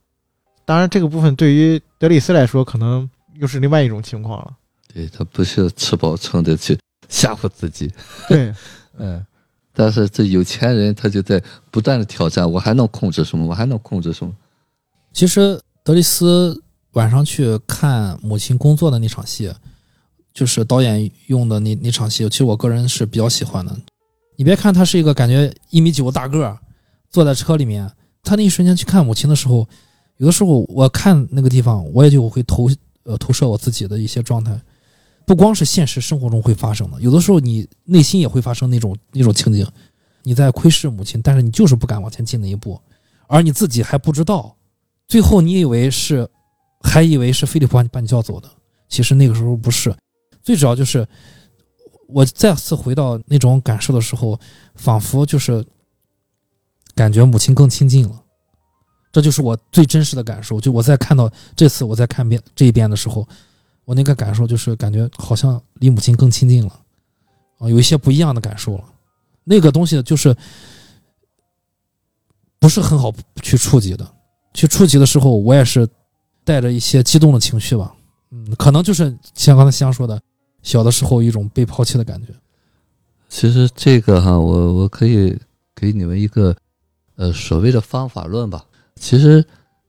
[0.65, 4.53] 当然，这个部分对于德里斯来说，可能又是另外一种情况了。
[4.93, 7.91] 对他不是吃饱撑的去吓唬自己，
[8.27, 8.53] 对，
[8.97, 9.25] 嗯，
[9.73, 11.41] 但是这有钱人他就在
[11.71, 13.45] 不断的挑战，我还能控制什么？
[13.45, 14.33] 我还能控制什么？
[15.13, 16.61] 其实德里斯
[16.93, 19.53] 晚上去看母亲工作的那场戏，
[20.37, 23.75] 就是导演用的那那场戏，其实我个人是比较喜欢的。
[24.35, 26.55] 你别看他是一个感觉一米九的大个儿，
[27.09, 27.91] 坐在车里面，
[28.21, 29.67] 他那一瞬间去看母亲的时候，
[30.17, 32.69] 有的时候我看那个地方，我也就会投
[33.01, 34.55] 呃投射我自己的一些状态，
[35.25, 39.65] 不光是现实生活中会发生的，有的时候你内心也会发生那种那种情景，
[40.21, 42.79] 你在窥视母亲，但是你就是不敢往前进那一步，
[43.25, 44.55] 而你自己还不知道。
[45.07, 46.29] 最后你以为是，
[46.81, 48.47] 还以为是菲利普把你把你叫走的，
[48.87, 49.91] 其实那个时候不是。
[50.47, 51.05] 最主要就是
[52.07, 54.39] 我再次回到那种感受的时候，
[54.75, 55.61] 仿佛就是
[56.95, 58.23] 感觉母亲更亲近了。
[59.11, 60.57] 这就是我最真实的感受。
[60.57, 63.27] 就我在看到这次我在看遍这一遍的时候，
[63.83, 66.79] 我那个感受就是感觉好像离母亲更亲近了，
[67.57, 68.85] 啊，有一些不一样的感受了。
[69.43, 70.33] 那个东西就是
[72.57, 73.13] 不是很好
[73.43, 74.09] 去触及的。
[74.53, 75.85] 去触及的时候，我也是
[76.45, 77.93] 带着一些激动的情绪吧，
[78.31, 80.17] 嗯，可能就是像刚才香说的，
[80.67, 82.33] 小的时候一种被抛弃的感觉。
[83.29, 85.33] 其实这个哈，我我可以
[85.73, 86.53] 给你们一个
[87.15, 88.65] 呃所谓的方法论吧。
[88.97, 89.45] 其实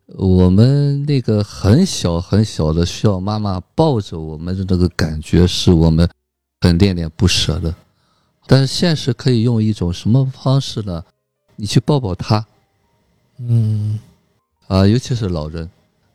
[0.06, 6.08] 我们那个很小很小的需要妈妈抱着我们的那个感觉，是我们
[6.60, 7.74] 很恋恋不舍的。
[8.46, 11.04] 但是现实可以用一种什么方式呢？
[11.56, 12.46] 你去抱抱他，
[13.38, 13.98] 嗯。
[14.68, 15.68] 啊，尤其是老人，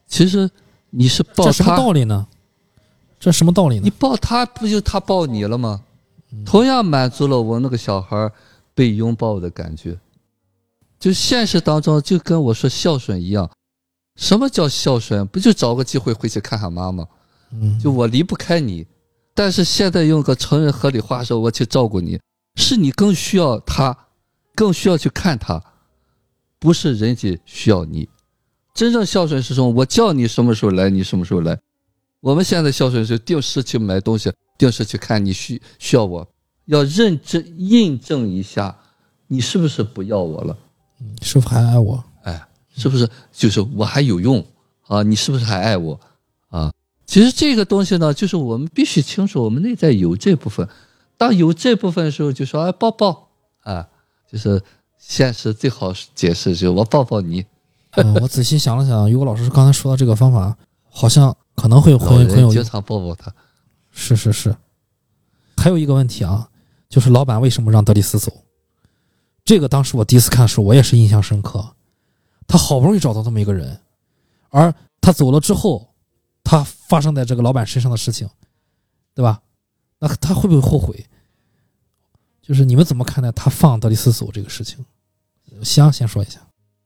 [0.07, 0.49] 其实
[0.90, 2.26] 你是抱他，这什么道理呢？
[3.24, 3.84] 这什么道理呢？
[3.86, 5.82] 你抱他不就他抱你了吗？
[6.45, 8.30] 同样满足了我那个小孩
[8.76, 9.98] 被拥抱的感觉。
[11.00, 13.50] 就现实当中，就跟我说孝顺一样，
[14.18, 15.26] 什么叫孝顺？
[15.28, 17.08] 不就找个机会回去看看妈妈？
[17.52, 18.86] 嗯，就我离不开你，
[19.34, 22.20] 但是现在用个成人合理化说，我去照顾你，
[22.56, 23.98] 是你更需要他，
[24.54, 25.64] 更需要去看他，
[26.60, 28.10] 不是人家需要你。
[28.74, 29.70] 真正孝顺是什么？
[29.70, 31.58] 我叫你什么时候来，你什么时候来。
[32.24, 36.26] 我们现在孝顺是定时去买东西，定时去看你需需要我，
[36.68, 38.74] 要认真印证一下，
[39.28, 40.58] 你是不是不要我了？
[41.22, 42.02] 是否还爱我？
[42.24, 44.41] 哎，是不是就是我还有用
[44.88, 45.04] 啊？
[45.04, 46.00] 你是不是还爱我
[46.48, 46.72] 啊？
[47.06, 50.66] 其实这个东西呢，就是我们必须清楚，我们内在有这部分。
[51.18, 53.28] 当有这部分的时候，就说哎抱抱
[53.64, 53.86] 啊，
[54.32, 54.64] 就是
[54.98, 57.45] 现实最好解释就是我抱抱你。
[57.91, 60.58] 嗯，我仔细想了想，于果老师刚才说的这个方法，
[60.90, 63.34] 好像可能会很很有经常抱抱他。
[63.92, 64.56] 是是是，
[65.58, 66.50] 还有一个问题啊，
[66.90, 68.32] 就是老板为什么让德里斯走？
[69.46, 71.76] 这个当时我第一次看的时候，我也是印象深刻。
[72.48, 73.80] 他好不容易找到这么一个人，
[74.50, 75.94] 而他走了之后，
[76.44, 78.30] 他发生在这个老板身上的事情，
[79.14, 79.42] 对吧？
[80.00, 81.06] 那他会不会后悔？
[82.42, 84.84] 就是你们怎么看待他放德里斯走这个事情？
[85.62, 86.40] 香先说一下。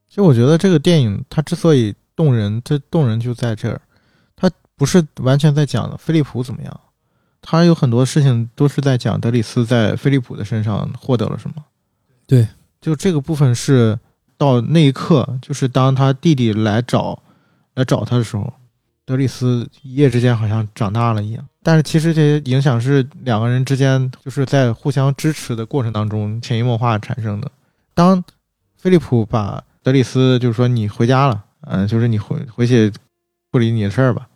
[0.07, 3.86] 其实我觉得这个电影它之所以动人，这动人就在这儿，它
[4.77, 6.79] 不是完全在讲菲利普怎么样，
[7.41, 11.55] 他有很多事情都是在讲德里斯在菲利普的身上获得了什么。
[12.27, 12.47] 对，
[12.79, 13.97] 就这个部分是
[14.37, 17.21] 到那一刻，就是当他弟弟来找
[17.73, 18.53] 来找他的时候，
[19.03, 21.43] 德里斯一夜之间好像长大了一样。
[21.63, 27.51] 但是其实这些影响是两个人之间就是在互相支持的过程当中潜移默化产生的。
[27.93, 28.23] 当
[28.77, 32.91] 菲利普把德里斯就是说你回家了，嗯，就是你回回去
[33.51, 34.26] 处理你的事儿吧。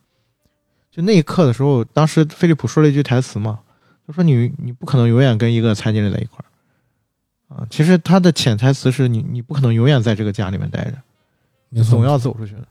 [0.91, 3.59] 就那一刻的时候，当时菲利普说了一句台词嘛，
[4.05, 6.45] 他说你你不可能永远跟一个残疾人在一块儿。
[7.55, 10.93] 啊，其实他的潜台词是你，你不可能永远在这个家里面待着，
[11.69, 12.67] 你总要走出去的。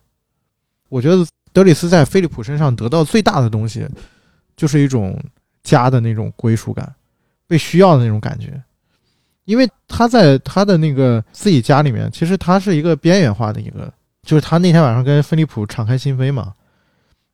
[0.88, 3.86] 我觉得德里斯在菲利普身上得到最大的东西，
[4.56, 5.18] 就是一种
[5.62, 6.94] 家的那种归属感，
[7.47, 8.62] 被需要的那种感觉。
[9.44, 13.92] 因为他在他的那个自己家里面，其实他是一个边缘化的一个，
[14.22, 16.55] 就是他那天晚上跟菲利普敞开心扉嘛，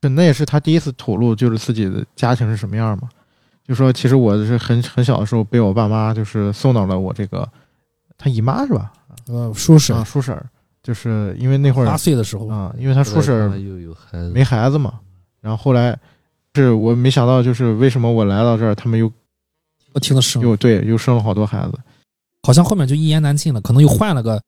[0.00, 3.08] 那也是他第一次吐露，就是自己的家庭是什么样嘛。
[3.66, 7.48] 就说其实我是很很小的时候被我爸妈就是送到了我这个
[8.16, 8.92] 他姨妈是吧？
[9.26, 10.40] 呃，叔婶啊，叔婶，
[10.84, 14.94] 就是因为那会儿八岁的时候啊，因为他叔婶又有孩子没孩子嘛，
[15.40, 15.98] 然后后来
[16.54, 19.10] 是我没想到就是为什么我来到这儿，他们又
[19.92, 21.78] 不停的生，又对又生了好多孩子，
[22.44, 24.40] 好像后面就一言难尽了，可能又换了个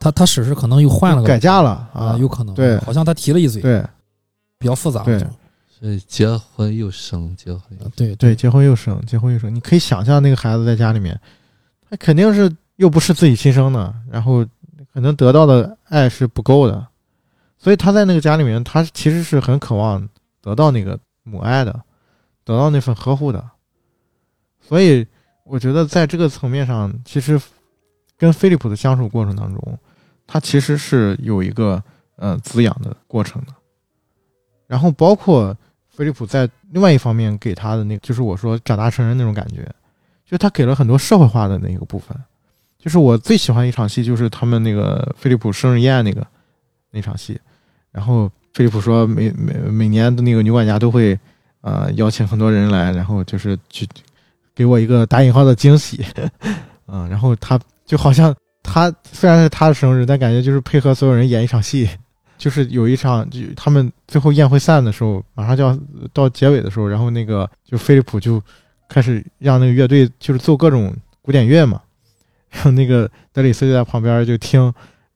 [0.00, 3.86] 他他婶婶可能又换了个改嫁了啊，有可能对，好像他提了一嘴，对，
[4.64, 5.22] 比较复杂，对。
[5.68, 11.20] 所以结婚又生，结婚又对对，结婚又生，结婚又生，你可以想象那个孩子在家里面，
[11.90, 14.42] 他肯定是又不是自己亲生的，然后
[14.94, 16.86] 可能得到的爱是不够的，
[17.58, 20.08] 所以他在那个家里面，他其实是很渴望
[20.40, 21.82] 得到那个母爱的，
[22.44, 23.44] 得到那份呵护的。
[24.66, 25.06] 所以
[25.44, 27.38] 我觉得在这个层面上，其实
[28.16, 29.78] 跟菲利普的相处过程当中，
[30.26, 31.82] 他其实是有一个
[32.16, 33.52] 呃滋养的过程的，
[34.66, 35.56] 然后包括。
[35.96, 39.64] 菲利普在另外一方面给他的那个，就是我说长大成人那种感觉，
[40.26, 42.20] 就他给了很多社会化的那个部分。
[42.80, 46.26] 就是我最喜欢一场戏，就是他们那个菲利普生日宴那个
[46.90, 47.40] 那场戏。
[47.92, 51.16] 然后菲利普说，每每每年的那个女管家都会
[51.60, 53.88] 呃邀请很多人来，然后就是去
[54.52, 56.04] 给我一个打引号的惊喜。
[56.90, 58.34] 嗯，然后他就好像
[58.64, 61.88] 他虽然是他的生日，但感觉就是配合所有人演一场戏。
[62.44, 65.78] 就是有一场，就他们最后宴会散的时候，马上就要
[66.12, 68.38] 到结尾的时候，然后那个就菲利普就
[68.86, 71.80] 开始让那个乐队就是奏各种古典乐嘛，
[72.52, 74.60] 然后那个德里斯就在旁边就听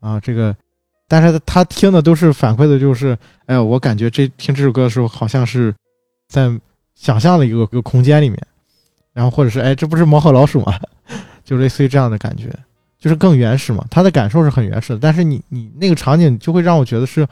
[0.01, 0.57] 啊这个，
[1.07, 3.09] 但是他听的都是反馈的，就是
[3.45, 5.75] 哎呀，我感觉这听这首歌的时候好像是
[6.29, 6.51] 在
[6.95, 8.41] 想象的一个一个空间里面，
[9.13, 10.81] 然后或者是哎这不是猫和老鼠吗？
[11.45, 12.51] 就类似于这样的感觉。
[12.99, 17.27] 就是更原始嘛，他的感受是很原始的，但是你你那个场景就会让我觉得是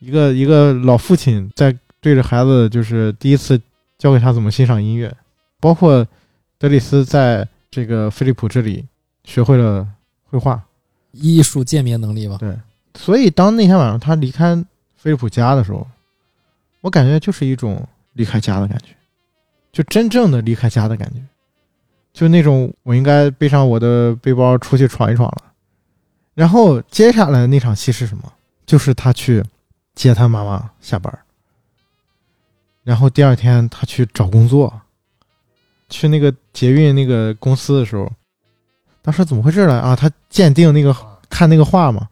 [0.00, 3.60] 一个一个老父亲在对着孩子，就是第一次
[3.98, 5.14] 教给他怎么欣赏音乐，
[5.60, 6.06] 包括
[6.58, 8.84] 德里斯在这个菲利普这里
[9.24, 9.86] 学会了
[10.28, 10.62] 绘画，
[11.12, 12.36] 艺术鉴别能力吧。
[12.38, 12.56] 对，
[12.94, 14.54] 所以当那天晚上他离开
[14.96, 15.86] 菲利普家的时候，
[16.80, 18.86] 我感觉就是一种离开家的感觉，
[19.72, 21.20] 就真正的离开家的感觉。
[22.16, 25.52] 就那种，我应该背上我的背包出去闯一闯了。
[26.32, 28.32] 然后接下来那场戏是什么？
[28.64, 29.44] 就是他去
[29.94, 31.18] 接他妈妈下班
[32.84, 34.80] 然后第二天他去找工作，
[35.90, 38.10] 去那个捷运那个公司的时候，
[39.02, 39.78] 当时怎么回事呢？
[39.78, 39.94] 啊？
[39.94, 40.96] 他鉴定那个
[41.28, 42.08] 看那个画嘛，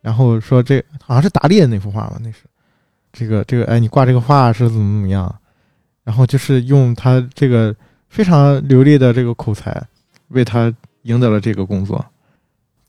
[0.00, 2.18] 然后说这好像是达利的那幅画吧？
[2.22, 2.38] 那是
[3.12, 5.38] 这个这个哎，你挂这个画是怎么怎么样？
[6.02, 7.76] 然后就是用他这个。
[8.08, 9.82] 非常流利的这个口才，
[10.28, 10.72] 为他
[11.02, 12.04] 赢得了这个工作。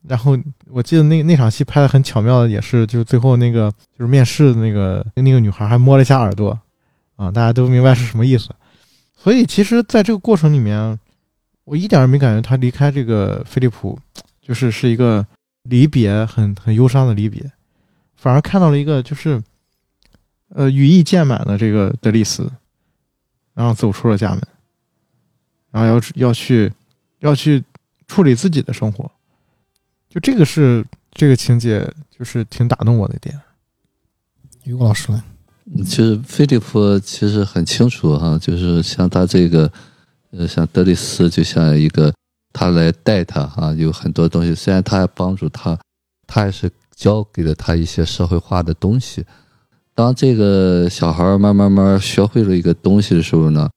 [0.07, 0.37] 然后
[0.69, 6.57] 我记得那那场戏拍的很巧妙的，也是就是最后那个就是面试的那个那个女孩还摸了一下耳朵，
[7.17, 8.49] 啊，大家都明白是什么意思。
[9.17, 10.97] 所以其实在这个过程里面，
[11.65, 13.99] 我一点没感觉他离开这个菲利普，
[14.41, 15.25] 就是是一个
[15.63, 17.51] 离别，很很忧伤的离别，
[18.15, 19.43] 反而看到了一个就是
[20.55, 22.49] 呃羽翼渐满的这个德丽斯，
[23.53, 24.41] 然后走出了家门。
[25.71, 26.71] 然后要要去，
[27.19, 27.63] 要去
[28.07, 29.09] 处理自己的生活，
[30.09, 33.39] 就这个是这个情节，就是挺打动我的点。
[34.63, 35.23] 于果老师呢？
[35.85, 39.71] 其实菲利普其实很清楚哈，就是像他这个，
[40.31, 42.11] 呃，像德里斯，就像一个
[42.51, 44.55] 他来带他啊，有很多东西。
[44.55, 45.77] 虽然他还帮助他，
[46.25, 49.23] 他还是教给了他一些社会化的东西。
[49.93, 53.69] 当这个小孩慢慢慢学会了一个东西的时候呢，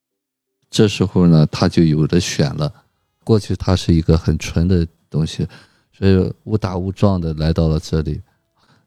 [0.73, 2.73] 这时候呢，他就有的选了。
[3.23, 5.47] 过去他是一个很纯的东西，
[5.95, 8.19] 所以误打误撞的来到了这里。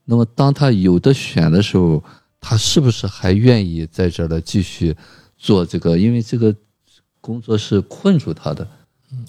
[0.04, 2.02] 那么当他有的选的时候，
[2.40, 4.96] 他是不是还愿意在这儿来继续
[5.38, 5.96] 做这个？
[5.96, 6.52] 因为这个
[7.20, 8.66] 工作是困住他的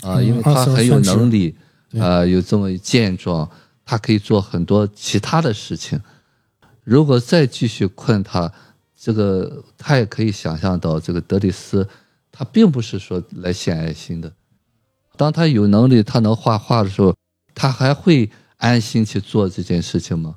[0.01, 1.55] 啊，因为他很有能力
[1.99, 3.47] 啊，有这么健壮，
[3.85, 6.01] 他可以做很多其他的事情。
[6.83, 8.51] 如果再继续困他，
[8.99, 11.87] 这个他也可以想象到，这个德里斯
[12.37, 14.31] 他并不是说来献爱心的。
[15.15, 17.15] 当他有能力，他能画画的时候，
[17.55, 20.35] 他还会安心去做这件事情吗？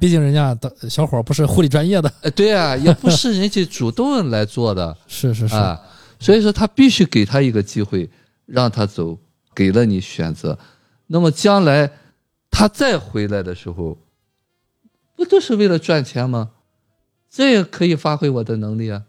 [0.00, 5.80] 毕竟人家的小伙不是护理专业的，哎，对啊，也不是人家主动来做的， 是是是啊，
[6.18, 8.10] 所以说他必须给他一个机会，
[8.44, 9.16] 让他走，
[9.54, 10.58] 给了你选择，
[11.06, 11.92] 那么将来
[12.50, 13.96] 他再回来的时候，
[15.14, 16.50] 不都是为了赚钱吗？
[17.30, 19.04] 这也可以发挥我的能力啊。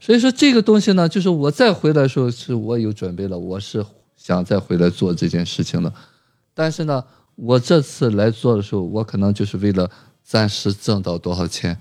[0.00, 3.84] 所以说这个东西呢，就是我再回来的时候，是我有准备了，我是
[4.16, 5.92] 想再回来做这件事情的，
[6.54, 7.04] 但是呢。
[7.38, 9.90] 我这次来做的时候，我可能就是为了
[10.24, 11.78] 暂时挣到多少钱，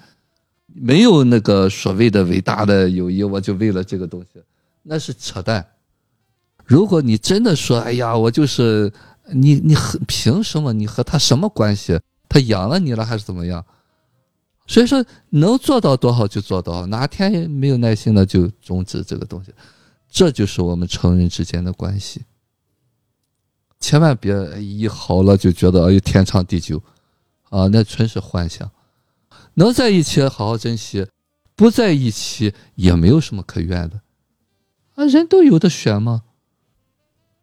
[0.67, 4.41] 没有那个所谓的伟大的友谊，我就为了这个东西，
[4.83, 5.65] 那是扯淡。
[6.65, 8.91] 如果你真的说，哎呀，我就是
[9.31, 10.73] 你，你和凭什么？
[10.73, 11.97] 你和他什么关系？
[12.27, 13.65] 他养了你了还是怎么样？
[14.67, 19.53] 所以说，能做到多少就做到，哪天没有耐心了就终止这个东西，
[20.09, 22.23] 这就是我们成人之间的关系。
[23.79, 26.81] 千万别一好了就觉得哎呦天长地久，
[27.49, 28.69] 啊，那纯是幻想。
[29.53, 31.05] 能在一起好好珍惜，
[31.55, 34.01] 不在一起也没有什么可怨的，
[34.95, 36.23] 啊，人都有的选嘛。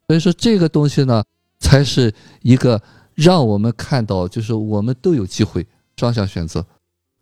[0.09, 1.23] 所以说这个东西呢，
[1.61, 2.13] 才是
[2.43, 2.83] 一个
[3.15, 5.65] 让我们看到，就是我们都有机会
[5.97, 6.67] 双向选择。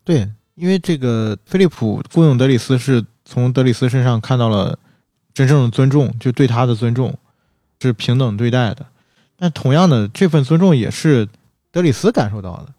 [0.05, 4.79] 对，因为这个菲利普雇佣德里斯是从德里斯身上看到了
[5.33, 7.17] 真正的尊重，就对他的尊重
[7.81, 8.87] 是平等对待的。
[9.37, 11.29] 但同样的，这份尊重也是
[11.71, 12.75] 德里斯感受到的，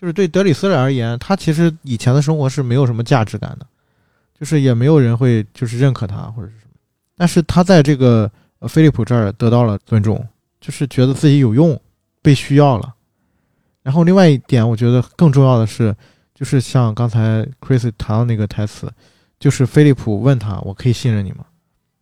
[0.00, 3.66] 就是对德里斯而言，他其实以前的生活是没有什么价值感的，
[4.38, 6.72] 就是也没有人会就是认可他或者是什么。
[7.16, 8.30] 但是他在这个
[8.62, 10.26] 菲利普这儿得到了尊重，
[10.60, 11.80] 就是觉得自己有用，
[12.20, 12.94] 被需要了。
[13.82, 15.94] 然后另外一点，我觉得更重要的是，
[16.36, 18.92] 就是像刚才 Chris 谈到那个台词，
[19.40, 21.46] 就是菲利普问他：“我可以信任你吗？”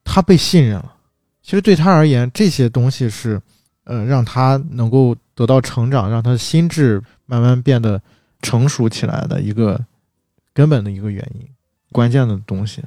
[0.05, 0.97] 他被信任了。
[1.40, 3.40] 其实对他而言，这些东西是。
[3.86, 8.01] 呃，让他能够得到成长，让他心智慢慢变得
[8.40, 9.78] 成熟起来的一个
[10.55, 11.47] 根本的一个原因，
[11.93, 12.82] 关键的东西，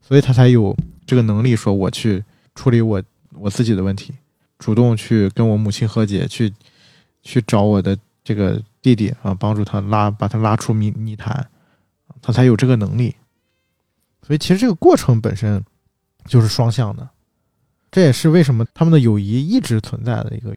[0.00, 0.72] 所以他才有
[1.04, 2.22] 这个能力说我去
[2.54, 3.02] 处理我
[3.32, 4.14] 我自己的问题，
[4.60, 6.54] 主动去跟我母亲和解，去
[7.24, 11.50] 去找我的这个弟弟啊，帮助他拉把他拉出泥泥潭，
[12.22, 13.16] 他才有这个能力。
[14.24, 15.60] 所以其实这个过程本身
[16.28, 17.08] 就是双向的。
[17.90, 20.54] 这也是为什么他们的友谊一直存在的一个，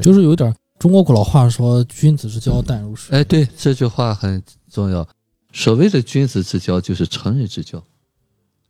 [0.00, 3.12] 就是有点中国古老话说“君子之交淡如水”。
[3.18, 5.06] 哎，对，这句话很重要。
[5.52, 7.84] 所谓的君子之交，就是成人之交，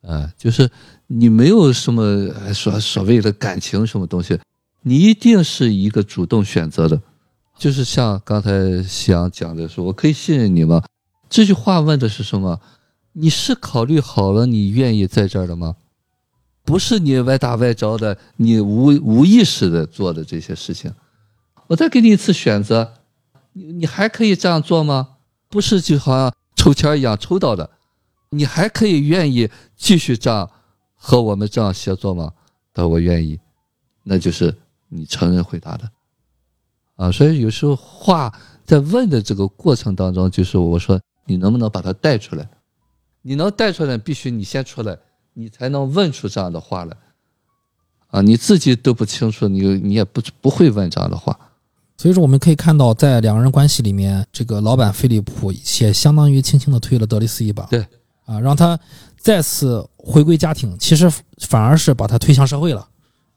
[0.03, 0.69] 啊，就是
[1.07, 4.37] 你没有什么所所谓的感情什么东西，
[4.83, 7.01] 你一定是一个主动选择的。
[7.59, 10.83] 就是像刚才夕阳讲的说：“我可以信任你吗？”
[11.29, 12.61] 这句话问的是什么？
[13.13, 15.75] 你是考虑好了，你愿意在这儿的吗？
[16.65, 20.93] 不是你歪打歪着的，你无无意识的做的这些事情，
[21.67, 22.95] 我再给你一次选择，
[23.55, 25.17] 你你还可以这样做吗？
[25.49, 27.71] 不是就好像抽签一样抽到的，
[28.31, 30.49] 你还可以愿意继续这样
[30.95, 32.33] 和我们这样协作吗？
[32.73, 33.41] 他说我愿意，
[34.05, 34.55] 那就是
[34.89, 35.91] 你承认回答的，
[36.99, 38.31] 啊，所以有时候话
[38.67, 42.47] 在问的这个过程当中，就是我说你能不能把它带出来？
[43.23, 44.99] 你能带出来，必须你先出来。
[45.35, 46.97] 你才能问出这样的话来，
[48.09, 51.39] 啊，你自己都不清楚，你你也不不会问这样的话。
[51.97, 57.87] 所以说，我们可以看到，在两个人关系里面，这个老板菲利普也相当于轻轻的推了德里斯一把，对，
[58.25, 58.77] 啊，让他
[59.17, 61.09] 再次回归家庭，其实
[61.39, 62.89] 反而是把他推向社会了。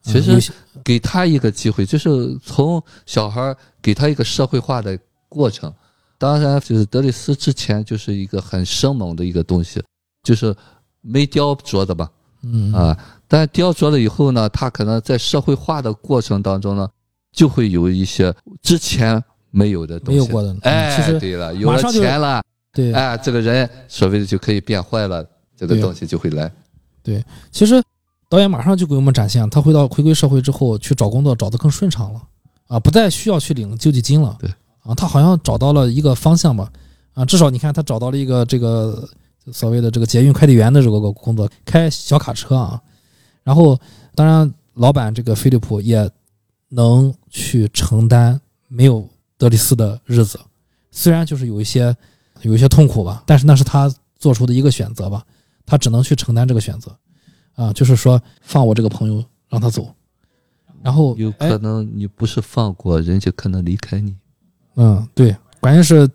[0.02, 0.52] 其实
[0.84, 4.98] 给他一个机会，就是从小孩给他一个社会化的
[5.30, 5.74] 过程。
[6.18, 9.82] 当然，就是德里斯之前就是一个很生猛的一个东西，
[10.24, 10.56] 就是。
[11.04, 12.08] 没雕琢的吧，
[12.44, 12.96] 嗯啊，
[13.28, 16.88] 但雕琢了以后呢，他可能在社会化的过程当中呢，
[17.32, 19.20] 就会有一些之前
[19.50, 20.56] 没有的东西，没有过的。
[20.62, 22.40] 哎，其实对了，有了钱了，
[22.72, 26.52] 对，哎，这个人所谓的就可以变坏了，这个东西就会来。
[27.02, 27.82] 对，其实
[28.32, 32.24] 导演马上就给我们展现，他回到回归社会之后去找工作找得更顺畅了
[32.68, 34.38] 啊，不再需要去领救济金了。
[34.40, 34.50] 对
[34.84, 36.72] 啊，他好像找到了一个方向吧
[37.14, 39.06] 啊，至少你看他找到了一个这个
[39.52, 42.82] 所谓的这个捷运快递员的这个工作，开小卡车啊。
[43.44, 43.78] 然后
[44.16, 46.10] 当然老板这个菲利普也
[46.70, 48.40] 能去承担
[48.70, 49.06] 没有
[49.38, 50.40] 德里斯的日子，
[50.90, 51.94] 虽然就是有一些
[52.44, 55.22] 有一些痛苦吧，但是那是他做出的一个选择吧，
[55.66, 56.96] 他只能去承担这个选择。
[57.62, 59.94] 啊，就是说放我这个朋友让他走，
[60.82, 64.16] 然后有可能你不是放过，人家可能离开你。
[64.78, 66.10] 嗯，对，关键是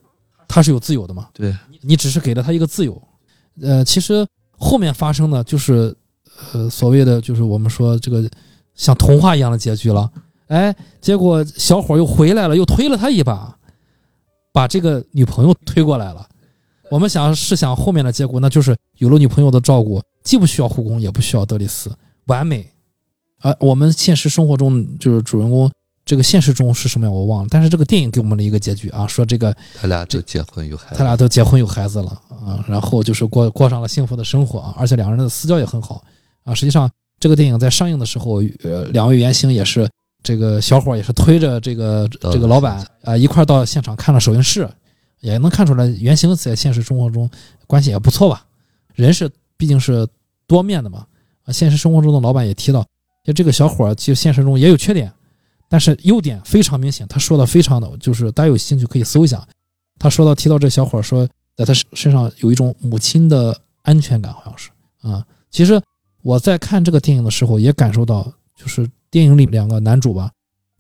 [0.49, 3.01] 他是有自由的嘛，对你只是给了他一个自由。
[3.61, 4.27] 呃，其实
[4.59, 5.97] 后面发生的就是
[6.53, 8.29] 呃所谓的就是我们说这个
[8.75, 10.11] 像童话一样的结局了。
[10.49, 13.57] 哎，结果小伙又回来了，又推了他一把，
[14.53, 16.27] 把这个女朋友推过来了。
[16.91, 21.89] 我们想试想后面的结果，那就是有了女朋友的照顾，既不需要护工，也不需要德里斯，
[22.25, 22.69] 完美。
[23.41, 25.71] 而我们现实生活中就是主人公
[26.05, 36.03] 这个现实中是什么样我忘了，但是这个电影给我们了一个结局啊，说这个他俩就结婚有孩子，他俩都结婚有孩子了啊，然后就是过过上了幸福的生活啊，而且两个人的私交也很好
[36.43, 36.53] 啊。
[36.53, 36.91] 实际上
[37.21, 39.89] 这个电影在上映的时候，呃，两位原型也是
[40.25, 44.69] 这个小伙也是推着这个这个老板啊一块到现场看了首映式。
[45.21, 47.29] 也能看出来，原型在现实生活中
[47.67, 48.45] 关系也不错吧？
[48.95, 50.07] 人是毕竟是
[50.47, 51.07] 多面的嘛。
[51.45, 52.85] 啊，现实生活中的老板也提到，
[53.23, 55.13] 就这个小伙其实现实中也有缺点，
[55.69, 57.07] 但是优点非常明显。
[57.09, 59.47] 他说的非常的，就是大家有兴趣可以搜一下。
[59.99, 64.71] 他说到提到这小伙儿说，在他身上有一种母亲的安全感，好像是
[65.03, 65.25] 啊。
[65.51, 65.81] 其实
[66.23, 70.31] 我在看这个电影的时候也感受到，就是电影里两个男主吧，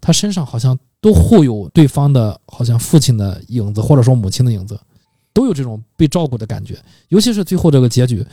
[0.00, 0.78] 他身上好像。
[0.98, 4.80] 都互有对方的，好像父亲的影子，或者说母亲的影子，
[5.32, 6.76] 都有这种被照顾的感觉。
[7.10, 8.26] 尤其是最后这个结局，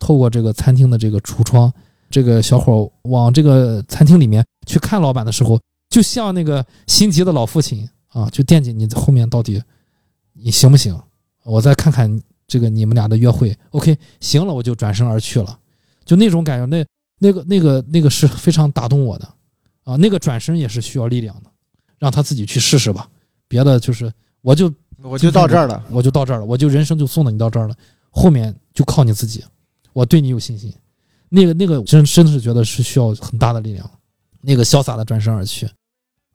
[0.00, 1.72] 透过这个餐厅的这个橱窗，
[2.10, 5.60] 这个小伙往这个餐厅里面去看老板的时候，
[5.90, 9.62] 就像那个心急的老父亲啊，就惦记你后面到底
[10.32, 10.98] 你行不行？
[11.44, 15.56] 我再看看这个你们俩的约会，OK，行了，我就转身而去了。
[16.04, 16.84] 就那种感觉，那
[17.18, 19.28] 那个那个那个是非常打动我的
[19.84, 21.50] 啊，那个转身也是需要力量的。
[21.98, 23.06] 让他自己去试试吧，
[23.46, 24.10] 别的就是
[24.40, 24.72] 我就
[25.02, 27.74] 我就到这儿了，我就到这儿了，我就人生就送到你到这儿了，
[28.08, 29.44] 后面就靠你自己，
[29.92, 30.72] 我对你有信心。
[31.28, 33.88] 那个那个真真的是觉得是需要很大的力量，
[34.40, 35.68] 那个潇洒的转身而去，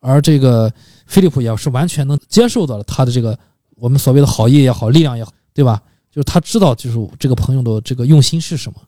[0.00, 0.72] 而这个
[1.06, 3.38] 菲利普也是完全能接受到了他的这个
[3.76, 5.82] 我们所谓的好意也好，力量也好，对吧？
[6.10, 8.80] 就是他知道就是这个朋友的这个用心是什么。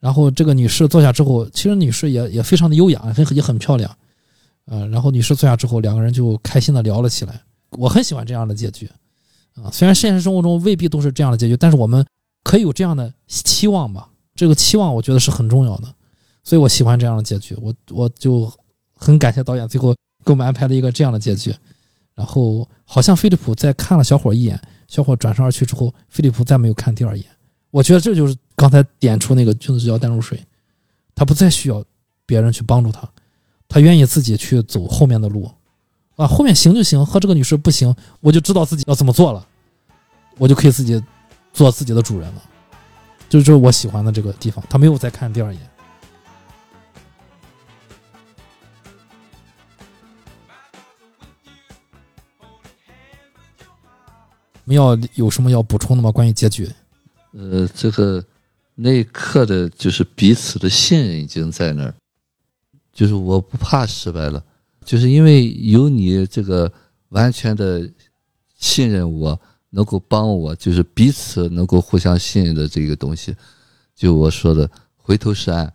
[0.00, 3.96] 然后这个女士坐下之后，其实女士也也非常的优雅，很也很漂亮。
[4.66, 7.40] 呃，然后女士坐下之后，两个人就开心的聊了起来。
[7.70, 8.90] 我很喜欢这样的结局，
[9.54, 12.04] 啊，虽然现实生活中未必都是这样的结局，但是我们
[12.44, 14.08] 可以有这样的期望吧。
[14.36, 15.92] 这个期望我觉得是很重要的，
[16.44, 17.56] 所以我喜欢这样的结局。
[17.60, 18.48] 我我就
[18.94, 19.92] 很感谢导演最后
[20.24, 21.52] 给我们安排了一个这样的结局。
[22.14, 27.26] 然后好像菲利普在看了小伙一眼，小伙转身而去之后，菲利普再没有看第二眼。
[27.72, 30.40] 我觉得这就是刚才点出那个君子之交淡如水，
[31.12, 31.84] 他不再需要
[32.24, 33.08] 别人去帮助他。
[33.66, 35.50] 他愿意自己去走后面的路，
[36.14, 39.44] 啊，后面行就行，和这个女士不行，我就知道自己要怎么做了，
[40.38, 41.02] 我就可以自己
[41.54, 42.42] 做自己的主人了，
[43.28, 44.62] 这就是我喜欢的这个地方。
[44.68, 45.70] 他没有再看第二眼。
[54.66, 56.10] 我们要有什么要补充的吗？
[56.10, 56.68] 关于结局？
[57.32, 58.24] 呃，这个
[58.74, 61.94] 那一刻的就是彼此的信任已经在那儿。
[62.92, 64.42] 就是我不怕失败了，
[64.84, 66.72] 就是因为有你这个
[67.10, 67.86] 完全的
[68.56, 69.38] 信任我，
[69.74, 73.34] 能够帮我，就是彼此能够互相信任的这个东西。
[73.94, 75.70] 就我说的，回头是岸，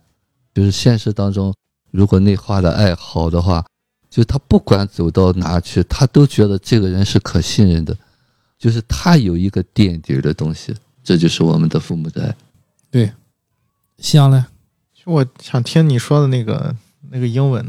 [0.54, 1.54] 就是现实当中，
[1.90, 3.64] 如果内化的爱好的话，
[4.08, 7.96] 就他不管走到哪去，他都觉得这个人是可信任的，
[8.58, 10.74] 就是他有一个垫底的东西，
[11.04, 12.36] 这就是我们的父母的爱。
[12.90, 13.12] 对，
[13.98, 14.46] 夕阳呢？
[14.92, 16.74] 就我想听你说的那个。
[17.12, 17.66] 那个英文，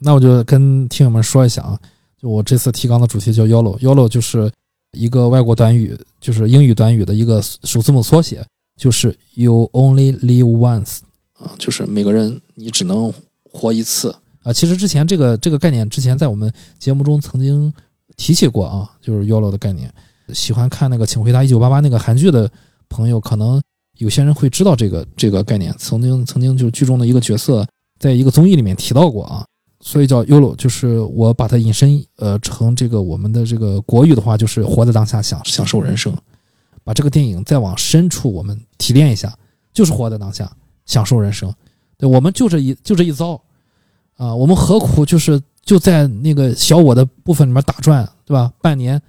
[0.00, 1.78] 那我就跟听友们说一下啊，
[2.20, 4.50] 就我这次提纲的主题叫 YOLO，YOLO 就是
[4.92, 8.44] 一个外国短语，就是英语短语的一个首字母缩写，
[8.76, 10.98] 就是 You Only Live Once
[11.38, 14.52] 啊，就是每个人你只能活一次啊。
[14.52, 17.72] 其实之前这个这个概念之前在我们节目中曾经
[18.16, 19.92] 提起过啊，就是 YOLO 的概念。
[20.32, 22.50] 喜欢看那个《请回答一九八八》那个韩剧的
[22.88, 23.62] 朋友，可能
[23.98, 25.74] 有些人会知道这个这个概念。
[25.78, 27.66] 曾经曾经就是剧中的一个角色。
[27.98, 29.42] 在一个综艺里面提到过啊，
[29.86, 36.12] 所以叫 YOLO，就是我把它引申呃成这个我们的这个国语的话，就是活在当下，享享受人生。
[36.82, 39.32] 把这个电影再往深处我们提炼一下，
[39.72, 40.50] 就是活在当下，
[40.86, 41.54] 享受人生。
[41.96, 43.40] 对，我们就这一就这一遭，
[44.16, 48.52] 啊，我们何苦就是就在那个小我的部分里面打转，对吧？
[48.60, 49.00] 半年，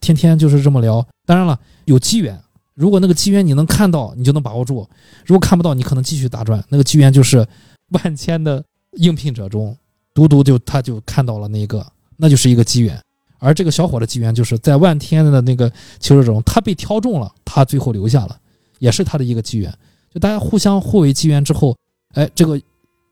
[0.00, 1.06] 天天就是这么聊。
[1.26, 2.36] 当然了，有机缘，
[2.74, 4.84] 如果那个机缘你能看到，你就能把握住；
[5.24, 6.60] 如果看不到，你可能继续打转。
[6.68, 7.46] 那个机缘就是
[7.90, 8.64] 万千的
[8.94, 9.76] 应聘者中，
[10.18, 11.86] 独独就他就看到了那一个，
[12.16, 13.00] 那就是一个机缘。
[13.38, 15.70] 而这个小伙的机缘，就是在万天的那个
[16.00, 18.36] 求职中，他被挑中了，他最后留下了，
[18.80, 19.72] 也是他的一个机缘。
[20.12, 21.76] 就大家互相互为机缘之后，
[22.14, 22.60] 哎，这个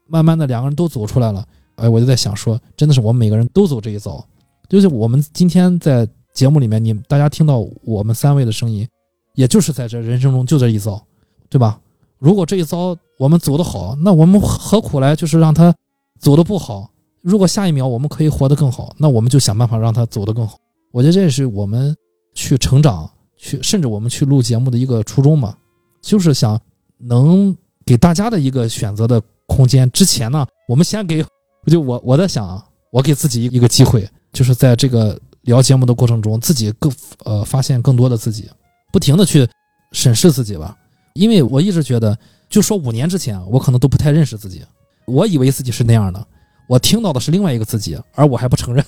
[0.08, 1.46] 慢慢的两个人都走出来了。
[1.76, 4.26] 哎，我就在想说，真的是我们每个人都走这一遭。
[4.68, 8.88] 就是我们今天在节目里面，你大家听到我们三位的声音，
[9.34, 11.00] 也就是在这人生中就这一遭，
[11.48, 11.78] 对吧？
[12.18, 15.72] 如果这一遭我们走得好，那我们何苦来就是让他
[16.18, 16.90] 走的不好？
[17.26, 20.56] 如果下一秒我们可以活得更好，那我们就想办法让他走得更好。
[20.92, 21.92] 我觉得这也是我们
[22.34, 25.52] 去成长、去甚至我们去录节目的一个初衷嘛，
[26.00, 26.56] 就是想
[26.98, 27.52] 能
[27.84, 29.90] 给大家的一个选择的空间。
[29.90, 31.20] 之前呢，我们先给，
[31.66, 32.62] 就我我在想，
[32.92, 36.92] 我给自己一个机会，就是在这个聊节目的过程中，自己更
[37.24, 38.48] 呃发现更多的自己，
[38.92, 39.44] 不停的去
[39.90, 40.76] 审视自己吧。
[41.14, 42.16] 因为我一直觉得，
[42.48, 44.62] 就说五年之前，我可能都不太认识自己，
[45.08, 46.24] 我以为自己是那样的。
[46.66, 48.84] 我听到的是另外一个自己，而我还不承认。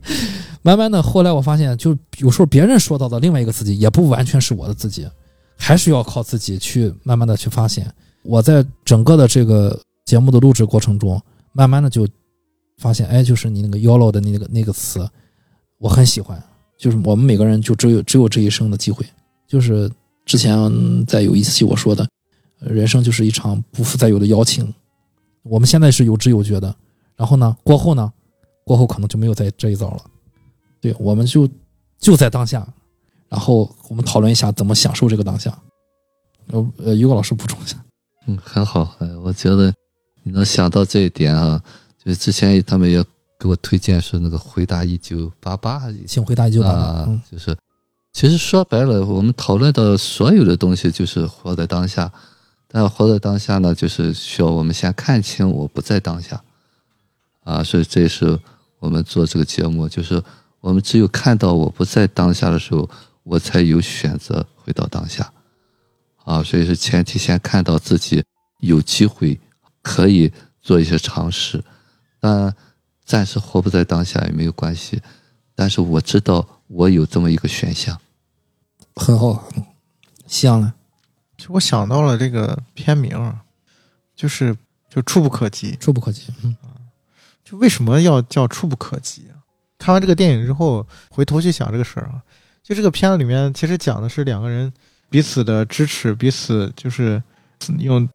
[0.62, 5.08] 慢慢的，后来我发现，就有时候别人说到的另外一个自己，也不完全是我的自己，
[5.56, 7.90] 还是要靠自己去慢慢的去发现。
[8.22, 11.20] 我在整个的这个节目的录制过程中，
[11.52, 12.06] 慢慢的就
[12.78, 15.08] 发现，哎，就是你那个 “yellow” 的那个那个词，
[15.78, 16.42] 我很喜欢。
[16.78, 19.04] 就是我们每个人就只有只有这一生的机会。
[19.46, 19.90] 就是
[20.24, 22.06] 之前在有一期我说的，
[22.60, 24.72] 人生就是一场不负再有的邀请。
[25.42, 26.74] 我们现在是有知有觉的。
[27.20, 27.54] 然后呢？
[27.62, 28.10] 过后呢？
[28.64, 30.00] 过后可能就没有在这一遭了。
[30.80, 31.46] 对，我们就
[31.98, 32.66] 就在当下，
[33.28, 35.54] 然后我们讨论一下怎么享受这个当下。
[36.46, 37.76] 呃呃，于果老师补充一下。
[38.26, 38.96] 嗯，很好。
[39.00, 39.70] 哎，我觉得
[40.22, 41.62] 你能想到这一点啊，
[42.02, 43.04] 就是之前他们也
[43.38, 47.20] 给我推荐是那个回答一九八八，请回答一九八八。
[47.30, 47.54] 就是，
[48.14, 52.10] 其实说白了，我们讨论的所有的东西就是活在当下。
[52.66, 56.42] 但活在当下呢，就是需要我们先看清我不在当下。
[57.50, 58.38] 啊，所以这也是
[58.78, 60.22] 我们做这个节目，就是
[60.60, 62.88] 我们只有看到我不在当下的时候，
[63.24, 65.32] 我才有选择回到当下。
[66.24, 68.22] 啊，所以是前提先看到自己
[68.60, 69.40] 有机会
[69.82, 70.32] 可以
[70.62, 71.64] 做一些尝试，
[72.20, 72.54] 但
[73.04, 75.02] 暂时活不在当下也没有关系。
[75.56, 77.98] 但是我知道我有这么一个选项，
[78.94, 79.48] 很好。
[80.28, 80.72] 像了，
[81.48, 83.34] 我想到了这个片名，
[84.14, 84.56] 就是
[84.88, 86.32] 就触不可及，触不可及。
[86.44, 86.54] 嗯。
[87.50, 89.34] 就为什么要叫触不可及啊？
[89.76, 92.22] 看完这个电影之后，回头去想这个事儿啊，
[92.62, 94.72] 就这个片子里面其实讲的是两个人
[95.08, 97.20] 彼此的支持，彼此就是
[97.78, 98.08] 用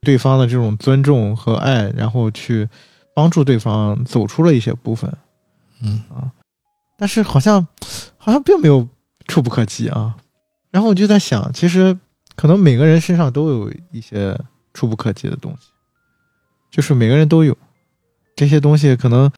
[0.00, 2.66] 对方的这种尊重和爱，然后去
[3.14, 5.12] 帮助对方走出了一些部分。
[5.82, 6.32] 嗯啊，
[6.96, 7.66] 但是好像
[8.16, 8.88] 好像并没有
[9.26, 10.16] 触不可及啊。
[10.70, 11.98] 然后我就在想，其实
[12.34, 14.38] 可能每个人身上都有一些
[14.72, 15.68] 触不可及的东西，
[16.70, 17.54] 就是每个人都有。
[18.40, 19.30] 这些东西可能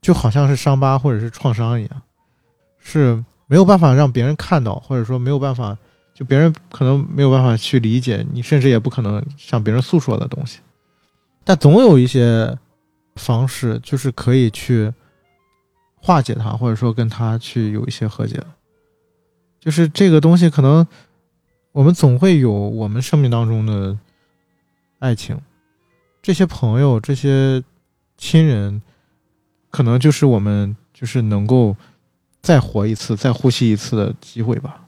[0.00, 2.02] 就好像是伤疤或者是创伤一样，
[2.80, 5.78] 是没有办法让别人看到，或者说没有办法，
[6.12, 10.58] 就别人可能没有办法去理解你，甚至也不可能向别人诉说的东西。
[11.44, 12.58] 但总有一些
[13.14, 14.92] 方式，就是可以去
[15.94, 18.42] 化解它，或者说跟他去有一些和解。
[19.60, 20.84] 就是这个东西，可能
[21.70, 23.96] 我们总会有我们生命当中的
[24.98, 25.40] 爱情，
[26.20, 27.62] 这些朋友，这些。
[28.20, 28.82] 亲人，
[29.70, 31.74] 可能就是我们就是能够
[32.42, 34.86] 再活一次、再呼吸一次的机会吧。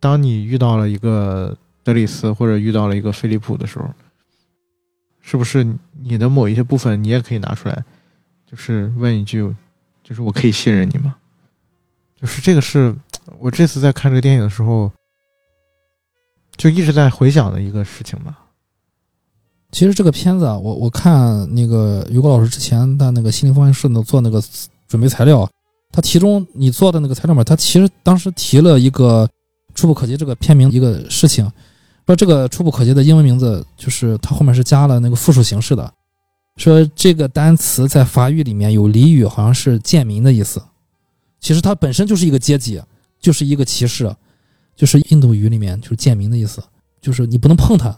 [0.00, 3.88] 当你遇到了一个德里斯，或者遇到了一个菲利普的时候，
[5.20, 5.66] 是不是
[6.00, 7.84] 你的某一些部分你也可以拿出来，
[8.46, 9.54] 就是问一句，
[10.02, 11.14] 就是我可以信任你吗？
[12.18, 12.96] 就是这个是
[13.38, 14.90] 我这次在看这个电影的时候，
[16.56, 18.38] 就一直在回想的一个事情吧。
[19.74, 24.40] 其实这个片子啊，我我看那个于果老师之前的那个心灵方程式呢做那个
[24.86, 25.50] 准备材料，
[25.90, 29.28] 他其中你做的那个材料里面，他其实当时提了一个
[29.74, 31.50] 触不可及这个片名一个事情，
[32.06, 35.92] 说这个触不可及的英文名字就是它后面是加了那个复数形式的，
[36.56, 40.62] 说这个单词在法语里面有俚语，好像是贱民的意思，
[41.40, 42.80] 其实它本身就是一个阶级，
[43.18, 44.14] 就是一个歧视，
[44.76, 46.62] 就是印度语里面就是贱民的意思，
[47.00, 47.92] 就是你不能碰它。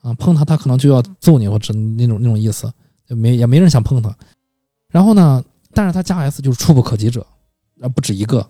[0.00, 2.72] 啊，碰他，他可能就要揍你，或者那种那种意思，
[3.08, 4.14] 没也没人想碰他。
[4.88, 7.26] 然后呢，但是他加 s 就是触不可及者，
[7.80, 8.46] 啊，不止一个。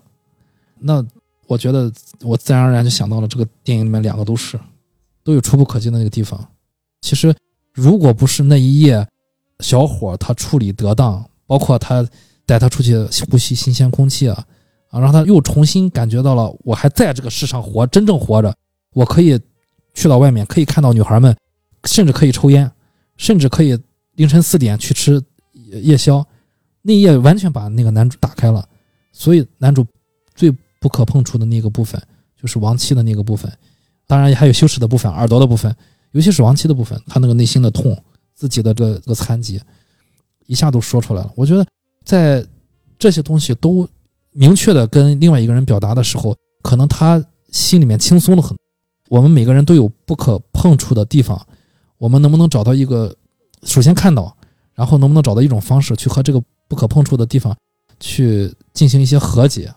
[0.79, 1.05] 那
[1.47, 1.91] 我觉得
[2.21, 4.59] 我自然而然就想到了这个电影里面两个都是，
[5.23, 6.43] 都有触不可及的那个地方。
[7.01, 7.35] 其实
[7.73, 9.07] 如果不是那一夜
[9.59, 12.07] 小伙他处理得当，包括他
[12.45, 12.97] 带他出去
[13.29, 14.45] 呼吸新鲜空气啊，
[14.89, 18.55] 啊，让他又重新感觉到了我还在这个世上活，真正活着，
[18.93, 19.39] 我可以
[19.93, 21.35] 去到外面，可以看到女孩们，
[21.85, 22.69] 甚至可以抽烟，
[23.17, 23.77] 甚至可以
[24.15, 25.21] 凌晨四点去吃
[25.83, 26.25] 夜宵。
[26.81, 28.67] 那一夜完全把那个男主打开了，
[29.11, 29.85] 所以男主
[30.33, 32.01] 最不可碰触的那个部分
[32.35, 33.51] 就是亡妻的那个部分，
[34.07, 35.75] 当然还有羞耻的部分、耳朵的部分，
[36.11, 37.95] 尤其是亡妻的部分，他那个内心的痛、
[38.33, 39.61] 自己的这个这个残疾，
[40.47, 41.31] 一下都说出来了。
[41.35, 41.65] 我觉得
[42.03, 42.43] 在
[42.97, 43.87] 这些东西都
[44.31, 48.57] 明确的跟另外一个人表达的时候，可能他心里面轻松了很。
[49.11, 51.45] 我们每个人都有不可碰触的地方，
[51.97, 53.13] 我们能不能找到一个，
[53.63, 54.33] 首先看到，
[54.73, 56.41] 然后能不能找到一种方式去和这个。
[56.69, 57.53] 不可碰触的地方，
[57.99, 59.69] 去进行一些和解，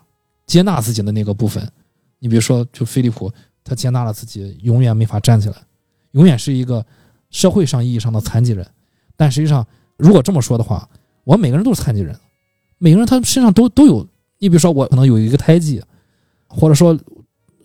[0.47, 1.69] 接纳自己的那个部分。
[2.21, 3.29] 你比如说，就飞利浦，
[3.65, 5.57] 他接纳了自己永远没法站起来，
[6.13, 6.87] 永远是一个
[7.31, 8.65] 社会上意义上的残疾人。
[9.17, 9.67] 但实际上，
[9.97, 10.89] 如果这么说的话，
[11.25, 12.17] 我们每个人都是残疾人，
[12.79, 14.07] 每个人他身上都都有。
[14.39, 15.83] 你比如说，我可能有一个胎记，
[16.47, 16.97] 或者说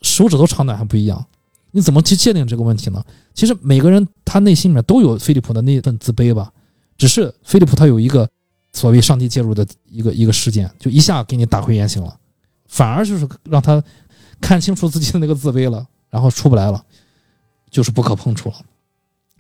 [0.02, 1.24] 手指头长短还不一样，
[1.72, 3.04] 你怎么去界定这个问题呢？
[3.34, 6.52] 其实每个人他内心里面都有菲利普的那份自卑吧，
[6.98, 8.30] 只是菲利普他有一个。
[8.72, 12.16] 所谓上帝介入的一个一个事件，就一下给你打回原形了，
[12.68, 13.84] 反而就是让他
[14.40, 16.80] 看清楚自己的那个自卑了，然后出不来了，
[17.72, 18.56] 就是不可碰触了。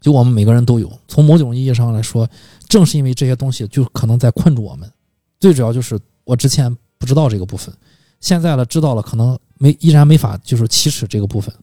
[0.01, 2.27] 就我们每个人都有，从某种意义上来说，
[2.67, 4.91] 正是因为这些东西，就可能在困住我们。
[5.39, 7.71] 最主要就是我之前不知道这个部分，
[8.19, 11.53] 现在了知道了，可能没依然没法就是启齿这个部分，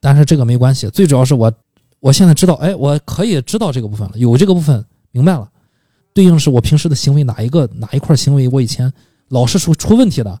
[0.00, 0.88] 但是这个没关系。
[0.90, 1.52] 最主要是我
[2.00, 5.48] 我现在知道，哎，我可以知道这个部分了，有这个部分明白了。
[6.14, 8.92] 对应是我平时的行为哪一个哪一块行为，我以前
[9.28, 10.40] 老是出出问题的，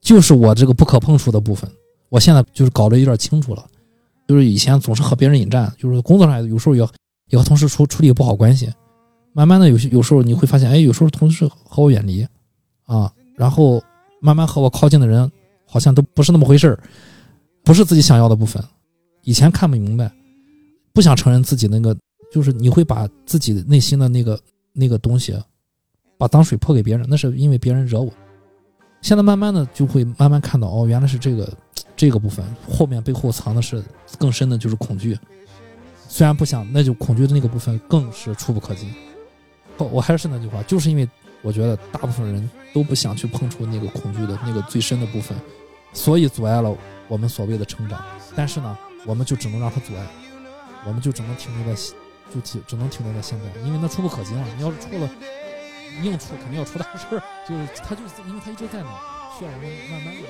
[0.00, 1.68] 就是我这个不可碰触的部分。
[2.08, 3.64] 我现在就是搞得有点清楚了，
[4.26, 6.86] 就是以前总是和别人引战，就是工作上有时候也
[7.30, 8.72] 也和同事处处理不好关系。
[9.32, 12.26] 慢慢的有些有时候你会发现，哎，有时候同事和我远离
[12.84, 13.82] 啊，然后
[14.20, 15.30] 慢慢和我靠近的人
[15.66, 16.80] 好像都不是那么回事儿，
[17.64, 18.62] 不是自己想要的部分。
[19.28, 20.10] 以前看不明白，
[20.94, 21.94] 不想承认自己那个，
[22.32, 24.40] 就是你会把自己内心的那个。
[24.74, 25.36] 那个东西，
[26.16, 28.12] 把脏水泼给别人，那是因为别人惹我。
[29.02, 31.52] 现在慢慢的就会慢慢看到，哦，原来是这个
[31.96, 33.82] 这个部分，后面背后藏的是
[34.20, 35.18] 更深的，就是恐惧。
[36.08, 38.86] 虽然不想，那就恐惧的那个部分更是触不可及。
[39.78, 41.08] 我我还是那句话，就是因为
[41.42, 45.36] 我觉得大部分人都不想去碰触那个恐惧的那个最深的部分，
[45.92, 46.72] 所以阻碍了
[47.08, 48.00] 我们所谓的成长。
[48.36, 48.78] 但是呢，
[49.08, 50.06] 我们就只能让它阻碍，
[50.84, 51.80] 我们就只能停留在。
[52.30, 54.44] 就只只能停留在现在，因为那触不可及了。
[54.54, 55.08] 你要是出了
[56.02, 57.22] 硬出，肯定要出大事儿。
[57.48, 58.90] 就是他就是因为他一直在那，
[59.38, 60.28] 需要我们慢慢的。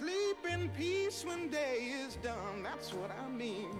[0.00, 3.78] Sleep in peace when day is done, that's what I mean.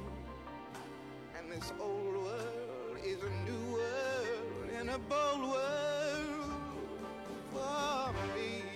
[1.36, 6.52] And this old world is a new world and a bold world
[7.52, 8.69] for me.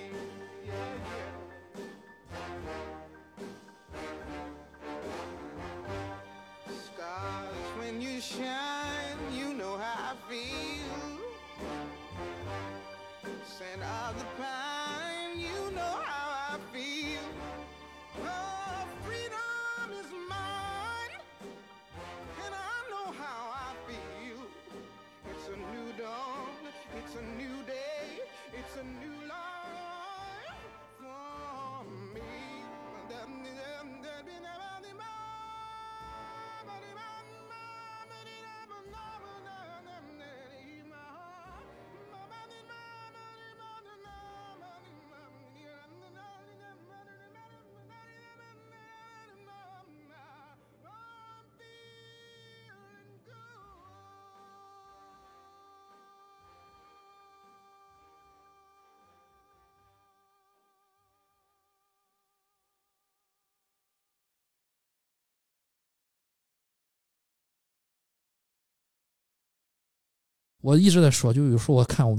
[70.64, 72.18] 我一直在说，就有时候我看我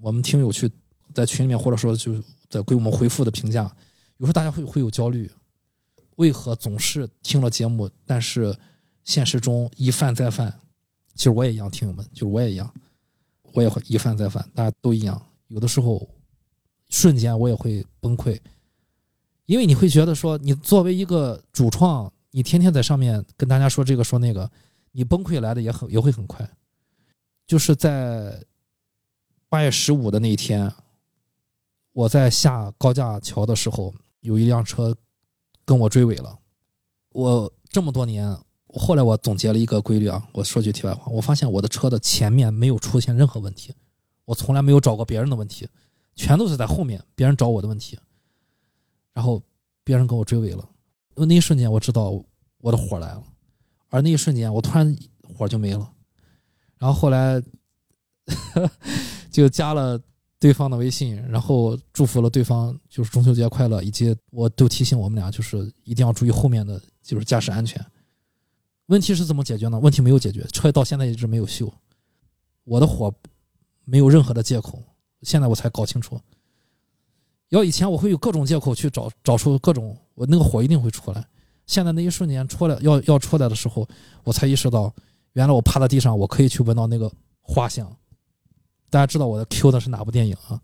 [0.00, 0.68] 我们听友去
[1.14, 3.62] 在群里面，或者说就在给我们回复的评价，
[4.16, 5.30] 有时候大家会会有焦虑，
[6.16, 8.52] 为何总是听了节目，但是
[9.04, 10.52] 现实中一犯再犯？
[11.14, 12.68] 其实我也一样，听友们，就是我也一样，
[13.52, 15.24] 我也会一犯再犯，大家都一样。
[15.46, 16.08] 有的时候
[16.88, 18.36] 瞬间我也会崩溃，
[19.46, 24.50] 因为你会觉得说，你作为一个主创，你天天在上面跟大家说这个说那个，
[24.90, 26.50] 你崩溃来的也很也会很快。
[27.50, 28.40] 就是在
[29.48, 30.72] 八月十五的那一天，
[31.92, 34.96] 我在下高架桥的时候，有一辆车
[35.64, 36.38] 跟我追尾了。
[37.08, 43.74] 我这么多年，后来我总结了一个规律啊，我说句题外话，我发现我的车的前面没有出现任何问题，
[44.26, 45.68] 我从来没有找过别人的问题，
[46.14, 47.98] 全都是在后面别人找我的问题。
[49.12, 49.42] 然后
[49.82, 50.70] 别人跟我追尾了，
[51.16, 52.12] 那一瞬间我知道
[52.58, 53.24] 我的火来了，
[53.88, 54.96] 而那一瞬间我突然
[55.36, 55.92] 火就没了，
[56.80, 57.40] 然后后来
[59.30, 60.00] 就加了
[60.38, 67.84] 对方的微信，然后祝福了对方就是中秋节快乐，以及我都提醒我们俩就是一定要注意后面的就是驾驶安全。
[68.86, 69.78] 问题是怎么解决呢？
[69.78, 71.72] 问题没有解决，车到现在一直没有修，
[72.64, 73.14] 我的火
[73.84, 74.82] 没有任何的借口，
[75.22, 76.18] 现在我才搞清楚。
[77.50, 81.24] 要以前我会有各种借口去找找出各种我那个火一定会出来，
[81.66, 83.86] 现在那一瞬间出来要要出来的时候，
[84.24, 84.92] 我才意识到，
[85.34, 87.90] 原来我趴在地上，我可以去闻到那个花香。
[88.88, 90.60] 大家知道我的 Q 的是哪部电影啊？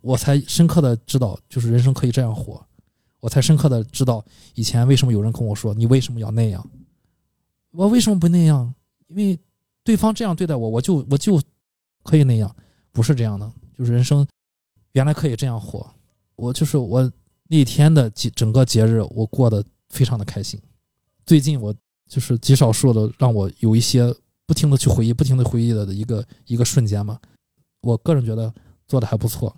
[0.00, 2.64] 我才深刻的知道，就是人生可以这样活。
[3.20, 4.24] 我才深刻的知道，
[4.54, 6.64] 以前为什么有人跟我说你为什么要那样？
[7.72, 8.72] 我为什么不那样？
[9.08, 9.38] 因为
[9.82, 11.40] 对方这样对待我，我就我就
[12.02, 12.54] 可以那样，
[12.92, 13.50] 不是这样的。
[13.76, 14.26] 就是人生
[14.92, 15.88] 原来可以这样活。
[16.36, 17.10] 我就是我
[17.48, 20.60] 那天的整个节日，我过得非常的开心。
[21.24, 21.74] 最近我
[22.08, 24.12] 就是极少数的让我有一些
[24.46, 27.18] 不停的去回忆、不停的回忆的一个一个瞬间嘛。
[27.82, 28.52] 我个人觉得
[28.86, 29.54] 做的还不错，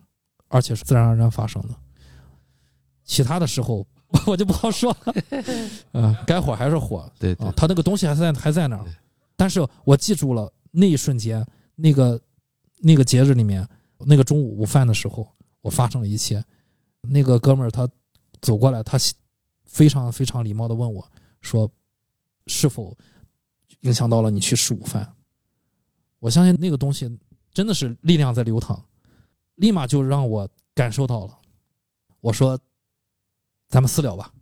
[0.48, 1.68] 而且是自然而然发生的。
[3.05, 3.86] 其他的时候
[4.27, 5.14] 我就不好说了，
[5.94, 8.85] 嗯，该火还是火对对啊，他那个东西还在还在那儿，
[9.36, 11.47] 但是我记住了那一瞬间，
[11.77, 12.20] 那个
[12.78, 13.66] 那个节日里面，
[13.98, 15.27] 那个中午午饭的时候，
[15.62, 16.44] 我发生了一切。
[17.02, 17.89] 那个哥们儿他
[18.43, 18.98] 走过来，他
[19.64, 21.02] 非常非常礼貌的问我
[21.40, 21.70] 说
[22.47, 22.97] ：“是否
[23.81, 25.15] 影响到了你去吃午饭？”
[26.19, 27.11] 我相信那个东西
[27.53, 28.83] 真的是力量在流淌，
[29.57, 31.39] 立马就让我感受到了。
[32.21, 32.59] 我说
[33.69, 34.33] ：“咱们私聊吧。”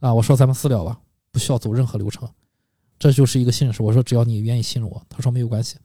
[0.00, 1.00] 啊，我说咱们私聊吧，
[1.30, 2.28] 不需要走任何流程，
[2.98, 3.74] 这就是一个信任。
[3.78, 5.78] 我说只要你愿意信任我，他说没有关系。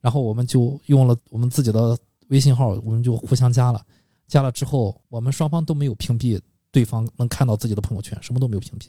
[0.00, 1.96] 然后我们就用了我们自己的
[2.28, 3.84] 微信号，我们就互相加了。
[4.26, 6.40] 加了之后，我们双方都没有屏蔽
[6.70, 8.88] 对方能看到自己的朋友圈，什么都没有屏蔽。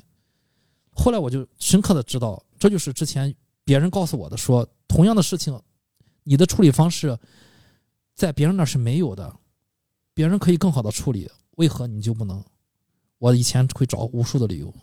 [0.91, 5.59] 后来我就深刻的知道，这就是之前别人告诉我的，说同样的事情，
[6.23, 7.18] 你的处理方式
[8.13, 9.34] 在别人那是没有的，
[10.13, 12.43] 别人可以更好的处理，为何你就不能？
[13.18, 14.73] 我以前会找无数的理由，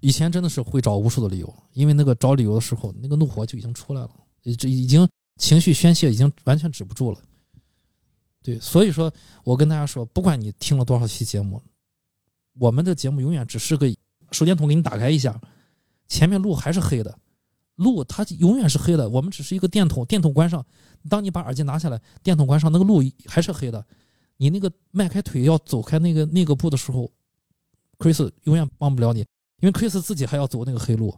[0.00, 4.10] 以前真的是会找无数的理由，因为那个找理由的时候，那个怒火就已经出来了，
[4.58, 7.18] 这已经情绪宣泄已经完全止不住了。
[8.42, 9.12] 对，所以说
[9.42, 11.62] 我跟大家说，不管你听了多少期节目，
[12.58, 13.93] 我们的节目永远只是个
[14.34, 15.40] 手电筒给你打开一下，
[16.08, 17.18] 前面路还是黑的，
[17.76, 20.64] 路它永远是黑的，我们只是一个电筒，电筒关上，
[21.08, 23.86] 当你把耳机拿下来，电筒关上，那个路还是黑的，
[24.36, 27.10] 你那个迈开腿要走开那个那个步的时候
[27.98, 29.20] ，Chris 永远帮不了你，
[29.60, 31.16] 因为 Chris 自己还要走那个黑路。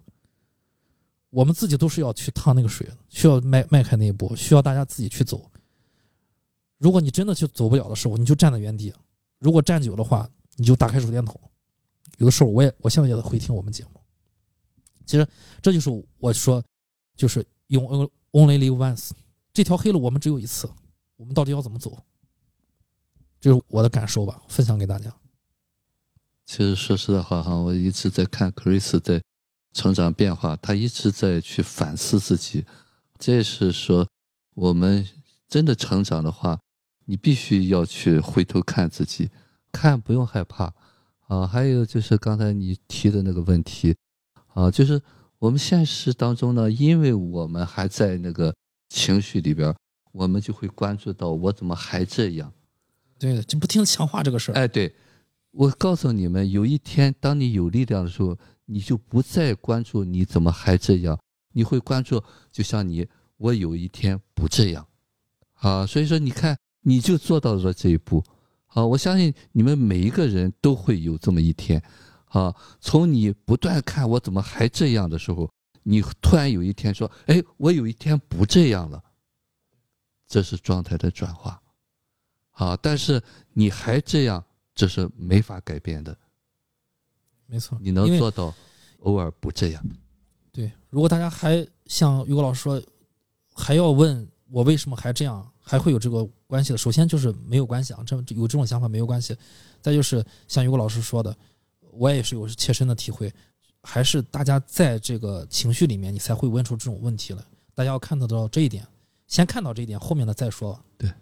[1.31, 5.51] 我们自己都是要去趟那个水，需要迈迈开那一步，需要大家自己去走。
[6.79, 8.91] 如果你真的去走不了的时候，你就站在原地；
[9.39, 11.39] 如果站久的话，你就打开手电筒。
[12.17, 14.01] 有的时候，我也我现在也在回听我们节目。
[15.05, 15.27] 其实
[15.63, 16.63] 这就是我说，
[17.15, 17.85] 就是用
[18.33, 19.11] only live once
[19.53, 20.69] 这条黑路，我们只有一次，
[21.17, 21.97] 我们到底要怎么走？
[23.41, 25.15] 这是我的感受吧，分享给大家。
[26.45, 29.23] 其实说实在话哈，我一直在看 Chris 在
[29.73, 32.65] 成长变化，他一直在去反思自己。
[33.19, 34.09] 这是说，
[34.55, 35.07] 我们
[35.49, 36.59] 真的成长的话，
[37.05, 39.31] 你必须要去回头看自己，
[39.71, 40.75] 看不用害怕
[41.27, 41.47] 啊。
[41.47, 43.95] 还有就是刚才你提的那个问题
[44.55, 45.01] 啊，就是
[45.39, 48.55] 我们现实当中呢，因为我们还在那个
[48.89, 49.75] 情绪里边，
[50.13, 52.53] 我们就会关注到我怎么还这样。
[53.19, 54.55] 对，就不听强化这个事儿。
[54.55, 54.95] 哎，对，
[55.51, 58.37] 我告诉你们，有一天当你有力量的时候，
[58.67, 61.19] 你就不再关注你怎么还这样，
[61.53, 62.23] 你会关注，
[62.53, 64.87] 就像你，我有一天不这样，
[65.55, 68.23] 啊，所以说你看，你就做到了这一步，
[68.77, 71.83] 啊，我相信你们每一个人都会有这么一天，
[72.27, 75.51] 啊，从你不断看我怎么还这样的时候，
[75.83, 79.03] 你突然有一天说，哎，我有一天不这样了，
[80.29, 81.59] 这是状态的转化。
[82.51, 83.23] 啊，但是
[83.55, 84.45] 你还这样，
[84.75, 86.15] 这是没法改变的。
[87.47, 88.55] 没错，你能做到
[88.99, 89.83] 偶尔不这样。
[90.53, 92.83] 对，如果大家还像于果老师说，
[93.55, 96.79] 还要问我为什么还这样，还会有这个关系的。
[96.79, 99.37] 首先就是没有关系啊，这有这种想法没有关系。
[99.81, 101.37] 再就是像于果老师说的，
[101.93, 103.33] 我也是有切身的体会，
[103.83, 107.43] 还是大家在这个情绪里面，你才会问出这种问题来。
[107.75, 108.87] 大家要看得到这一点，
[109.27, 110.79] 先看到这一点，后面的再说。
[110.97, 111.13] 对，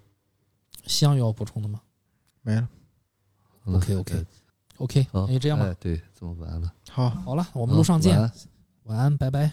[0.87, 1.81] 西洋有要补充的吗
[2.43, 2.69] 没了。
[3.67, 5.67] 嗯 OK，OK？OK，好，那就这样吧。
[5.67, 8.33] 哎对，这么晚了，好，好了，我们路上见晚安，
[8.85, 9.53] 晚安，拜拜。